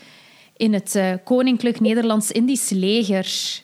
in 0.57 0.73
het 0.73 1.01
Koninklijk 1.25 1.81
Nederlands-Indisch 1.81 2.71
leger. 2.71 3.62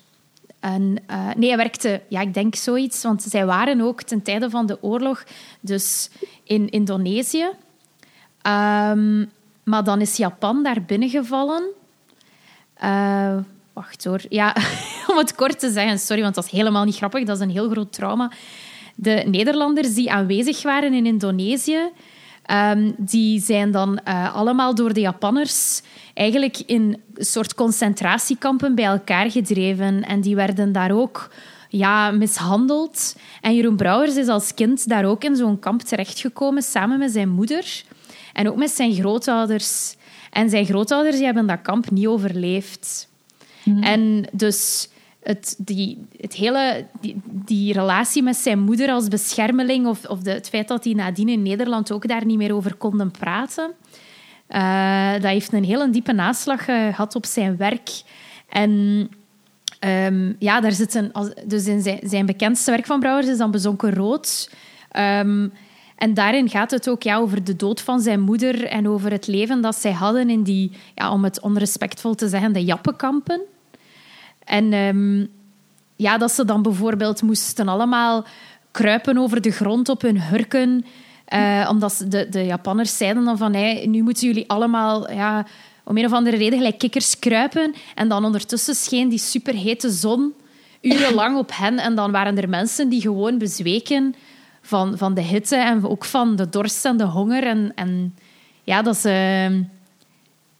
En, 0.67 0.99
nee, 1.37 1.49
hij 1.49 1.57
werkte, 1.57 2.03
ja, 2.09 2.21
ik 2.21 2.35
denk 2.35 2.55
zoiets, 2.55 3.03
want 3.03 3.23
zij 3.23 3.47
waren 3.47 3.81
ook 3.81 4.03
ten 4.03 4.23
tijde 4.23 4.51
van 4.51 4.67
de 4.67 4.83
oorlog 4.83 5.25
dus 5.61 6.11
in 6.45 6.69
Indonesië. 6.69 7.49
Um, 8.43 9.31
maar 9.65 9.85
dan 9.85 10.01
is 10.01 10.17
Japan 10.17 10.63
daar 10.63 10.83
binnengevallen. 10.83 11.63
Wacht 13.77 14.05
hoor. 14.05 14.21
Ja, 14.29 14.57
om 15.11 15.17
het 15.17 15.35
kort 15.35 15.59
te 15.59 15.71
zeggen, 15.71 15.99
sorry, 15.99 16.23
want 16.23 16.35
dat 16.35 16.45
is 16.45 16.51
helemaal 16.51 16.85
niet 16.85 16.97
grappig. 16.97 17.25
Dat 17.25 17.37
is 17.37 17.43
een 17.43 17.51
heel 17.51 17.71
groot 17.71 17.93
trauma. 17.93 18.33
De 18.95 19.23
Nederlanders 19.27 19.95
die 19.95 20.13
aanwezig 20.13 20.63
waren 20.63 20.95
in 20.95 21.07
Indonesië, 21.07 21.81
um, 22.51 22.95
die 22.99 23.41
zijn 23.41 23.71
dan 23.71 24.01
uh, 24.09 24.35
allemaal 24.35 24.75
door 24.75 24.93
de 24.93 25.01
Japanners 25.01 25.83
eigenlijk 26.15 26.59
in 26.67 27.03
een 27.15 27.25
soort 27.25 27.55
concentratiekampen 27.55 28.75
bij 28.75 28.85
elkaar 28.85 29.31
gedreven. 29.31 30.05
En 30.05 30.21
die 30.21 30.35
werden 30.35 30.73
daar 30.73 30.91
ook 30.91 31.31
ja, 31.69 32.11
mishandeld. 32.11 33.17
En 33.41 33.55
Jeroen 33.55 33.77
Brouwers 33.77 34.17
is 34.17 34.29
als 34.29 34.55
kind 34.55 34.89
daar 34.89 35.05
ook 35.05 35.25
in 35.25 35.37
zo'n 35.37 35.59
kamp 35.59 35.83
terechtgekomen, 35.83 36.63
samen 36.63 36.99
met 36.99 37.13
zijn 37.13 37.29
moeder. 37.29 37.83
En 38.33 38.49
ook 38.49 38.57
met 38.57 38.71
zijn 38.71 38.95
grootouders. 38.95 39.97
En 40.31 40.51
zijn 40.51 40.67
grootouders 40.67 41.17
die 41.17 41.25
hebben 41.25 41.47
dat 41.47 41.63
kamp 41.63 41.91
niet 41.91 42.07
overleefd. 42.07 43.09
Mhm. 43.65 43.83
En 43.83 44.29
dus 44.33 44.89
het, 45.27 45.55
die, 45.59 46.07
het 46.17 46.35
hele, 46.35 46.87
die, 47.27 47.73
relatie 47.73 48.23
met 48.23 48.37
zijn 48.37 48.59
moeder 48.59 48.91
als 48.91 49.09
beschermeling, 49.09 49.87
of, 49.87 50.05
of 50.05 50.21
de, 50.21 50.31
het 50.31 50.49
feit 50.49 50.69
dat 50.69 50.85
hij 50.85 50.93
nadien 50.93 51.29
in 51.29 51.43
Nederland 51.43 51.93
ook 51.93 52.09
daar 52.09 52.25
niet 52.25 52.37
meer 52.37 52.55
over 52.55 52.75
konden 52.75 53.11
praten, 53.11 53.71
uh, 54.49 55.13
dat 55.13 55.23
heeft 55.23 55.53
een 55.53 55.65
hele 55.65 55.91
diepe 55.91 56.13
naslag 56.13 56.65
gehad 56.65 57.15
op 57.15 57.27
zijn 57.27 57.57
werk. 57.57 57.91
En 58.49 58.71
um, 59.81 60.37
ja, 60.39 60.61
daar 60.61 60.73
zitten, 60.73 61.13
dus 61.47 61.67
in 61.67 61.83
zijn, 61.83 61.99
zijn, 62.03 62.27
bekendste 62.27 62.71
werk 62.71 62.87
van 62.87 63.01
Brouwers 63.01 63.29
is 63.29 63.39
dan 63.39 63.51
Bezonken 63.51 63.95
Rood. 63.95 64.51
Um, 64.99 65.53
en 65.97 66.15
daarin 66.15 66.49
gaat 66.49 66.71
het 66.71 66.89
ook 66.89 67.03
ja, 67.03 67.17
over 67.17 67.45
de 67.45 67.57
dood 67.57 67.81
van 67.81 68.01
zijn 68.01 68.21
moeder 68.21 68.65
en 68.65 68.89
over 68.89 69.11
het 69.11 69.27
leven 69.27 69.61
dat 69.61 69.77
zij 69.77 69.93
hadden 69.93 70.31
in 70.31 70.43
die, 70.43 70.73
ja, 70.95 71.13
om 71.13 71.25
het 71.25 71.41
onrespectvol 71.41 72.15
te 72.15 72.29
zeggen, 72.29 72.53
de 72.53 72.65
jappenkampen. 72.65 73.41
En 74.47 74.73
um, 74.73 75.29
ja, 75.97 76.19
dat 76.19 76.33
ze 76.33 76.45
dan 76.45 76.63
bijvoorbeeld 76.63 77.23
moesten 77.23 77.69
allemaal 77.69 78.25
kruipen 78.71 79.19
over 79.19 79.41
de 79.41 79.51
grond 79.51 79.89
op 79.89 80.03
hun 80.03 80.23
hurken. 80.23 80.85
Uh, 81.35 81.69
omdat 81.71 82.05
de, 82.09 82.29
de 82.29 82.45
Japanners 82.45 82.97
zeiden 82.97 83.25
dan 83.25 83.39
van, 83.39 83.55
hey, 83.55 83.87
nu 83.87 84.03
moeten 84.03 84.27
jullie 84.27 84.49
allemaal 84.49 85.13
ja, 85.13 85.47
om 85.85 85.97
een 85.97 86.05
of 86.05 86.13
andere 86.13 86.37
reden 86.37 86.59
gelijk 86.59 86.79
kikkers 86.79 87.19
kruipen. 87.19 87.75
En 87.95 88.09
dan 88.09 88.25
ondertussen 88.25 88.75
scheen 88.75 89.09
die 89.09 89.19
superhete 89.19 89.91
zon 89.91 90.35
urenlang 90.81 91.37
op 91.37 91.51
hen. 91.55 91.79
En 91.79 91.95
dan 91.95 92.11
waren 92.11 92.39
er 92.39 92.49
mensen 92.49 92.89
die 92.89 93.01
gewoon 93.01 93.39
bezweken 93.39 94.15
van, 94.63 94.99
van 94.99 95.15
de 95.15 95.21
hitte 95.21 95.57
en 95.57 95.87
ook 95.87 96.05
van 96.05 96.37
de 96.37 96.49
dorst 96.49 96.85
en 96.85 96.97
de 96.97 97.05
honger. 97.05 97.43
En, 97.43 97.73
en 97.75 98.17
ja, 98.63 98.83
dat, 98.83 98.95
is, 98.95 99.05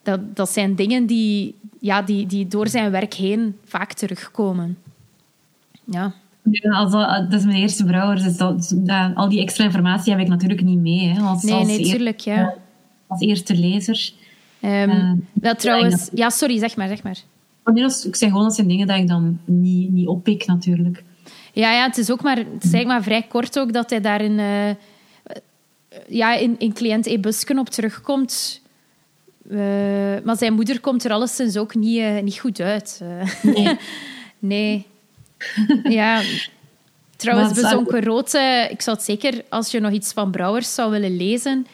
dat, 0.07 0.37
dat 0.37 0.51
zijn 0.51 0.75
dingen 0.75 1.07
die, 1.07 1.55
ja, 1.81 2.03
die, 2.03 2.27
die 2.27 2.49
door 2.49 2.69
zijn 2.69 2.91
werk 2.91 3.15
heen 3.15 3.57
vaak 3.65 3.93
terugkomen. 3.93 4.79
Ja. 5.85 6.15
Ja, 6.51 6.71
als 6.71 6.93
dat, 6.93 7.33
is 7.33 7.45
mijn 7.45 7.57
eerste 7.57 7.85
brouwer, 7.85 8.23
dus 8.23 8.37
dat, 8.37 8.75
al 9.15 9.29
die 9.29 9.41
extra 9.41 9.65
informatie 9.65 10.13
heb 10.13 10.21
ik 10.21 10.29
natuurlijk 10.29 10.63
niet 10.63 10.79
mee. 10.79 11.09
Hè, 11.09 11.21
als, 11.21 11.43
nee, 11.43 11.55
als 11.55 11.67
nee, 11.67 11.83
tuurlijk, 11.83 12.21
ja. 12.21 12.55
Als 13.07 13.21
eerste 13.21 13.57
lezer. 13.57 14.13
Um, 14.61 14.91
uh, 14.91 15.13
dat 15.33 15.59
trouwens... 15.59 16.09
Ja, 16.13 16.31
sorry, 16.31 16.59
zeg 16.59 16.77
maar, 16.77 16.89
zeg 16.89 17.03
maar. 17.03 17.17
Dat 17.65 18.05
ik 18.07 18.17
zeg 18.17 18.29
gewoon, 18.29 18.45
dat 18.45 18.55
zijn 18.55 18.69
dingen 18.69 18.87
dat 18.87 18.97
ik 18.97 19.09
dan 19.09 19.39
niet, 19.45 19.93
niet 19.93 20.07
oppik, 20.07 20.47
natuurlijk. 20.47 21.05
Ja, 21.53 21.73
ja, 21.73 21.87
het 21.87 21.99
is 21.99 22.11
ook 22.11 22.23
maar, 22.23 22.37
het 22.37 22.75
is 22.75 22.85
maar 22.85 23.03
vrij 23.03 23.23
kort 23.23 23.59
ook 23.59 23.73
dat 23.73 23.91
hij 23.91 24.01
daar 24.01 24.21
in, 24.21 24.39
uh, 24.39 24.71
ja, 26.09 26.35
in, 26.35 26.55
in 26.59 26.73
cliënt 26.73 27.07
E-Busken 27.07 27.59
op 27.59 27.69
terugkomt. 27.69 28.61
Uh, 29.51 29.59
maar 30.25 30.37
zijn 30.37 30.53
moeder 30.53 30.81
komt 30.81 31.05
er 31.05 31.11
alleszins 31.11 31.57
ook 31.57 31.75
niet, 31.75 31.99
uh, 31.99 32.21
niet 32.21 32.39
goed 32.39 32.61
uit. 32.61 33.01
nee. 33.43 33.77
nee. 34.39 34.87
ja. 35.99 36.23
Trouwens, 37.17 37.61
Bezonken 37.61 38.05
Rood, 38.05 38.35
ik 38.71 38.83
zou 38.83 38.97
het 38.97 39.03
zeker, 39.03 39.43
als 39.49 39.71
je 39.71 39.81
nog 39.81 39.93
iets 39.93 40.13
van 40.13 40.31
Brouwers 40.31 40.75
zou 40.75 40.91
willen 40.91 41.17
lezen... 41.17 41.67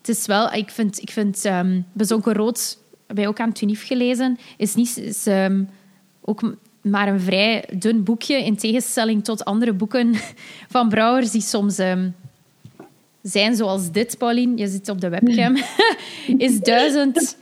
Het 0.00 0.08
is 0.08 0.26
wel, 0.26 0.52
ik 0.52 0.70
vind, 0.70 1.02
ik 1.02 1.10
vind 1.10 1.44
um, 1.44 1.86
Bezonken 1.92 2.32
Rood, 2.32 2.78
heb 3.06 3.18
je 3.18 3.28
ook 3.28 3.40
aan 3.40 3.52
Tunief 3.52 3.86
gelezen, 3.86 4.38
is, 4.56 4.74
niet, 4.74 4.96
is 4.96 5.26
um, 5.26 5.68
ook 6.20 6.56
maar 6.80 7.08
een 7.08 7.20
vrij 7.20 7.64
dun 7.72 8.02
boekje, 8.02 8.44
in 8.44 8.56
tegenstelling 8.56 9.24
tot 9.24 9.44
andere 9.44 9.72
boeken 9.72 10.14
van 10.74 10.88
Brouwers, 10.88 11.30
die 11.30 11.40
soms 11.40 11.78
um, 11.78 12.14
zijn 13.22 13.56
zoals 13.56 13.90
dit, 13.90 14.18
Pauline. 14.18 14.56
Je 14.56 14.68
zit 14.68 14.88
op 14.88 15.00
de 15.00 15.08
webcam. 15.08 15.56
is 16.46 16.60
duizend... 16.60 17.36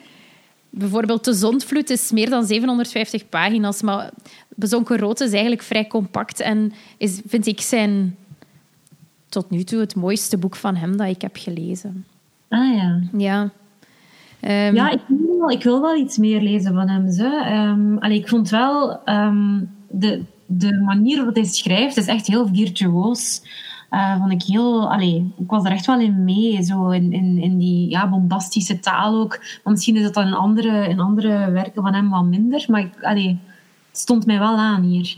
Bijvoorbeeld 0.70 1.24
De 1.24 1.32
Zondvloed 1.32 1.90
is 1.90 2.10
meer 2.10 2.30
dan 2.30 2.46
750 2.46 3.28
pagina's, 3.28 3.82
maar 3.82 4.10
Bezonken 4.48 4.98
Rood 4.98 5.20
is 5.20 5.30
eigenlijk 5.30 5.62
vrij 5.62 5.86
compact 5.86 6.40
en 6.40 6.72
is, 6.96 7.20
vind 7.26 7.46
ik 7.46 7.60
zijn 7.60 8.16
tot 9.28 9.50
nu 9.50 9.62
toe 9.62 9.80
het 9.80 9.94
mooiste 9.94 10.38
boek 10.38 10.56
van 10.56 10.76
hem 10.76 10.96
dat 10.96 11.08
ik 11.08 11.22
heb 11.22 11.36
gelezen. 11.36 12.04
Ah 12.48 12.74
ja. 12.74 13.00
Ja. 13.16 13.42
Um, 14.40 14.74
ja, 14.74 14.90
ik 14.90 15.00
wil, 15.06 15.38
wel, 15.38 15.50
ik 15.50 15.62
wil 15.62 15.80
wel 15.80 15.96
iets 15.96 16.16
meer 16.16 16.40
lezen 16.40 16.74
van 16.74 16.88
hem. 16.88 17.10
Zo. 17.10 17.24
Um, 17.24 17.98
allee, 17.98 18.18
ik 18.18 18.28
vond 18.28 18.50
wel 18.50 19.00
um, 19.08 19.70
de, 19.90 20.22
de 20.46 20.80
manier 20.84 21.16
waarop 21.16 21.34
hij 21.34 21.44
schrijft, 21.44 21.96
is 21.96 22.06
echt 22.06 22.26
heel 22.26 22.48
virtuoos. 22.52 23.42
Uh, 23.90 24.18
vond 24.18 24.32
ik 24.32 24.42
heel, 24.42 24.92
allee, 24.92 25.32
ik 25.38 25.50
was 25.50 25.64
er 25.64 25.70
echt 25.70 25.86
wel 25.86 26.00
in 26.00 26.24
mee, 26.24 26.62
zo 26.62 26.90
in, 26.90 27.12
in, 27.12 27.38
in 27.38 27.58
die 27.58 27.90
ja, 27.90 28.08
bombastische 28.08 28.80
taal 28.80 29.14
ook. 29.14 29.38
Maar 29.64 29.72
misschien 29.72 29.96
is 29.96 30.02
dat 30.02 30.14
dan 30.14 30.26
in 30.26 30.34
andere, 30.34 30.88
in 30.88 31.00
andere 31.00 31.50
werken 31.50 31.82
van 31.82 31.94
hem 31.94 32.10
wat 32.10 32.24
minder, 32.24 32.64
maar 32.68 32.80
ik, 32.80 33.02
allee, 33.02 33.38
het 33.88 33.98
stond 33.98 34.26
mij 34.26 34.38
wel 34.38 34.56
aan 34.56 34.82
hier. 34.82 35.16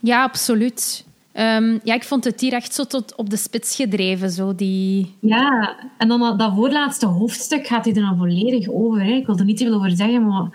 Ja, 0.00 0.22
absoluut. 0.22 1.06
Um, 1.34 1.80
ja, 1.82 1.94
ik 1.94 2.04
vond 2.04 2.24
het 2.24 2.40
hier 2.40 2.52
echt 2.52 2.74
zo 2.74 2.84
tot 2.84 3.14
op 3.16 3.30
de 3.30 3.36
spits 3.36 3.76
gedreven. 3.76 4.30
Zo 4.30 4.54
die... 4.54 5.14
Ja, 5.20 5.76
en 5.98 6.08
dan 6.08 6.20
dat, 6.20 6.38
dat 6.38 6.54
voorlaatste 6.54 7.06
hoofdstuk 7.06 7.66
gaat 7.66 7.84
hij 7.84 7.94
er 7.94 8.02
dan 8.02 8.16
volledig 8.16 8.68
over. 8.68 9.02
Hè. 9.02 9.10
Ik 9.10 9.26
wil 9.26 9.38
er 9.38 9.44
niet 9.44 9.56
te 9.56 9.64
veel 9.64 9.74
over 9.74 9.90
zeggen, 9.90 10.26
maar 10.26 10.50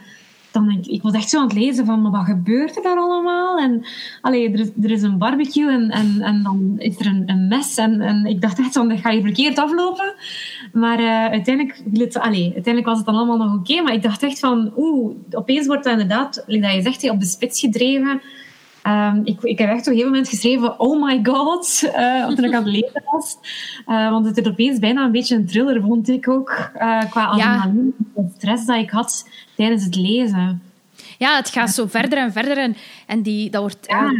dan 0.54 0.68
denk 0.68 0.86
ik, 0.86 0.91
ik 0.91 1.01
was 1.01 1.14
echt 1.14 1.30
zo 1.30 1.39
aan 1.39 1.47
het 1.47 1.54
lezen 1.54 1.86
van, 1.86 2.12
wat 2.12 2.26
gebeurt 2.26 2.76
er 2.76 2.84
daar 2.84 2.97
allemaal? 2.97 3.58
En 3.58 3.86
allee, 4.22 4.51
er, 4.51 4.60
is, 4.60 4.70
er 4.82 4.91
is 4.91 5.01
een 5.01 5.18
barbecue 5.18 5.72
en, 5.72 5.89
en, 5.89 6.22
en 6.22 6.43
dan 6.43 6.76
is 6.78 6.99
er 6.99 7.06
een, 7.06 7.24
een 7.26 7.47
mes. 7.47 7.76
En, 7.76 8.01
en 8.01 8.26
ik 8.26 8.41
dacht 8.41 8.60
echt 8.60 8.74
van, 8.74 8.89
dat 8.89 8.99
ga 8.99 9.10
je 9.10 9.22
verkeerd 9.22 9.60
aflopen. 9.60 10.14
Maar 10.74 10.99
uh, 10.99 11.26
uiteindelijk, 11.26 11.82
het, 11.93 12.20
allee, 12.20 12.43
uiteindelijk 12.43 12.86
was 12.86 12.97
het 12.97 13.06
dan 13.06 13.16
allemaal 13.16 13.38
nog 13.38 13.54
oké. 13.54 13.72
Okay, 13.72 13.84
maar 13.84 13.93
ik 13.93 14.04
dacht 14.04 14.24
echt 14.24 14.39
van, 14.39 14.74
oeh, 14.78 15.16
opeens 15.32 15.68
wordt 15.68 15.84
dat 15.84 15.91
inderdaad, 15.91 16.43
dat 16.47 16.74
je 16.74 16.82
zegt, 16.82 17.10
op 17.10 17.20
de 17.20 17.26
spits 17.26 17.60
gedreven. 17.60 18.22
Um, 18.88 19.22
ik, 19.24 19.41
ik 19.41 19.58
heb 19.58 19.70
echt 19.70 19.80
op 19.80 19.86
een 19.88 19.93
gegeven 19.93 20.12
moment 20.12 20.30
geschreven, 20.30 20.80
oh 20.80 21.04
my 21.04 21.20
god, 21.24 21.91
uh, 21.95 22.28
toen 22.28 22.43
ik 22.43 22.54
aan 22.54 22.64
het 22.64 22.74
lezen 22.74 23.04
was. 23.12 23.38
Uh, 23.88 24.10
want 24.10 24.26
het 24.26 24.38
is 24.38 24.47
opeens 24.47 24.80
bijna 24.80 25.06
een 25.06 25.12
beetje 25.12 25.36
een 25.36 25.45
thriller, 25.45 25.82
vond 25.82 26.10
ik 26.10 26.30
ook. 26.30 26.72
Uh, 26.76 27.01
qua 27.10 27.26
adrenaline 27.26 27.91
ja. 28.16 28.24
stress 28.38 28.66
dat 28.66 28.78
ik 28.78 28.89
had 28.89 29.30
tijdens 29.56 29.84
het 29.84 29.95
lezen. 29.95 30.62
Ja, 31.18 31.36
het 31.36 31.49
gaat 31.49 31.70
zo 31.70 31.86
verder 31.88 32.18
en 32.18 32.32
verder. 32.32 32.58
En, 32.58 32.76
en 33.08 33.22
die, 33.22 33.49
dat 33.49 33.62
wordt, 33.62 33.86
ja. 33.88 34.12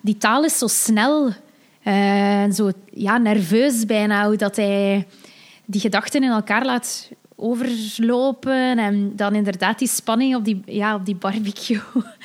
die 0.00 0.16
taal 0.16 0.44
is 0.44 0.58
zo 0.58 0.66
snel 0.66 1.30
en 1.82 2.52
zo 2.52 2.70
ja, 2.92 3.18
nerveus 3.18 3.86
bijna, 3.86 4.26
hoe 4.26 4.36
dat 4.36 4.56
hij 4.56 5.06
die 5.64 5.80
gedachten 5.80 6.22
in 6.22 6.30
elkaar 6.30 6.64
laat 6.64 7.10
overlopen. 7.36 8.78
En 8.78 9.16
dan 9.16 9.34
inderdaad 9.34 9.78
die 9.78 9.88
spanning 9.88 10.36
op 10.36 10.44
die, 10.44 10.62
ja, 10.66 10.94
op 10.94 11.06
die 11.06 11.16
barbecue. 11.16 11.80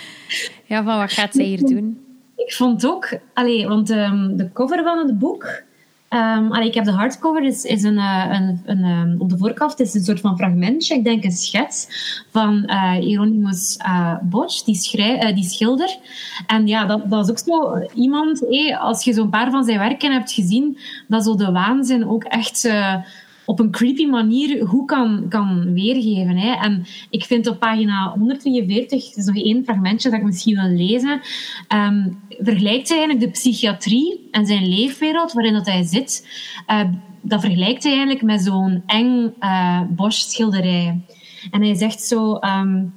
ja, 0.66 0.84
van 0.84 0.98
wat 0.98 1.12
gaat 1.12 1.34
zij 1.34 1.46
hier 1.46 1.62
doen? 1.62 2.06
Ik 2.36 2.54
vond 2.54 2.86
ook... 2.86 3.18
Allee, 3.34 3.68
want 3.68 3.90
um, 3.90 4.38
de 4.38 4.52
cover 4.52 4.84
van 4.84 4.98
het 4.98 5.20
boek... 5.20 5.66
Um, 6.10 6.52
allee, 6.52 6.68
ik 6.68 6.74
heb 6.74 6.86
de 6.86 6.92
hardcover, 6.92 7.44
is, 7.44 7.64
is 7.64 7.84
een, 7.84 7.94
uh, 7.94 8.26
een, 8.30 8.62
een, 8.66 8.84
um, 8.84 9.16
op 9.22 9.30
de 9.30 9.38
voorkant 9.38 9.80
is 9.80 9.94
een 9.94 10.04
soort 10.04 10.20
van 10.20 10.38
fragmentje, 10.38 10.96
ik 10.96 11.04
denk 11.04 11.24
een 11.24 11.32
schets 11.32 11.88
van 12.32 12.64
uh, 12.68 12.92
Hieronymus 12.92 13.80
uh, 13.86 14.16
Bosch, 14.22 14.64
die, 14.64 15.34
die 15.34 15.44
schilder. 15.44 15.98
En 16.48 16.68
ja, 16.68 16.86
dat, 16.86 17.10
dat 17.10 17.24
is 17.24 17.32
ook 17.32 17.40
zo 17.40 17.80
iemand, 17.94 18.46
als 18.80 19.04
je 19.04 19.14
zo'n 19.14 19.30
paar 19.30 19.52
van 19.52 19.64
zijn 19.64 19.80
werken 19.80 20.12
hebt 20.12 20.32
gezien, 20.32 20.78
dat 21.08 21.24
zo 21.24 21.36
de 21.36 21.52
waanzin 21.52 22.10
ook 22.10 22.24
echt 22.24 22.70
op 23.48 23.60
een 23.60 23.72
creepy 23.72 24.06
manier 24.06 24.68
goed 24.68 24.86
kan, 24.88 25.26
kan 25.30 25.74
weergeven. 25.74 26.38
Hè. 26.38 26.52
En 26.52 26.86
ik 27.10 27.24
vind 27.24 27.48
op 27.48 27.60
pagina 27.60 28.14
143, 28.18 29.08
dat 29.08 29.18
is 29.18 29.26
nog 29.26 29.44
één 29.44 29.64
fragmentje 29.64 30.10
dat 30.10 30.20
ik 30.20 30.26
misschien 30.26 30.56
wil 30.56 30.70
lezen, 30.70 31.22
um, 31.76 32.22
vergelijkt 32.30 32.90
hij 32.90 32.98
eigenlijk 32.98 33.26
de 33.26 33.40
psychiatrie 33.40 34.28
en 34.32 34.46
zijn 34.46 34.68
leefwereld 34.68 35.34
waarin 35.34 35.54
dat 35.54 35.66
hij 35.66 35.84
zit. 35.84 36.28
Uh, 36.70 36.82
dat 37.22 37.42
vergelijkt 37.42 37.84
hij 37.84 37.92
eigenlijk 37.92 38.24
met 38.24 38.42
zo'n 38.42 38.84
eng 38.86 39.34
uh, 39.40 39.82
Bosch-schilderij. 39.90 41.02
En 41.52 41.62
hij 41.62 41.76
zegt 41.76 42.02
zo... 42.02 42.40
Um, 42.40 42.94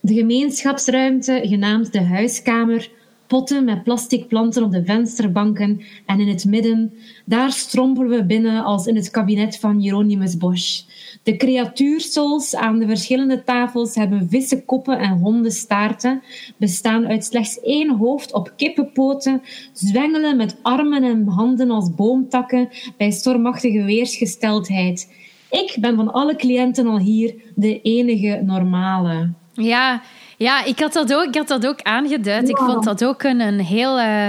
de 0.00 0.14
gemeenschapsruimte, 0.14 1.40
genaamd 1.42 1.92
de 1.92 2.02
huiskamer, 2.02 2.90
potten 3.30 3.64
met 3.64 3.82
plastic 3.82 4.28
planten 4.28 4.62
op 4.62 4.70
de 4.70 4.84
vensterbanken 4.84 5.80
en 6.06 6.20
in 6.20 6.28
het 6.28 6.44
midden, 6.44 6.92
daar 7.24 7.52
strompelen 7.52 8.10
we 8.10 8.24
binnen 8.24 8.64
als 8.64 8.86
in 8.86 8.96
het 8.96 9.10
kabinet 9.10 9.58
van 9.58 9.78
Hieronymus 9.78 10.36
Bosch. 10.36 10.82
De 11.22 11.36
creatuursels 11.36 12.56
aan 12.56 12.78
de 12.78 12.86
verschillende 12.86 13.44
tafels 13.44 13.94
hebben 13.94 14.28
vissenkoppen 14.28 14.98
en 14.98 15.18
hondenstaarten, 15.18 16.22
bestaan 16.56 17.06
uit 17.06 17.24
slechts 17.24 17.60
één 17.60 17.96
hoofd 17.96 18.32
op 18.32 18.52
kippenpoten, 18.56 19.42
zwengelen 19.72 20.36
met 20.36 20.56
armen 20.62 21.04
en 21.04 21.26
handen 21.26 21.70
als 21.70 21.94
boomtakken 21.94 22.68
bij 22.96 23.10
stormachtige 23.10 23.82
weersgesteldheid. 23.82 25.12
Ik 25.50 25.76
ben 25.80 25.96
van 25.96 26.12
alle 26.12 26.36
cliënten 26.36 26.86
al 26.86 26.98
hier 26.98 27.34
de 27.54 27.80
enige 27.82 28.40
normale. 28.44 29.30
Ja, 29.52 30.02
ja, 30.40 30.64
ik 30.64 30.80
had 30.80 30.92
dat 30.92 31.14
ook, 31.14 31.24
ik 31.24 31.34
had 31.34 31.48
dat 31.48 31.66
ook 31.66 31.82
aangeduid. 31.82 32.48
Ik 32.48 32.56
vond 32.56 32.84
dat 32.84 33.04
ook 33.04 33.22
een, 33.22 33.40
een 33.40 33.60
heel 33.60 33.98
uh, 33.98 34.28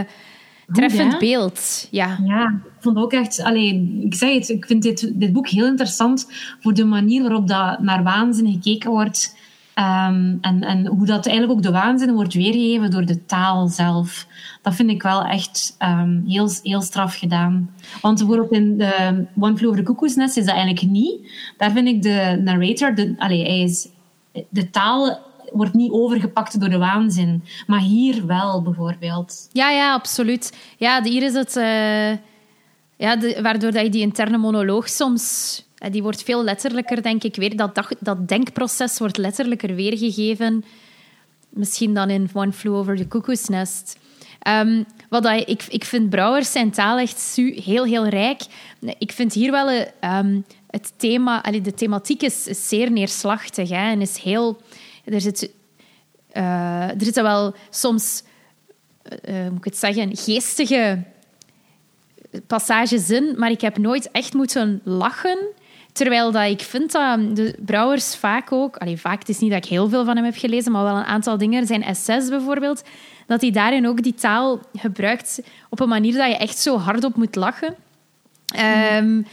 treffend 0.72 1.20
beeld. 1.20 1.88
Ja. 1.91 2.18
ja, 2.26 2.62
ik 2.66 2.82
vond 2.82 2.97
ook 2.97 3.14
echt... 3.14 3.43
Allee, 3.43 3.99
ik 4.05 4.16
zeg 4.16 4.34
het, 4.34 4.49
ik 4.49 4.66
vind 4.66 4.84
dit, 4.84 5.12
dit 5.14 5.34
boek 5.34 5.47
heel 5.47 5.66
interessant 5.66 6.28
voor 6.59 6.74
de 6.74 6.86
manier 6.86 7.22
waarop 7.22 7.47
dat 7.47 7.80
naar 7.80 8.03
waanzin 8.03 8.51
gekeken 8.51 8.89
wordt. 8.89 9.39
Um, 9.76 10.38
en, 10.41 10.64
en 10.64 10.88
hoe 10.88 11.05
dat 11.05 11.28
eigenlijk 11.28 11.57
ook 11.57 11.64
de 11.64 11.72
waanzin 11.80 12.14
wordt 12.14 12.34
weergegeven 12.34 12.91
door 12.91 13.05
de 13.05 13.26
taal 13.26 13.68
zelf. 13.68 14.28
Dat 14.62 14.76
vind 14.76 14.89
ik 14.89 15.01
wel 15.01 15.24
echt 15.24 15.76
um, 15.80 16.24
heel, 16.28 16.49
heel 16.64 16.82
straf 16.82 17.16
gedaan. 17.16 17.70
Want 18.01 18.18
bijvoorbeeld 18.18 18.51
in 18.51 18.78
de 18.78 19.26
One 19.39 19.57
Flew 19.57 19.70
Over 19.70 19.84
the 19.84 19.91
Cuckoo's 19.91 20.16
Nest 20.16 20.38
is 20.38 20.45
dat 20.45 20.55
eigenlijk 20.55 20.86
niet. 20.86 21.32
Daar 21.57 21.72
vind 21.72 21.88
ik 21.88 22.01
de 22.01 22.41
narrator... 22.43 22.95
De, 22.95 23.16
allee, 23.18 23.41
hij 23.41 23.62
is, 23.62 23.88
de 24.49 24.70
taal 24.70 25.30
wordt 25.52 25.74
niet 25.74 25.91
overgepakt 25.91 26.60
door 26.60 26.70
de 26.70 26.78
waanzin. 26.78 27.43
Maar 27.68 27.80
hier 27.80 28.26
wel, 28.26 28.62
bijvoorbeeld. 28.62 29.49
Ja, 29.52 29.72
ja, 29.72 29.93
absoluut. 29.93 30.58
Ja, 30.78 31.04
hier 31.04 31.24
is 31.24 31.34
het... 31.34 31.56
Uh, 31.56 32.12
ja, 32.95 33.41
waardoor 33.41 33.72
dat 33.72 33.84
je 33.84 33.89
die 33.89 34.02
interne 34.02 34.38
monoloog 34.38 34.89
soms... 34.89 35.64
Uh, 35.84 35.91
die 35.91 36.02
wordt 36.02 36.24
veel 36.24 36.43
letterlijker, 36.43 37.02
denk 37.02 37.24
ik, 37.24 37.36
weer. 37.36 37.56
Dat, 37.56 37.95
dat, 37.99 38.28
denkproces 38.28 38.97
wordt 38.97 39.18
letterlijker 39.18 39.76
weergegeven. 39.76 40.64
Misschien 41.49 41.93
dan 41.93 42.10
in 42.10 42.30
One 42.34 42.52
Flew 42.52 42.76
Over 42.76 42.97
the 42.97 43.08
Cuckoo's 43.08 43.47
Nest. 43.47 43.99
Um, 44.47 44.86
wat 45.10 45.24
dat, 45.24 45.49
ik, 45.49 45.64
ik 45.70 45.84
vind 45.84 46.10
Brouwers 46.10 46.52
zijn 46.52 46.72
taal 46.72 46.97
echt 46.97 47.36
heel, 47.64 47.84
heel 47.84 48.08
rijk. 48.08 48.41
Ik 48.97 49.12
vind 49.12 49.34
hier 49.34 49.52
wel 49.52 49.70
um, 50.02 50.45
het 50.68 50.93
thema... 50.97 51.41
De 51.41 51.74
thematiek 51.74 52.22
is, 52.22 52.47
is 52.47 52.68
zeer 52.68 52.91
neerslachtig 52.91 53.70
hè, 53.70 53.89
en 53.89 54.02
is 54.02 54.18
heel 54.18 54.62
er 55.06 55.22
zit, 55.22 55.49
uh, 56.34 56.89
er 56.89 57.04
zitten 57.04 57.24
wel 57.24 57.56
soms, 57.70 58.24
uh, 59.30 59.47
moet 59.49 59.58
ik 59.58 59.66
het 59.66 59.78
zeggen, 59.78 60.18
geestige 60.18 61.04
passages 62.47 63.10
in, 63.10 63.36
maar 63.38 63.52
ik 63.52 63.62
heb 63.62 63.78
nooit 63.78 64.12
echt 64.12 64.34
moeten 64.34 64.82
lachen. 64.84 65.38
Terwijl 65.91 66.32
dat 66.32 66.49
ik 66.49 66.62
vind 66.62 66.91
dat 66.91 67.36
de 67.36 67.56
Brouwers 67.66 68.16
vaak 68.16 68.52
ook... 68.52 68.78
Allee, 68.78 68.97
vaak, 68.97 69.20
het 69.20 69.30
is 69.30 69.39
niet 69.39 69.52
dat 69.52 69.64
ik 69.64 69.70
heel 69.70 69.89
veel 69.89 70.06
van 70.06 70.16
hem 70.16 70.26
heb 70.26 70.36
gelezen, 70.38 70.72
maar 70.72 70.84
wel 70.84 70.95
een 70.95 71.04
aantal 71.04 71.38
dingen. 71.38 71.68
Zijn 71.68 71.84
essays 71.84 72.30
bijvoorbeeld, 72.30 72.84
dat 73.28 73.41
hij 73.41 73.52
daarin 73.52 73.88
ook 73.88 74.04
die 74.04 74.14
taal 74.14 74.60
gebruikt 74.74 75.41
op 75.70 75.80
een 75.80 75.89
manier 75.89 76.14
dat 76.14 76.28
je 76.28 76.38
echt 76.38 76.58
zo 76.58 76.78
hardop 76.78 77.16
moet 77.16 77.36
lachen. 77.36 77.76
Um, 78.95 79.26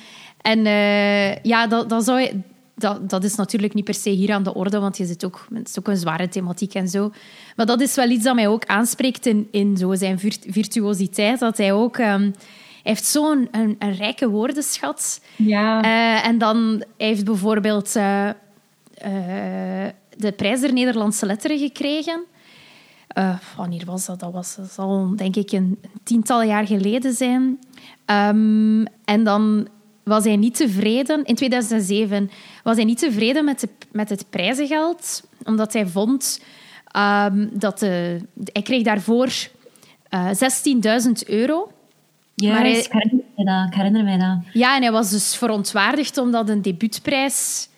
en 0.43 0.59
uh, 0.59 1.37
ja, 1.37 1.67
dat, 1.67 1.89
dat 1.89 2.05
zou 2.05 2.21
je 2.21 2.41
dat, 2.79 3.11
dat 3.11 3.25
is 3.25 3.35
natuurlijk 3.35 3.75
niet 3.75 3.85
per 3.85 3.95
se 3.95 4.11
hier 4.11 4.33
aan 4.33 4.43
de 4.43 4.55
orde, 4.55 4.79
want 4.79 4.97
je 4.97 5.07
zit 5.07 5.25
ook, 5.25 5.47
het 5.55 5.69
is 5.69 5.79
ook 5.79 5.89
een 5.89 5.97
zware 5.97 6.29
thematiek 6.29 6.75
en 6.75 6.89
zo. 6.89 7.13
Maar 7.57 7.67
dat 7.67 7.81
is 7.81 7.95
wel 7.95 8.11
iets 8.11 8.25
dat 8.25 8.35
mij 8.35 8.49
ook 8.49 8.65
aanspreekt 8.65 9.27
in, 9.27 9.49
in 9.51 9.77
zo 9.77 9.95
zijn 9.95 10.19
virtuositeit. 10.49 11.39
Dat 11.39 11.57
hij 11.57 11.73
ook... 11.73 11.99
Um, 11.99 12.33
hij 12.83 12.97
heeft 12.97 13.05
zo'n 13.05 13.49
een, 13.51 13.77
een, 13.79 13.95
rijke 13.95 14.29
woordenschat. 14.29 15.21
Ja. 15.37 15.85
Uh, 15.85 16.27
en 16.27 16.39
dan 16.39 16.85
hij 16.97 17.07
heeft 17.07 17.25
bijvoorbeeld 17.25 17.97
uh, 17.97 18.27
uh, 18.27 18.33
de 20.17 20.33
prijs 20.37 20.61
der 20.61 20.73
Nederlandse 20.73 21.27
letteren 21.27 21.59
gekregen. 21.59 22.25
wanneer 23.57 23.85
was 23.85 24.07
dat? 24.07 24.21
Dat 24.21 24.33
was 24.33 24.57
dat 24.57 24.71
zal 24.71 25.13
denk 25.17 25.37
ik 25.37 25.53
een, 25.53 25.79
tiental 26.03 26.43
jaar 26.43 26.67
geleden 26.67 27.13
zijn. 27.13 27.59
Um, 28.07 28.87
en 29.05 29.25
dan 29.25 29.69
was 30.09 30.25
hij 30.25 30.37
niet 30.37 30.57
tevreden. 30.57 31.25
In 31.25 31.35
2007 31.35 32.31
was 32.63 32.77
hij 32.77 32.85
niet 32.85 32.99
tevreden 32.99 33.45
met, 33.45 33.61
de, 33.61 33.69
met 33.93 34.09
het 34.09 34.31
prijzengeld, 34.31 35.23
omdat 35.45 35.73
hij 35.73 35.87
vond 35.87 36.41
um, 36.97 37.51
dat 37.53 37.79
de, 37.79 38.21
hij 38.53 38.63
kreeg 38.63 38.83
daarvoor 38.83 39.27
uh, 40.11 40.31
eh, 40.31 41.03
16.000 41.07 41.13
euro. 41.27 41.73
Ja, 42.35 42.53
maar 42.53 42.61
hij, 42.61 42.79
ik, 42.79 42.93
herinner 42.93 43.25
mij 43.37 43.45
dat, 43.45 43.67
ik 43.67 43.75
herinner 43.75 44.05
mij 44.05 44.19
dat. 44.19 44.39
Ja, 44.53 44.77
en 44.77 44.83
hij 44.83 44.93
was 44.93 45.11
dus 45.11 45.37
verontwaardigd 45.37 46.19
omdat 46.19 46.49
een 46.49 46.63
debuutprijs 46.63 47.69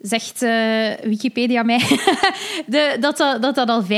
zegt 0.00 0.42
uh, 0.42 0.90
Wikipedia 1.02 1.62
mij, 1.62 1.78
de, 2.66 2.96
dat, 3.00 3.16
dat, 3.16 3.42
dat, 3.42 3.54
dat 3.54 3.68
al 3.68 3.82
15.000 3.82 3.88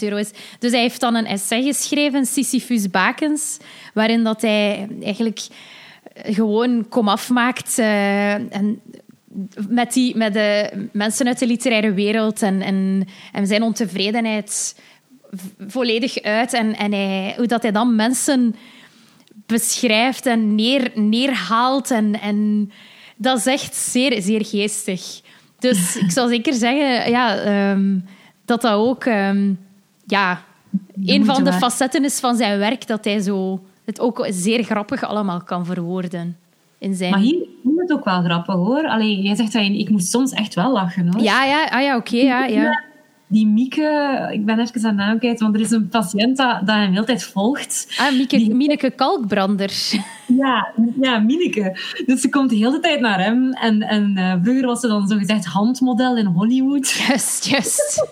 euro 0.00 0.16
is. 0.16 0.30
Dus 0.58 0.72
hij 0.72 0.80
heeft 0.80 1.00
dan 1.00 1.14
een 1.14 1.26
essay 1.26 1.62
geschreven, 1.62 2.26
Sisyphus 2.26 2.90
Bakens, 2.90 3.58
waarin 3.94 4.24
dat 4.24 4.40
hij 4.40 4.88
eigenlijk 5.02 5.40
gewoon 6.22 6.88
komaf 6.88 7.30
maakt. 7.30 7.78
Uh, 7.78 8.32
en 8.32 8.80
met, 9.68 9.92
die, 9.92 10.16
met 10.16 10.32
de 10.32 10.70
mensen 10.92 11.26
uit 11.26 11.38
de 11.38 11.46
literaire 11.46 11.92
wereld 11.92 12.42
en, 12.42 12.62
en, 12.62 13.08
en 13.32 13.46
zijn 13.46 13.62
ontevredenheid 13.62 14.80
volledig 15.66 16.22
uit. 16.22 16.52
En, 16.52 16.76
en 16.76 16.92
hij, 16.92 17.34
hoe 17.36 17.46
dat 17.46 17.62
hij 17.62 17.72
dan 17.72 17.94
mensen 17.94 18.54
beschrijft 19.46 20.26
en 20.26 20.54
neer, 20.54 20.90
neerhaalt. 20.94 21.90
En, 21.90 22.20
en 22.20 22.70
dat 23.16 23.38
is 23.38 23.46
echt 23.46 23.74
zeer, 23.74 24.22
zeer 24.22 24.44
geestig. 24.44 25.20
Dus 25.58 25.96
ik 26.04 26.10
zou 26.10 26.28
zeker 26.28 26.54
zeggen 26.54 27.10
ja, 27.10 27.46
um, 27.70 28.04
dat 28.44 28.62
dat 28.62 28.72
ook 28.72 29.04
um, 29.04 29.58
ja, 30.06 30.42
een 31.04 31.24
van 31.24 31.44
de 31.44 31.52
facetten 31.52 32.04
is 32.04 32.20
van 32.20 32.36
zijn 32.36 32.58
werk. 32.58 32.86
Dat 32.86 33.04
hij 33.04 33.20
zo 33.20 33.64
het 33.90 34.00
ook 34.00 34.26
zeer 34.28 34.64
grappig 34.64 35.04
allemaal 35.04 35.42
kan 35.42 35.66
verwoorden. 35.66 36.36
In 36.78 36.94
zijn... 36.94 37.10
Maar 37.10 37.20
hier 37.20 37.40
is 37.40 37.70
het 37.76 37.92
ook 37.92 38.04
wel 38.04 38.22
grappig 38.22 38.54
hoor. 38.54 38.88
Allee, 38.88 39.22
jij 39.22 39.34
zegt 39.34 39.52
dat 39.52 39.66
je, 39.66 39.78
ik 39.78 39.90
moest 39.90 40.10
soms 40.10 40.32
echt 40.32 40.54
wel 40.54 40.72
lachen 40.72 41.12
hoor. 41.12 41.22
Ja, 41.22 41.44
ja, 41.44 41.64
ah, 41.64 41.82
ja 41.82 41.96
oké. 41.96 42.16
ja, 42.16 42.44
ja. 42.44 42.82
Die 43.26 43.46
Mieke, 43.46 44.28
ik 44.32 44.44
ben 44.44 44.58
even 44.58 44.84
aan 44.84 44.94
naam 44.94 45.18
kwijt, 45.18 45.40
want 45.40 45.54
er 45.54 45.60
is 45.60 45.70
een 45.70 45.88
patiënt 45.88 46.36
dat, 46.36 46.66
dat 46.66 46.76
hem 46.76 46.96
altijd 46.96 47.24
volgt. 47.24 47.94
Ah, 47.98 48.16
Mieke, 48.16 48.36
die... 48.36 48.54
Mineke 48.54 48.90
Kalkbrander. 48.90 49.70
Ja, 50.26 50.72
ja, 51.00 51.18
Mineke. 51.18 51.78
Dus 52.06 52.20
ze 52.20 52.28
komt 52.28 52.50
de 52.50 52.56
hele 52.56 52.80
tijd 52.80 53.00
naar 53.00 53.24
hem. 53.24 53.52
En, 53.52 53.82
en 53.82 54.18
uh, 54.18 54.34
vroeger 54.42 54.66
was 54.66 54.80
ze 54.80 54.88
dan 54.88 55.08
zogezegd 55.08 55.44
handmodel 55.44 56.16
in 56.16 56.26
Hollywood. 56.26 56.90
Juist, 56.90 57.46
juist. 57.46 58.06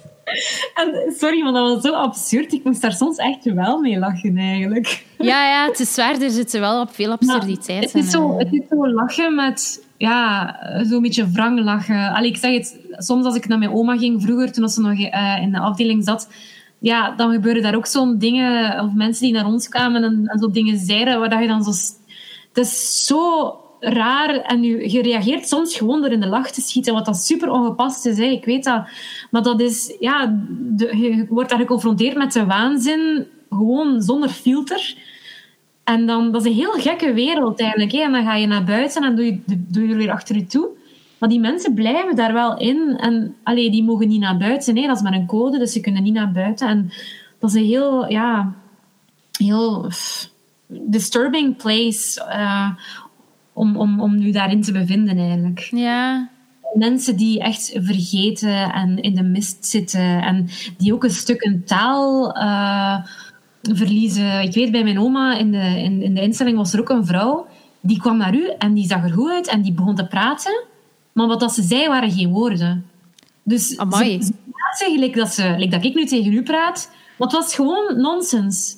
En, 0.74 1.14
sorry, 1.18 1.42
maar 1.42 1.52
dat 1.52 1.74
was 1.74 1.82
zo 1.82 1.92
absurd. 1.92 2.52
Ik 2.52 2.64
moest 2.64 2.80
daar 2.80 2.92
soms 2.92 3.16
echt 3.16 3.44
wel 3.44 3.80
mee 3.80 3.98
lachen, 3.98 4.36
eigenlijk. 4.36 5.04
Ja, 5.18 5.48
ja, 5.48 5.66
het 5.66 5.80
is 5.80 5.96
waar. 5.96 6.20
Er 6.20 6.30
zitten 6.30 6.60
wel 6.60 6.80
op 6.80 6.94
veel 6.94 7.10
absurditeit. 7.10 7.92
Het 7.92 8.04
is, 8.04 8.10
zo, 8.10 8.38
het 8.38 8.52
is 8.52 8.62
zo 8.68 8.92
lachen 8.92 9.34
met... 9.34 9.86
Ja, 9.96 10.56
zo'n 10.82 11.02
beetje 11.02 11.30
wrang 11.30 11.60
lachen. 11.60 12.12
Allee, 12.12 12.30
ik 12.30 12.36
zeg 12.36 12.52
het, 12.52 12.80
soms 12.90 13.24
als 13.24 13.36
ik 13.36 13.48
naar 13.48 13.58
mijn 13.58 13.72
oma 13.72 13.96
ging 13.96 14.22
vroeger, 14.22 14.52
toen 14.52 14.68
ze 14.68 14.80
nog 14.80 14.92
uh, 14.92 15.42
in 15.42 15.52
de 15.52 15.58
afdeling 15.58 16.04
zat, 16.04 16.28
ja, 16.78 17.10
dan 17.10 17.32
gebeuren 17.32 17.62
daar 17.62 17.74
ook 17.74 17.86
zo'n 17.86 18.18
dingen, 18.18 18.80
of 18.84 18.92
mensen 18.94 19.24
die 19.24 19.34
naar 19.34 19.46
ons 19.46 19.68
kwamen 19.68 20.04
en, 20.04 20.22
en 20.24 20.38
zo 20.38 20.50
dingen 20.50 20.78
zeiden, 20.78 21.20
waar 21.20 21.42
je 21.42 21.48
dan 21.48 21.62
zo... 21.62 21.70
Het 22.52 22.66
is 22.66 23.04
zo 23.06 23.52
raar 23.80 24.30
en 24.30 24.62
je, 24.62 24.90
je 24.90 25.02
reageert 25.02 25.48
soms 25.48 25.76
gewoon 25.76 26.00
door 26.00 26.10
in 26.10 26.20
de 26.20 26.26
lach 26.26 26.50
te 26.50 26.60
schieten, 26.60 26.94
wat 26.94 27.04
dat 27.04 27.16
super 27.16 27.50
ongepast 27.50 28.06
is. 28.06 28.18
Hè. 28.18 28.24
Ik 28.24 28.44
weet 28.44 28.64
dat. 28.64 28.88
Maar 29.30 29.42
dat 29.42 29.60
is, 29.60 29.96
ja, 30.00 30.42
de, 30.50 30.96
je 30.96 31.26
wordt 31.28 31.50
daar 31.50 31.58
geconfronteerd 31.58 32.16
met 32.16 32.32
de 32.32 32.46
waanzin, 32.46 33.26
gewoon 33.50 34.02
zonder 34.02 34.28
filter. 34.28 34.96
En 35.84 36.06
dan, 36.06 36.32
dat 36.32 36.44
is 36.44 36.50
een 36.50 36.56
heel 36.56 36.72
gekke 36.72 37.12
wereld 37.12 37.60
eigenlijk. 37.60 37.92
Hè. 37.92 37.98
En 37.98 38.12
dan 38.12 38.24
ga 38.24 38.34
je 38.34 38.46
naar 38.46 38.64
buiten 38.64 39.04
en 39.04 39.16
doe 39.16 39.24
je, 39.24 39.40
doe 39.46 39.82
je 39.82 39.88
er 39.88 39.96
weer 39.96 40.10
achter 40.10 40.36
je 40.36 40.46
toe. 40.46 40.68
Maar 41.18 41.28
die 41.28 41.40
mensen 41.40 41.74
blijven 41.74 42.16
daar 42.16 42.32
wel 42.32 42.58
in. 42.58 42.96
En 42.96 43.34
allee, 43.42 43.70
die 43.70 43.84
mogen 43.84 44.08
niet 44.08 44.20
naar 44.20 44.36
buiten. 44.36 44.76
Hè. 44.76 44.86
Dat 44.86 44.96
is 44.96 45.02
maar 45.02 45.12
een 45.12 45.26
code, 45.26 45.58
dus 45.58 45.72
ze 45.72 45.80
kunnen 45.80 46.02
niet 46.02 46.14
naar 46.14 46.32
buiten. 46.32 46.68
En 46.68 46.90
dat 47.38 47.50
is 47.50 47.56
een 47.56 47.66
heel, 47.66 48.10
ja, 48.10 48.54
heel 49.38 49.90
disturbing 50.66 51.56
place. 51.56 52.26
Uh, 52.28 52.70
om, 53.52 53.76
om, 53.76 54.00
om 54.00 54.18
nu 54.18 54.30
daarin 54.30 54.62
te 54.62 54.72
bevinden 54.72 55.18
eigenlijk. 55.18 55.68
Ja. 55.70 56.28
Mensen 56.74 57.16
die 57.16 57.40
echt 57.40 57.70
vergeten 57.74 58.72
en 58.72 59.00
in 59.00 59.14
de 59.14 59.22
mist 59.22 59.66
zitten 59.66 60.22
en 60.22 60.48
die 60.76 60.94
ook 60.94 61.04
een 61.04 61.10
stuk 61.10 61.44
een 61.44 61.64
taal 61.64 62.36
uh, 62.36 62.96
verliezen. 63.62 64.42
Ik 64.42 64.54
weet 64.54 64.70
bij 64.70 64.82
mijn 64.82 65.00
oma 65.00 65.38
in 65.38 65.50
de, 65.50 65.82
in, 65.82 66.02
in 66.02 66.14
de 66.14 66.20
instelling 66.20 66.56
was 66.56 66.72
er 66.72 66.80
ook 66.80 66.88
een 66.88 67.06
vrouw 67.06 67.46
die 67.80 68.00
kwam 68.00 68.16
naar 68.16 68.34
u 68.34 68.50
en 68.58 68.74
die 68.74 68.86
zag 68.86 69.04
er 69.04 69.12
goed 69.12 69.30
uit 69.30 69.48
en 69.48 69.62
die 69.62 69.72
begon 69.72 69.94
te 69.94 70.06
praten. 70.06 70.64
Maar 71.12 71.26
wat 71.26 71.40
dat 71.40 71.54
ze 71.54 71.62
zei 71.62 71.88
waren 71.88 72.10
geen 72.10 72.32
woorden. 72.32 72.86
Dus 73.42 73.78
Amai. 73.78 74.22
ze, 74.22 74.32
ze 74.78 75.10
dat, 75.14 75.34
ze, 75.34 75.66
dat 75.70 75.84
ik 75.84 75.94
nu 75.94 76.04
tegen 76.04 76.32
u 76.32 76.42
praat, 76.42 76.90
maar 77.18 77.28
het 77.28 77.36
was 77.36 77.54
gewoon 77.54 78.00
nonsens. 78.00 78.76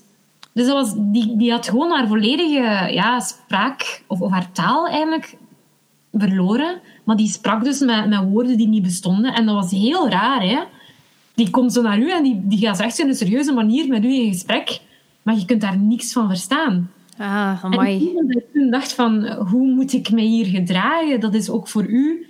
Dus 0.53 0.67
dat 0.67 0.75
was, 0.75 0.93
die, 0.97 1.37
die 1.37 1.51
had 1.51 1.69
gewoon 1.69 1.91
haar 1.91 2.09
volledige 2.09 2.93
ja, 2.93 3.21
spraak, 3.21 4.03
of, 4.07 4.21
of 4.21 4.31
haar 4.31 4.53
taal 4.53 4.89
eigenlijk, 4.89 5.37
verloren. 6.13 6.81
Maar 7.05 7.17
die 7.17 7.29
sprak 7.29 7.65
dus 7.65 7.81
met, 7.81 8.09
met 8.09 8.25
woorden 8.31 8.57
die 8.57 8.69
niet 8.69 8.83
bestonden. 8.83 9.35
En 9.35 9.47
dat 9.47 9.55
was 9.55 9.71
heel 9.71 10.09
raar, 10.09 10.43
hè. 10.43 10.61
Die 11.35 11.51
komt 11.51 11.73
zo 11.73 11.83
naar 11.83 11.99
u 11.99 12.11
en 12.11 12.23
die, 12.23 12.41
die 12.45 12.59
gaat 12.59 12.81
echt 12.81 12.99
in 12.99 13.09
een 13.09 13.15
serieuze 13.15 13.53
manier 13.53 13.89
met 13.89 14.05
u 14.05 14.15
in 14.15 14.33
gesprek. 14.33 14.81
Maar 15.23 15.37
je 15.37 15.45
kunt 15.45 15.61
daar 15.61 15.79
niks 15.79 16.13
van 16.13 16.29
verstaan. 16.29 16.91
Ah, 17.19 17.65
amai. 17.65 18.13
En 18.17 18.45
toen 18.53 18.71
dacht 18.71 18.93
van, 18.93 19.27
hoe 19.27 19.75
moet 19.75 19.93
ik 19.93 20.11
mij 20.11 20.25
hier 20.25 20.47
gedragen? 20.47 21.21
Dat 21.21 21.35
is 21.35 21.51
ook 21.51 21.69
voor 21.69 21.85
u 21.85 22.27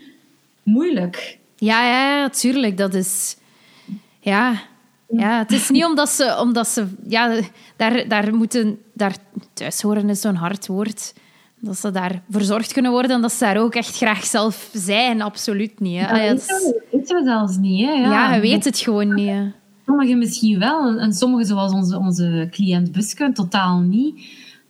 moeilijk. 0.63 1.39
Ja, 1.57 1.87
ja, 1.87 2.29
tuurlijk. 2.29 2.77
Dat 2.77 2.95
is... 2.95 3.37
Ja, 4.21 4.61
ja, 5.09 5.39
het 5.39 5.53
is 5.53 5.71
niet 5.71 5.85
omdat 5.85 6.09
ze, 6.09 6.37
omdat 6.41 6.69
ze 6.69 6.87
ja, 7.09 7.41
daar, 7.77 8.09
daar 8.09 8.35
moeten, 8.35 8.79
daar 8.95 9.17
thuis 9.53 9.83
horen 9.83 10.09
is 10.09 10.21
zo'n 10.21 10.35
hard 10.35 10.67
woord. 10.67 11.15
Dat 11.61 11.79
ze 11.79 11.91
daar 11.91 12.23
verzorgd 12.31 12.73
kunnen 12.73 12.91
worden 12.91 13.11
en 13.11 13.21
dat 13.21 13.33
ze 13.33 13.45
daar 13.45 13.57
ook 13.57 13.75
echt 13.75 13.97
graag 13.97 14.25
zelf 14.25 14.71
zijn. 14.73 15.23
Absoluut 15.23 15.81
niet. 15.81 16.01
Hè. 16.01 16.29
Dat 16.29 16.75
weten 16.91 17.17
we 17.17 17.23
zelfs 17.25 17.57
niet. 17.57 17.87
Hè? 17.87 17.93
Ja, 17.93 18.11
ja 18.11 18.35
je 18.35 18.41
weet 18.41 18.65
het 18.65 18.79
gewoon 18.79 19.15
niet. 19.15 19.29
Hè. 19.29 19.53
Sommigen 19.87 20.19
misschien 20.19 20.59
wel 20.59 20.99
en 20.99 21.13
sommigen, 21.13 21.47
zoals 21.47 21.73
onze, 21.73 21.99
onze 21.99 22.49
cliënt 22.51 22.93
Buske, 22.93 23.33
totaal 23.33 23.81
niet. 23.81 24.15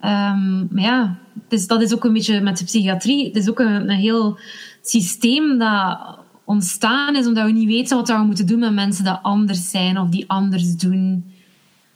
Um, 0.05 0.69
maar 0.71 0.83
ja, 0.83 1.19
dus 1.49 1.67
dat 1.67 1.83
is 1.83 1.95
ook 1.95 2.05
een 2.05 2.13
beetje 2.13 2.41
met 2.41 2.59
de 2.59 2.65
psychiatrie. 2.65 3.27
Het 3.27 3.37
is 3.37 3.51
ook 3.51 3.59
een, 3.59 3.91
een 3.91 3.99
heel 3.99 4.39
systeem 4.83 5.59
dat 5.59 6.19
ontstaan 6.45 7.17
is 7.17 7.27
omdat 7.27 7.45
we 7.45 7.53
niet 7.53 7.69
weten 7.69 7.97
wat 7.97 8.09
we 8.09 8.15
moeten 8.15 8.47
doen 8.47 8.59
met 8.59 8.75
mensen 8.75 9.05
die 9.05 9.13
anders 9.13 9.71
zijn 9.71 9.99
of 9.99 10.09
die 10.09 10.25
anders 10.27 10.77
doen. 10.77 11.33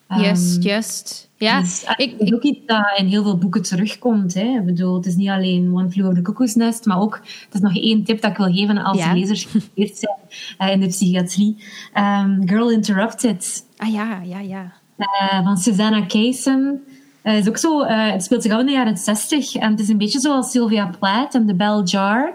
Juist, 0.08 0.56
um, 0.56 0.62
juist. 0.62 1.30
Ja, 1.44 1.60
dus, 1.60 1.84
ik, 1.96 2.10
het 2.10 2.20
is 2.20 2.34
ook 2.34 2.42
iets 2.42 2.60
dat 2.66 2.84
in 2.96 3.06
heel 3.06 3.22
veel 3.22 3.38
boeken 3.38 3.62
terugkomt. 3.62 4.34
Hè. 4.34 4.58
Ik 4.58 4.64
bedoel, 4.64 4.94
het 4.94 5.06
is 5.06 5.16
niet 5.16 5.28
alleen 5.28 5.74
One 5.74 5.90
Flew 5.90 6.04
Over 6.04 6.16
the 6.16 6.22
Cuckoo's 6.22 6.54
Nest, 6.54 6.84
maar 6.84 7.00
ook, 7.00 7.20
het 7.44 7.54
is 7.54 7.60
nog 7.60 7.76
één 7.76 8.04
tip 8.04 8.20
dat 8.20 8.30
ik 8.30 8.36
wil 8.36 8.52
geven 8.52 8.78
als 8.78 8.98
ja. 8.98 9.12
lezers 9.12 9.44
geïnteresseerd 9.44 9.98
zijn 9.98 10.68
uh, 10.70 10.74
in 10.74 10.80
de 10.80 10.86
psychiatrie. 10.86 11.64
Um, 11.94 12.48
Girl 12.48 12.70
Interrupted. 12.70 13.66
Ah 13.76 13.92
ja, 13.92 14.20
ja, 14.22 14.38
ja. 14.38 14.72
Uh, 14.98 15.44
van 15.44 15.56
Susanna 15.56 16.00
Kaysen. 16.00 16.82
Uh, 17.22 17.36
is 17.36 17.48
ook 17.48 17.56
zo, 17.56 17.84
het 17.84 18.24
speelt 18.24 18.42
zich 18.42 18.52
af 18.52 18.60
in 18.60 18.66
de 18.66 18.72
jaren 18.72 18.96
60 18.96 19.54
en 19.54 19.70
het 19.70 19.80
is 19.80 19.88
een 19.88 19.98
beetje 19.98 20.20
zoals 20.20 20.50
Sylvia 20.50 20.90
Plath 20.98 21.34
en 21.34 21.46
The 21.46 21.54
Bell 21.54 21.82
Jar. 21.82 22.34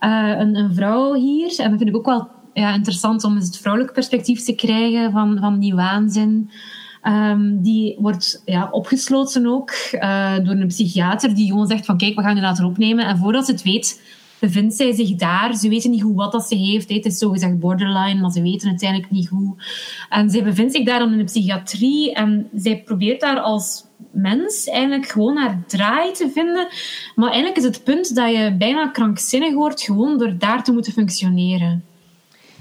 Een, 0.00 0.56
een, 0.56 0.74
vrouw 0.74 1.14
hier. 1.14 1.54
En 1.58 1.70
dat 1.70 1.78
vind 1.78 1.90
ik 1.90 1.96
ook 1.96 2.06
wel 2.06 2.28
ja, 2.54 2.74
interessant 2.74 3.24
om 3.24 3.34
eens 3.34 3.46
het 3.46 3.58
vrouwelijk 3.58 3.92
perspectief 3.92 4.44
te 4.44 4.54
krijgen 4.54 5.12
van, 5.12 5.38
van 5.40 5.58
die 5.58 5.74
waanzin. 5.74 6.50
Um, 7.06 7.62
die 7.62 7.96
wordt 7.98 8.42
ja, 8.44 8.68
opgesloten 8.70 9.46
ook 9.46 9.70
uh, 9.92 10.34
door 10.36 10.54
een 10.54 10.66
psychiater 10.66 11.34
die 11.34 11.48
gewoon 11.48 11.66
zegt 11.66 11.84
van 11.84 11.96
kijk, 11.96 12.14
we 12.14 12.22
gaan 12.22 12.34
je 12.34 12.40
laten 12.40 12.64
opnemen. 12.64 13.06
En 13.06 13.18
voordat 13.18 13.46
ze 13.46 13.52
het 13.52 13.62
weet, 13.62 14.00
bevindt 14.38 14.74
zij 14.74 14.92
zich 14.92 15.14
daar. 15.14 15.54
Ze 15.54 15.68
weten 15.68 15.90
niet 15.90 16.02
goed 16.02 16.14
wat 16.14 16.32
dat 16.32 16.48
ze 16.48 16.54
heeft. 16.54 16.88
Het 16.88 17.04
is 17.04 17.18
zogezegd 17.18 17.58
borderline, 17.58 18.20
maar 18.20 18.30
ze 18.30 18.42
weten 18.42 18.70
het 18.70 18.82
eigenlijk 18.82 19.12
niet 19.12 19.28
goed. 19.28 19.62
En 20.08 20.30
zij 20.30 20.42
bevindt 20.42 20.72
zich 20.72 20.84
daar 20.84 20.98
dan 20.98 21.12
in 21.12 21.18
de 21.18 21.24
psychiatrie 21.24 22.14
en 22.14 22.48
zij 22.54 22.82
probeert 22.82 23.20
daar 23.20 23.40
als 23.40 23.84
mens 24.10 24.66
eigenlijk 24.66 25.06
gewoon 25.06 25.36
haar 25.36 25.62
draai 25.66 26.12
te 26.12 26.30
vinden. 26.34 26.68
Maar 27.14 27.30
eigenlijk 27.30 27.56
is 27.56 27.64
het 27.64 27.84
punt 27.84 28.14
dat 28.14 28.30
je 28.30 28.54
bijna 28.58 28.88
krankzinnig 28.88 29.54
wordt 29.54 29.82
gewoon 29.82 30.18
door 30.18 30.38
daar 30.38 30.64
te 30.64 30.72
moeten 30.72 30.92
functioneren. 30.92 31.84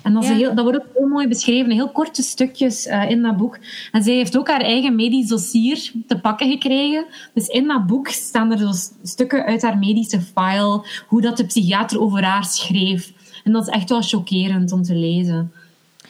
En 0.03 0.13
dat, 0.13 0.25
heel, 0.25 0.55
dat 0.55 0.63
wordt 0.63 0.79
ook 0.79 0.87
heel 0.95 1.07
mooi 1.07 1.27
beschreven, 1.27 1.71
heel 1.71 1.89
korte 1.89 2.21
stukjes 2.21 2.87
uh, 2.87 3.09
in 3.09 3.21
dat 3.21 3.37
boek. 3.37 3.57
En 3.91 4.03
zij 4.03 4.13
heeft 4.13 4.37
ook 4.37 4.47
haar 4.47 4.61
eigen 4.61 4.95
medisch 4.95 5.27
dossier 5.27 5.91
te 6.07 6.19
pakken 6.19 6.49
gekregen. 6.49 7.05
Dus 7.33 7.47
in 7.47 7.67
dat 7.67 7.85
boek 7.85 8.07
staan 8.07 8.51
er 8.51 8.57
dus 8.57 8.91
stukken 9.03 9.45
uit 9.45 9.61
haar 9.61 9.77
medische 9.77 10.21
file, 10.21 10.85
hoe 11.07 11.21
dat 11.21 11.37
de 11.37 11.45
psychiater 11.45 11.99
over 11.99 12.23
haar 12.23 12.45
schreef. 12.45 13.13
En 13.43 13.51
dat 13.51 13.67
is 13.67 13.73
echt 13.73 13.89
wel 13.89 14.01
chockerend 14.01 14.71
om 14.71 14.83
te 14.83 14.95
lezen. 14.95 15.51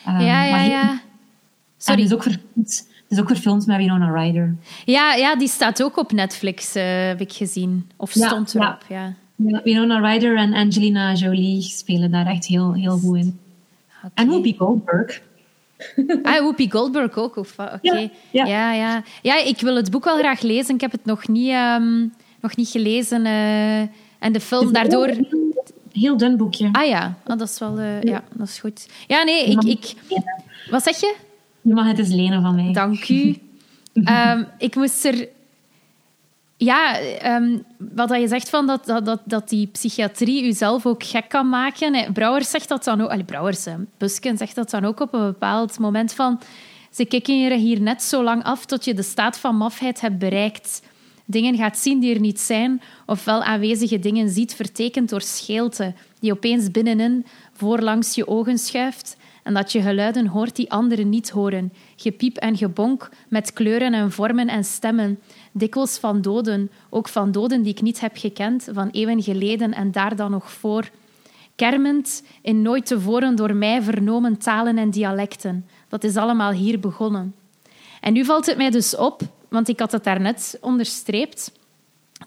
Um, 0.07 0.19
ja, 0.19 0.43
ja, 0.43 0.61
ja. 0.61 1.01
Sorry. 1.77 1.99
En 1.99 2.05
is 2.05 2.13
ook 2.13 2.23
verfilmd, 2.23 2.87
is 3.09 3.19
ook 3.19 3.27
verfilmd 3.27 3.65
met 3.65 3.77
Winona 3.77 4.21
Ryder. 4.21 4.55
Ja, 4.85 5.13
ja, 5.13 5.35
die 5.35 5.47
staat 5.47 5.83
ook 5.83 5.97
op 5.97 6.11
Netflix, 6.11 6.75
uh, 6.75 6.83
heb 6.83 7.21
ik 7.21 7.31
gezien. 7.31 7.89
Of 7.97 8.11
stond 8.11 8.51
ja, 8.51 8.59
erop, 8.59 8.85
ja. 8.89 9.13
ja. 9.35 9.61
Winona 9.63 10.11
Ryder 10.11 10.37
en 10.37 10.53
Angelina 10.53 11.13
Jolie 11.13 11.61
spelen 11.61 12.11
daar 12.11 12.27
echt 12.27 12.45
heel, 12.45 12.73
heel 12.73 12.97
goed 12.97 13.17
in. 13.17 13.39
Okay. 14.05 14.25
En 14.25 14.27
Whoopi 14.27 14.55
Goldberg. 14.57 15.21
Ah, 16.23 16.39
Whoopi 16.39 16.71
Goldberg 16.71 17.17
ook. 17.17 17.37
Oké. 17.37 17.77
Ja, 17.81 18.09
ja. 18.31 18.45
ja, 18.45 18.73
ja. 18.73 19.03
Ja, 19.21 19.43
ik 19.43 19.61
wil 19.61 19.75
het 19.75 19.91
boek 19.91 20.03
wel 20.03 20.17
graag 20.17 20.41
lezen. 20.41 20.75
Ik 20.75 20.81
heb 20.81 20.91
het 20.91 21.05
nog 21.05 21.27
niet, 21.27 21.51
um, 21.51 22.13
nog 22.41 22.55
niet 22.55 22.69
gelezen. 22.69 23.25
Uh, 23.25 23.79
en 24.19 24.31
de 24.31 24.39
film 24.39 24.73
daardoor... 24.73 25.07
Heel, 25.07 25.63
heel 25.91 26.17
dun 26.17 26.37
boekje. 26.37 26.69
Ah 26.71 26.87
ja, 26.87 27.17
oh, 27.27 27.37
dat 27.37 27.49
is 27.49 27.59
wel... 27.59 27.79
Uh, 27.79 28.01
ja, 28.01 28.23
dat 28.33 28.47
is 28.47 28.59
goed. 28.59 28.87
Ja, 29.07 29.23
nee, 29.23 29.45
ik... 29.45 29.63
ik 29.63 29.93
wat 30.69 30.83
zeg 30.83 30.99
je? 30.99 31.15
Je 31.61 31.73
mag 31.73 31.87
het 31.87 31.99
eens 31.99 32.13
lenen 32.13 32.41
van 32.41 32.55
mij. 32.55 32.73
Dank 32.73 33.09
u. 33.09 33.35
um, 33.93 34.47
ik 34.57 34.75
moest 34.75 35.05
er 35.05 35.27
ja, 36.63 36.99
um, 37.25 37.63
wat 37.77 38.09
je 38.09 38.27
zegt 38.27 38.49
van 38.49 38.67
dat, 38.67 38.85
dat, 38.85 39.05
dat, 39.05 39.21
dat 39.25 39.49
die 39.49 39.67
psychiatrie 39.67 40.45
u 40.45 40.51
zelf 40.51 40.85
ook 40.85 41.03
gek 41.03 41.29
kan 41.29 41.49
maken. 41.49 42.13
Brouwers 42.13 42.49
zegt 42.49 42.67
dat 42.67 42.83
dan 42.83 43.01
ook. 43.01 43.09
Allee, 43.09 43.23
Brouwers, 43.23 43.67
Busken 43.97 44.37
zegt 44.37 44.55
dat 44.55 44.69
dan 44.69 44.85
ook 44.85 44.99
op 44.99 45.13
een 45.13 45.25
bepaald 45.25 45.79
moment 45.79 46.13
van. 46.13 46.41
Ze 46.91 47.05
kicken 47.05 47.39
je 47.39 47.55
hier 47.55 47.81
net 47.81 48.03
zo 48.03 48.23
lang 48.23 48.43
af 48.43 48.65
tot 48.65 48.85
je 48.85 48.93
de 48.93 49.03
staat 49.03 49.37
van 49.37 49.55
mafheid 49.55 50.01
hebt 50.01 50.17
bereikt. 50.17 50.81
Dingen 51.25 51.55
gaat 51.55 51.77
zien 51.77 51.99
die 51.99 52.13
er 52.13 52.19
niet 52.19 52.39
zijn, 52.39 52.81
ofwel 53.05 53.43
aanwezige 53.43 53.99
dingen 53.99 54.29
ziet, 54.29 54.55
vertekend 54.55 55.09
door 55.09 55.21
scheelte, 55.21 55.93
die 56.19 56.31
opeens 56.31 56.71
binnenin 56.71 57.25
voorlangs 57.53 58.15
je 58.15 58.27
ogen 58.27 58.57
schuift 58.57 59.17
en 59.43 59.53
dat 59.53 59.71
je 59.71 59.81
geluiden 59.81 60.27
hoort 60.27 60.55
die 60.55 60.71
anderen 60.71 61.09
niet 61.09 61.29
horen. 61.29 61.73
Gepiep 61.95 62.37
en 62.37 62.57
gebonk 62.57 63.09
met 63.27 63.53
kleuren 63.53 63.93
en 63.93 64.11
vormen 64.11 64.47
en 64.47 64.63
stemmen 64.63 65.19
dikwijls 65.53 65.97
van 65.97 66.21
doden, 66.21 66.71
ook 66.89 67.07
van 67.07 67.31
doden 67.31 67.61
die 67.61 67.73
ik 67.73 67.81
niet 67.81 67.99
heb 67.99 68.17
gekend, 68.17 68.67
van 68.71 68.89
eeuwen 68.89 69.23
geleden 69.23 69.73
en 69.73 69.91
daar 69.91 70.15
dan 70.15 70.31
nog 70.31 70.51
voor. 70.51 70.89
Kermend 71.55 72.23
in 72.41 72.61
nooit 72.61 72.85
tevoren 72.85 73.35
door 73.35 73.55
mij 73.55 73.81
vernomen 73.81 74.37
talen 74.37 74.77
en 74.77 74.89
dialecten. 74.89 75.67
Dat 75.87 76.03
is 76.03 76.17
allemaal 76.17 76.51
hier 76.51 76.79
begonnen. 76.79 77.35
En 78.01 78.13
nu 78.13 78.25
valt 78.25 78.45
het 78.45 78.57
mij 78.57 78.69
dus 78.69 78.95
op, 78.95 79.21
want 79.49 79.67
ik 79.67 79.79
had 79.79 79.91
het 79.91 80.03
daarnet 80.03 80.57
onderstreept. 80.61 81.51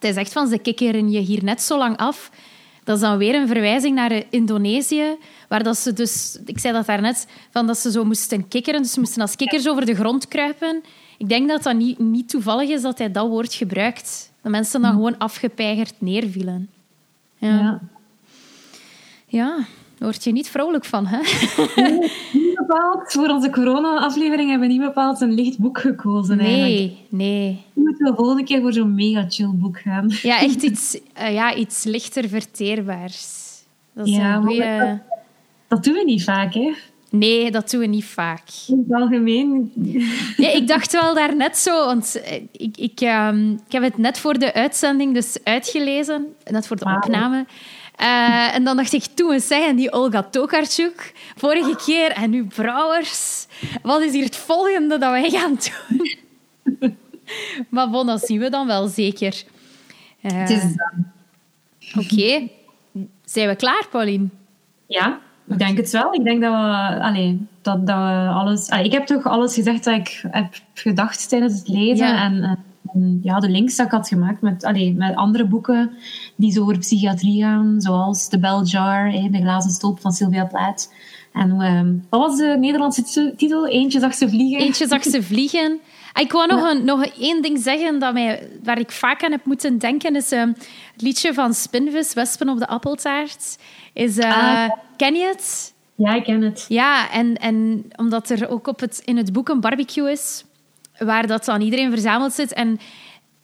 Is 0.01 0.16
echt 0.16 0.33
van, 0.33 0.49
ze 0.49 0.59
kikkeren 0.59 1.11
je 1.11 1.18
hier 1.18 1.45
net 1.45 1.62
zo 1.62 1.79
lang 1.79 1.97
af 1.97 2.31
Dat 2.85 2.97
is 2.97 3.03
dan 3.03 3.18
weer 3.18 3.35
een 3.35 3.47
verwijzing 3.47 3.95
naar 3.95 4.22
Indonesië, 4.31 5.16
waar 5.49 5.62
dat 5.62 5.79
ze 5.79 5.93
dus, 5.93 6.39
ik 6.45 6.59
zei 6.59 6.72
dat 6.72 6.87
daarnet, 6.87 7.27
van 7.51 7.66
dat 7.66 7.79
ze 7.79 7.91
zo 7.91 8.05
moesten 8.05 8.49
kikkeren, 8.49 8.83
dus 8.83 8.93
ze 8.93 9.01
moesten 9.01 9.22
als 9.22 9.37
kikkers 9.37 9.68
over 9.68 9.87
de 9.87 9.95
grond 9.95 10.29
kruipen. 10.29 10.83
Ik 11.18 11.28
denk 11.28 11.48
dat 11.48 11.62
dat 11.62 11.76
niet, 11.76 11.98
niet 11.98 12.28
toevallig 12.28 12.68
is 12.68 12.82
dat 12.82 12.98
hij 12.98 13.10
dat 13.10 13.28
woord 13.28 13.54
gebruikt. 13.54 14.32
Dat 14.42 14.52
mensen 14.52 14.82
dan 14.82 14.92
gewoon 14.92 15.18
afgepeigerd 15.18 15.94
neervielen. 15.98 16.68
Ja. 17.38 17.48
ja. 17.48 17.80
ja. 19.26 19.66
Daar 19.98 20.08
word 20.08 20.24
je 20.24 20.32
niet 20.32 20.48
vrolijk 20.48 20.84
van, 20.84 21.06
hè? 21.06 21.18
Nee, 21.82 21.98
niet 22.32 22.54
bepaald. 22.54 23.12
Voor 23.12 23.28
onze 23.28 23.50
corona-aflevering 23.50 24.50
hebben 24.50 24.68
we 24.68 24.74
niet 24.74 24.82
bepaald 24.82 25.20
een 25.20 25.32
licht 25.32 25.58
boek 25.58 25.78
gekozen. 25.78 26.36
Nee, 26.36 26.62
eigenlijk. 26.62 27.00
nee. 27.08 27.64
We 27.72 27.80
moeten 27.80 28.06
de 28.06 28.14
volgende 28.14 28.44
keer 28.44 28.60
voor 28.60 28.72
zo'n 28.72 28.94
mega 28.94 29.24
chill 29.28 29.50
boek 29.54 29.78
gaan. 29.78 30.10
Ja, 30.22 30.40
echt 30.40 30.62
iets, 30.70 30.98
uh, 31.20 31.32
ja, 31.32 31.54
iets 31.54 31.84
lichter 31.84 32.28
verteerbaars. 32.28 33.44
Dat 33.92 34.06
is 34.06 34.16
ja, 34.16 34.34
een 34.34 34.42
goeie... 34.42 35.00
dat, 35.68 35.84
doen 35.84 35.94
we 35.94 36.04
niet 36.04 36.24
vaak, 36.24 36.54
hè? 36.54 36.72
Nee, 37.18 37.50
dat 37.50 37.70
doen 37.70 37.80
we 37.80 37.86
niet 37.86 38.04
vaak. 38.04 38.42
In 38.68 38.84
het 38.88 39.00
algemeen. 39.00 39.72
Nee, 40.36 40.56
ik 40.56 40.68
dacht 40.68 40.92
wel 40.92 41.14
daarnet 41.14 41.56
zo, 41.58 41.86
want 41.86 42.20
ik, 42.52 42.76
ik, 42.76 43.00
um, 43.00 43.52
ik 43.66 43.72
heb 43.72 43.82
het 43.82 43.98
net 43.98 44.18
voor 44.18 44.38
de 44.38 44.54
uitzending 44.54 45.14
dus 45.14 45.36
uitgelezen, 45.44 46.26
net 46.44 46.66
voor 46.66 46.76
de 46.76 46.84
opname. 46.84 47.46
Uh, 48.00 48.54
en 48.54 48.64
dan 48.64 48.76
dacht 48.76 48.92
ik, 48.92 49.04
toen 49.04 49.32
eens 49.32 49.46
zeggen 49.46 49.76
die 49.76 49.92
Olga 49.92 50.22
Tokarczuk 50.22 51.12
vorige 51.36 51.76
keer 51.84 52.10
en 52.10 52.30
nu 52.30 52.44
Brouwers. 52.44 53.46
Wat 53.82 54.02
is 54.02 54.12
hier 54.12 54.24
het 54.24 54.36
volgende 54.36 54.98
dat 54.98 55.10
wij 55.10 55.30
gaan 55.30 55.58
doen? 55.58 56.16
maar 57.68 57.90
bon, 57.90 58.06
dat 58.06 58.26
zien 58.26 58.38
we 58.38 58.50
dan 58.50 58.66
wel 58.66 58.88
zeker. 58.88 59.44
Uh, 60.22 60.32
het 60.32 60.50
is 60.50 60.62
Oké. 61.94 62.14
Okay. 62.14 62.52
Zijn 63.24 63.48
we 63.48 63.56
klaar, 63.56 63.86
Pauline? 63.90 64.28
Ja, 64.86 65.20
ik 65.49 65.59
denk 65.59 65.76
het 65.76 65.90
wel. 65.90 66.14
Ik 66.14 66.24
denk 66.24 66.40
dat 66.42 66.53
we... 66.53 67.01
Allez, 67.01 67.34
dat, 67.62 67.86
dat 67.86 67.97
we 67.97 68.28
alles... 68.28 68.68
Ik 68.68 68.92
heb 68.92 69.07
toch 69.07 69.26
alles 69.26 69.55
gezegd 69.55 69.84
dat 69.84 69.94
ik 69.94 70.24
heb 70.30 70.55
gedacht 70.74 71.28
tijdens 71.28 71.59
het 71.59 71.68
lezen. 71.68 72.07
Ja. 72.07 72.24
En, 72.24 72.59
en, 72.94 73.20
ja, 73.22 73.40
de 73.40 73.49
links 73.49 73.76
dat 73.76 73.86
ik 73.86 73.92
had 73.92 74.09
gemaakt 74.09 74.40
met, 74.40 74.64
allez, 74.64 74.94
met 74.94 75.16
andere 75.16 75.47
boeken 75.47 75.90
die 76.36 76.53
zo 76.53 76.62
over 76.62 76.78
psychiatrie 76.78 77.42
gaan, 77.42 77.80
zoals 77.80 78.28
The 78.28 78.38
Bell 78.38 78.62
Jar, 78.62 79.11
De 79.11 79.40
glazen 79.40 79.70
stolp 79.70 80.01
van 80.01 80.12
Sylvia 80.12 80.44
Plath. 80.44 80.88
En 81.32 81.51
uh, 81.51 82.09
wat 82.11 82.20
was 82.20 82.36
de 82.36 82.57
Nederlandse 82.59 83.32
titel? 83.36 83.68
Eentje 83.68 84.01
zag 84.01 84.14
ze 84.14 84.28
vliegen. 84.28 84.61
Eentje 84.61 84.86
zag 84.86 85.03
ze 85.03 85.22
vliegen. 85.22 85.80
Ik 86.16 86.32
wou 86.32 86.46
nog, 86.46 86.70
een, 86.70 86.84
nog 86.84 87.06
één 87.06 87.42
ding 87.42 87.58
zeggen 87.58 87.98
dat 87.98 88.12
mij, 88.12 88.48
waar 88.62 88.78
ik 88.78 88.90
vaak 88.90 89.24
aan 89.24 89.30
heb 89.30 89.44
moeten 89.44 89.78
denken. 89.78 90.16
Is 90.16 90.32
uh, 90.32 90.40
het 90.92 91.02
liedje 91.02 91.34
van 91.34 91.54
Spinvis, 91.54 92.14
Wespen 92.14 92.48
op 92.48 92.58
de 92.58 92.66
appeltaart. 92.66 93.58
Is, 93.92 94.18
uh, 94.18 94.64
Ah. 94.64 94.70
Ken 94.96 95.14
je 95.14 95.26
het? 95.26 95.74
Ja, 95.94 96.14
ik 96.14 96.24
ken 96.24 96.42
het. 96.42 96.64
Ja, 96.68 97.10
en, 97.10 97.36
en 97.36 97.84
omdat 97.96 98.30
er 98.30 98.48
ook 98.50 98.66
op 98.66 98.80
het, 98.80 99.02
in 99.04 99.16
het 99.16 99.32
boek 99.32 99.48
een 99.48 99.60
barbecue 99.60 100.10
is, 100.10 100.44
waar 100.98 101.26
dat 101.26 101.44
dan 101.44 101.60
iedereen 101.60 101.90
verzameld 101.90 102.32
zit. 102.32 102.52
En 102.52 102.78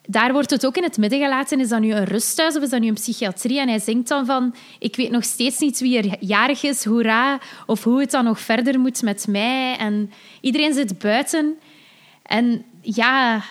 daar 0.06 0.32
wordt 0.32 0.50
het 0.50 0.66
ook 0.66 0.76
in 0.76 0.82
het 0.82 0.96
midden 0.96 1.20
gelaten. 1.20 1.60
Is 1.60 1.68
dat 1.68 1.80
nu 1.80 1.92
een 1.92 2.04
rusthuis 2.04 2.56
of 2.56 2.62
is 2.62 2.70
dat 2.70 2.80
nu 2.80 2.88
een 2.88 2.94
psychiatrie? 2.94 3.60
En 3.60 3.68
hij 3.68 3.78
zingt 3.78 4.08
dan 4.08 4.26
van... 4.26 4.54
Ik 4.78 4.96
weet 4.96 5.10
nog 5.10 5.24
steeds 5.24 5.58
niet 5.58 5.80
wie 5.80 5.98
er 5.98 6.16
jarig 6.20 6.62
is, 6.62 6.84
hoera. 6.84 7.38
Of 7.66 7.84
hoe 7.84 8.00
het 8.00 8.10
dan 8.10 8.24
nog 8.24 8.40
verder 8.40 8.80
moet 8.80 9.02
met 9.02 9.26
mij. 9.28 9.76
En 9.76 10.10
iedereen 10.40 10.74
zit 10.74 10.98
buiten. 10.98 11.58
En 12.32 12.64
ja, 12.80 13.42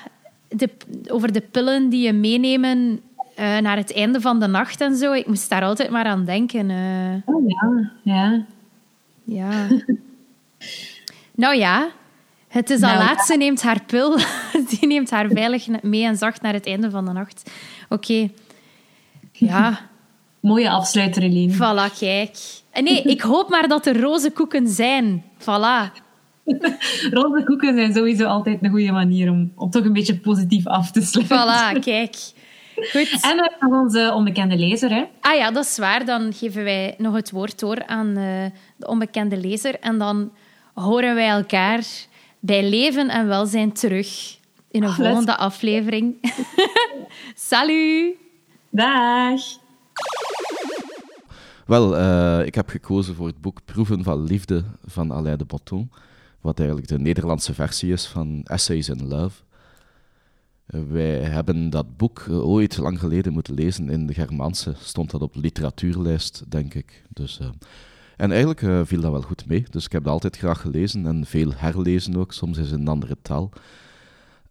de, 0.47 0.69
over 1.07 1.31
de 1.31 1.41
pillen 1.41 1.89
die 1.89 2.05
je 2.05 2.13
meenemen 2.13 3.01
uh, 3.39 3.57
naar 3.57 3.77
het 3.77 3.93
einde 3.93 4.21
van 4.21 4.39
de 4.39 4.47
nacht 4.47 4.81
en 4.81 4.95
zo. 4.95 5.11
Ik 5.11 5.27
moest 5.27 5.49
daar 5.49 5.63
altijd 5.63 5.89
maar 5.89 6.05
aan 6.05 6.25
denken. 6.25 6.69
Uh, 6.69 7.35
oh 7.35 7.43
ja, 7.47 7.91
ja. 8.01 8.45
Ja. 9.23 9.67
nou 11.35 11.55
ja, 11.55 11.89
het 12.47 12.69
is 12.69 12.81
al 12.81 12.89
Nou, 12.93 13.03
laat. 13.03 13.25
Ze 13.25 13.35
neemt 13.37 13.61
haar 13.61 13.83
pil. 13.83 14.17
Die 14.69 14.87
neemt 14.87 15.09
haar 15.09 15.29
veilig 15.29 15.67
mee 15.81 16.05
en 16.05 16.17
zacht 16.17 16.41
naar 16.41 16.53
het 16.53 16.65
einde 16.65 16.89
van 16.89 17.05
de 17.05 17.11
nacht. 17.11 17.51
Oké. 17.89 18.29
Ja, 19.31 19.79
Mooie 20.39 20.69
afsluiter, 20.69 21.23
Eline. 21.23 21.53
voilà, 21.53 21.97
kijk. 21.99 22.37
En 22.71 22.83
nee, 22.83 23.01
ik 23.01 23.21
hoop 23.21 23.49
maar 23.49 23.67
dat 23.67 23.85
er 23.85 23.99
roze 23.99 24.31
koeken 24.31 24.67
zijn. 24.67 25.23
Voilà. 25.39 26.01
Roze 27.13 27.43
koeken 27.45 27.75
zijn 27.75 27.93
sowieso 27.93 28.25
altijd 28.25 28.63
een 28.63 28.69
goede 28.69 28.91
manier 28.91 29.29
om, 29.31 29.51
om 29.55 29.69
toch 29.69 29.85
een 29.85 29.93
beetje 29.93 30.19
positief 30.19 30.67
af 30.67 30.91
te 30.91 31.01
sluiten. 31.01 31.37
Voilà, 31.37 31.79
kijk. 31.83 32.15
Goed. 32.75 33.09
En 33.29 33.35
we 33.37 33.47
hebben 33.49 33.69
nog 33.69 33.81
onze 33.81 34.11
onbekende 34.13 34.57
lezer, 34.57 34.89
hè? 34.89 35.03
Ah 35.21 35.35
ja, 35.37 35.51
dat 35.51 35.65
is 35.65 35.77
waar. 35.77 36.05
Dan 36.05 36.33
geven 36.33 36.63
wij 36.63 36.95
nog 36.97 37.15
het 37.15 37.31
woord 37.31 37.59
door 37.59 37.85
aan 37.85 38.07
uh, 38.07 38.45
de 38.77 38.87
onbekende 38.87 39.37
lezer. 39.37 39.79
En 39.79 39.97
dan 39.97 40.31
horen 40.73 41.15
wij 41.15 41.27
elkaar 41.29 41.83
bij 42.39 42.69
leven 42.69 43.09
en 43.09 43.27
welzijn 43.27 43.71
terug 43.73 44.37
in 44.71 44.83
een 44.83 44.89
Oh, 44.89 44.95
volgende 44.95 45.25
let's- 45.31 45.37
aflevering. 45.39 46.15
Salut! 47.49 48.15
Dag! 48.69 49.41
Wel, 51.65 51.97
eh, 51.97 52.45
ik 52.45 52.55
heb 52.55 52.69
gekozen 52.69 53.15
voor 53.15 53.27
het 53.27 53.41
boek 53.41 53.59
Proeven 53.65 54.03
van 54.03 54.23
Liefde 54.23 54.63
van 54.85 55.11
Alain 55.11 55.37
de 55.37 55.45
Botton, 55.45 55.91
wat 56.41 56.59
eigenlijk 56.59 56.87
de 56.87 56.99
Nederlandse 56.99 57.53
versie 57.53 57.91
is 57.91 58.05
van 58.05 58.41
Essays 58.43 58.89
in 58.89 59.07
Love. 59.07 59.41
Eh, 60.71 60.81
wij 60.89 61.19
hebben 61.19 61.69
dat 61.69 61.97
boek 61.97 62.25
eh, 62.27 62.47
ooit 62.47 62.77
lang 62.77 62.99
geleden 62.99 63.33
moeten 63.33 63.53
lezen 63.53 63.89
in 63.89 64.07
de 64.07 64.13
Germaanse. 64.13 64.73
Stond 64.79 65.11
dat 65.11 65.21
op 65.21 65.35
literatuurlijst, 65.35 66.43
denk 66.47 66.73
ik. 66.73 67.03
Dus, 67.09 67.39
eh, 67.39 67.47
en 68.17 68.31
eigenlijk 68.31 68.87
viel 68.87 69.01
dat 69.01 69.11
wel 69.11 69.21
goed 69.21 69.45
mee. 69.45 69.65
Dus 69.69 69.85
ik 69.85 69.91
heb 69.91 70.03
dat 70.03 70.13
altijd 70.13 70.37
graag 70.37 70.61
gelezen 70.61 71.05
en 71.05 71.25
veel 71.25 71.51
herlezen 71.55 72.15
ook. 72.15 72.33
Soms 72.33 72.57
is 72.57 72.71
een 72.71 72.87
andere 72.87 73.17
taal. 73.21 73.49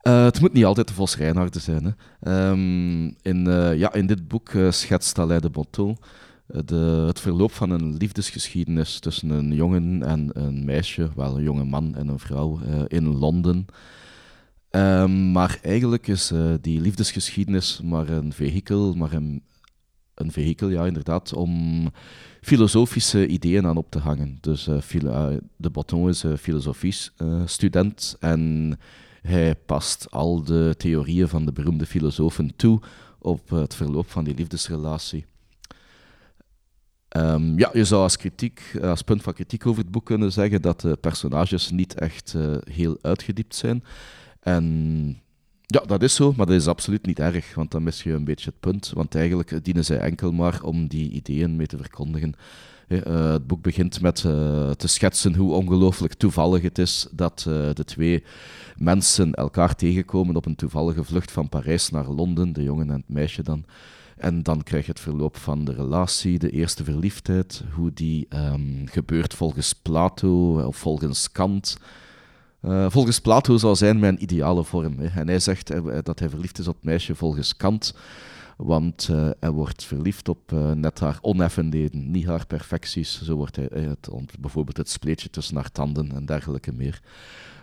Het 0.01 0.41
moet 0.41 0.53
niet 0.53 0.65
altijd 0.65 0.89
de 0.89 0.95
Vos 0.95 1.17
Reinhardt 1.17 1.57
zijn. 1.57 1.85
Hè. 1.85 1.91
Ehm, 2.21 3.05
in, 3.23 3.45
ja, 3.77 3.93
in 3.93 4.07
dit 4.07 4.29
boek 4.29 4.53
schetst 4.71 5.19
Alain 5.19 5.41
de 5.41 5.51
Botton 5.51 5.99
het 6.53 7.21
verloop 7.21 7.53
van 7.53 7.71
een 7.71 7.97
liefdesgeschiedenis 7.97 8.99
tussen 8.99 9.31
een 9.31 9.55
jongen 9.55 10.03
en 10.03 10.31
een 10.33 10.65
meisje, 10.65 11.11
wel 11.17 11.37
een 11.37 11.43
jonge 11.43 11.65
man 11.65 11.95
en 11.95 12.09
een 12.09 12.19
vrouw, 12.19 12.61
eh, 12.61 12.83
in 12.87 13.17
Londen. 13.19 13.67
Ehm, 14.71 15.33
maar 15.33 15.59
eigenlijk 15.63 16.07
is 16.07 16.31
eh, 16.31 16.55
die 16.61 16.81
liefdesgeschiedenis 16.81 17.81
maar 17.85 18.09
een 18.09 18.33
vehikel, 18.33 18.95
maar 18.95 19.13
een, 19.13 19.43
een 20.15 20.33
vehikel, 20.33 20.69
ja, 20.69 20.87
inderdaad, 20.87 21.33
om 21.33 21.87
filosofische 22.41 23.27
ideeën 23.27 23.67
aan 23.67 23.77
op 23.77 23.91
te 23.91 23.99
hangen. 23.99 24.39
Dus 24.41 24.67
eh, 24.67 25.31
de 25.57 25.71
Botton 25.71 26.09
is 26.09 26.23
een 26.23 26.39
filosofie-student 26.39 28.17
en 28.21 28.79
hij 29.23 29.55
past 29.55 30.11
al 30.11 30.43
de 30.45 30.75
theorieën 30.77 31.29
van 31.29 31.45
de 31.45 31.53
beroemde 31.53 31.87
filosofen 31.87 32.57
toe 32.57 32.81
op 33.19 33.51
het 33.51 33.75
verloop 33.75 34.11
van 34.11 34.25
die 34.25 34.35
liefdesrelatie. 34.35 35.27
Ehm, 37.11 37.59
ja, 37.59 37.71
je 37.73 37.85
zou 37.85 38.03
als, 38.03 38.17
kritiek, 38.17 38.79
als 38.83 39.03
punt 39.03 39.23
van 39.23 39.33
kritiek 39.33 39.67
over 39.67 39.83
het 39.83 39.91
boek 39.91 40.07
kunnen 40.07 40.33
zeggen 40.33 40.63
dat 40.63 40.81
de 40.81 40.97
personages 40.97 41.71
niet 41.71 41.95
echt 41.95 42.35
eh, 42.35 42.57
heel 42.71 42.99
uitgediept 43.03 43.55
zijn. 43.55 43.85
En 44.41 45.19
ja, 45.67 45.81
dat 45.81 46.03
is 46.03 46.15
zo, 46.15 46.33
maar 46.37 46.47
dat 46.47 46.57
is 46.57 46.67
absoluut 46.67 47.07
niet 47.07 47.19
erg, 47.19 47.55
want 47.55 47.71
dan 47.71 47.83
mis 47.83 48.03
je 48.03 48.13
een 48.13 48.25
beetje 48.25 48.51
het 48.51 48.61
punt. 48.61 48.91
Want 48.95 49.15
eigenlijk 49.15 49.65
dienen 49.65 49.85
zij 49.85 49.99
enkel 49.99 50.33
maar 50.33 50.63
om 50.63 50.89
die 50.89 51.11
ideeën 51.11 51.57
mee 51.57 51.67
te 51.67 51.77
verkondigen. 51.77 52.35
Eh, 52.89 53.07
eh, 53.07 53.33
het 53.33 53.47
boek 53.47 53.63
begint 53.63 54.01
met 54.01 54.25
eh, 54.25 54.71
te 54.71 54.89
schetsen 54.89 55.35
hoe 55.35 55.53
ongelooflijk 55.53 56.15
toevallig 56.15 56.63
het 56.63 56.79
is 56.79 57.07
dat 57.11 57.45
eh, 57.49 57.55
de 57.75 57.85
twee 57.85 58.25
mensen 58.77 59.35
elkaar 59.35 59.75
tegenkomen 59.75 60.37
op 60.37 60.47
een 60.47 60.57
toevallige 60.57 61.05
vlucht 61.05 61.33
van 61.33 61.49
Parijs 61.49 61.91
naar 61.91 62.09
Londen, 62.09 62.53
de 62.53 62.63
jongen 62.63 62.91
en 62.91 62.97
het 62.97 63.09
meisje 63.09 63.43
dan. 63.43 63.65
En 64.21 64.43
dan 64.43 64.63
krijg 64.63 64.85
je 64.85 64.91
het 64.91 65.01
verloop 65.01 65.37
van 65.37 65.65
de 65.65 65.73
relatie, 65.73 66.39
de 66.39 66.51
eerste 66.51 66.85
verliefdheid, 66.85 67.63
hoe 67.73 67.93
die 67.93 68.27
ehm, 68.29 68.87
gebeurt 68.87 69.35
volgens 69.35 69.73
Plato 69.73 70.61
of 70.67 70.77
volgens 70.77 71.33
Kant. 71.33 71.79
Eh, 72.61 72.87
volgens 72.89 73.21
Plato 73.21 73.57
zou 73.57 73.75
zijn 73.75 73.99
mijn 73.99 74.23
ideale 74.23 74.65
vorm. 74.65 74.99
Hè. 74.99 75.21
En 75.21 75.29
hij 75.29 75.39
zegt 75.39 75.71
eh, 75.71 75.99
dat 76.03 76.19
hij 76.19 76.29
verliefd 76.29 76.59
is 76.59 76.69
op 76.69 76.75
het 76.75 76.85
meisje 76.85 77.15
volgens 77.15 77.57
Kant, 77.57 77.95
want 78.63 79.09
eh, 79.11 79.31
hij 79.41 79.51
wordt 79.51 79.85
verliefd 79.85 80.29
op 80.29 80.53
eh, 80.53 80.71
net 80.71 81.01
haar 81.01 81.19
oneffenheden, 81.21 82.11
niet 82.11 82.27
haar 82.27 82.47
perfecties. 82.47 83.23
Zo 83.23 83.37
wordt 83.37 83.57
hij, 83.57 83.69
eh, 83.69 83.87
het, 83.87 84.09
bijvoorbeeld 84.41 84.77
het 84.77 84.91
spleetje 84.91 85.31
tussen 85.31 85.57
haar 85.57 85.73
tanden 85.73 86.13
en 86.13 86.27
dergelijke 86.27 86.73
meer. 86.73 87.01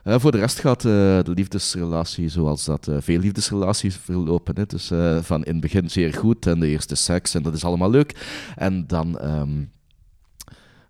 Eh, 0.07 0.19
voor 0.19 0.31
de 0.31 0.37
rest 0.37 0.59
gaat 0.59 0.85
eh, 0.85 0.91
de 1.23 1.31
liefdesrelatie 1.35 2.29
zoals 2.29 2.65
dat 2.65 2.87
eh, 2.87 2.97
veel 2.99 3.19
liefdesrelaties 3.19 3.95
verlopen. 3.95 4.55
Hè. 4.55 4.65
Dus 4.65 4.91
van 5.25 5.43
in 5.43 5.51
het 5.51 5.61
begin 5.61 5.89
zeer 5.89 6.13
goed 6.13 6.45
en 6.45 6.59
de 6.59 6.67
eerste 6.67 6.95
seks 6.95 7.33
en 7.33 7.43
dat 7.43 7.53
is 7.53 7.63
allemaal 7.63 7.89
leuk. 7.89 8.41
En 8.55 8.87
dan 8.87 9.19
ehm, 9.19 9.63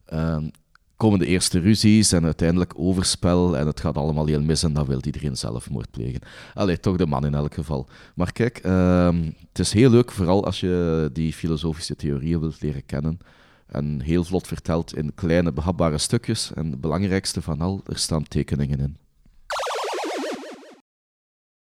ehm, 0.06 0.50
komen 0.96 1.20
de 1.20 1.26
eerste 1.26 1.60
ruzies 1.60 2.12
en 2.12 2.24
uiteindelijk 2.24 2.74
overspel 2.76 3.58
en 3.58 3.68
het 3.68 3.80
gaat 3.80 3.98
allemaal 3.98 4.26
heel 4.26 4.42
mis 4.42 4.64
en 4.64 4.74
dan 4.74 4.86
wil 4.86 5.00
iedereen 5.02 5.38
zelfmoord 5.38 5.92
plegen. 5.92 6.22
Allee, 6.54 6.80
toch 6.80 6.98
de 6.98 7.06
man 7.06 7.26
in 7.26 7.36
elk 7.36 7.54
geval. 7.54 7.88
Maar 8.16 8.32
kijk, 8.32 8.58
ehm, 8.58 9.24
het 9.50 9.60
is 9.60 9.74
heel 9.74 9.90
leuk, 9.90 10.12
vooral 10.12 10.46
als 10.46 10.60
je 10.60 11.10
die 11.14 11.34
filosofische 11.34 11.96
theorieën 11.96 12.40
wilt 12.40 12.62
leren 12.62 12.86
kennen. 12.86 13.20
En 13.68 14.02
heel 14.02 14.24
vlot 14.24 14.48
verteld 14.48 14.96
in 14.96 15.14
kleine, 15.16 15.52
behapbare 15.52 15.98
stukjes. 15.98 16.52
En 16.54 16.72
het 16.72 16.82
belangrijkste 16.82 17.42
van 17.42 17.62
al, 17.62 17.82
er 17.86 17.98
staan 17.98 18.24
tekeningen 18.24 18.80
in. 18.80 18.98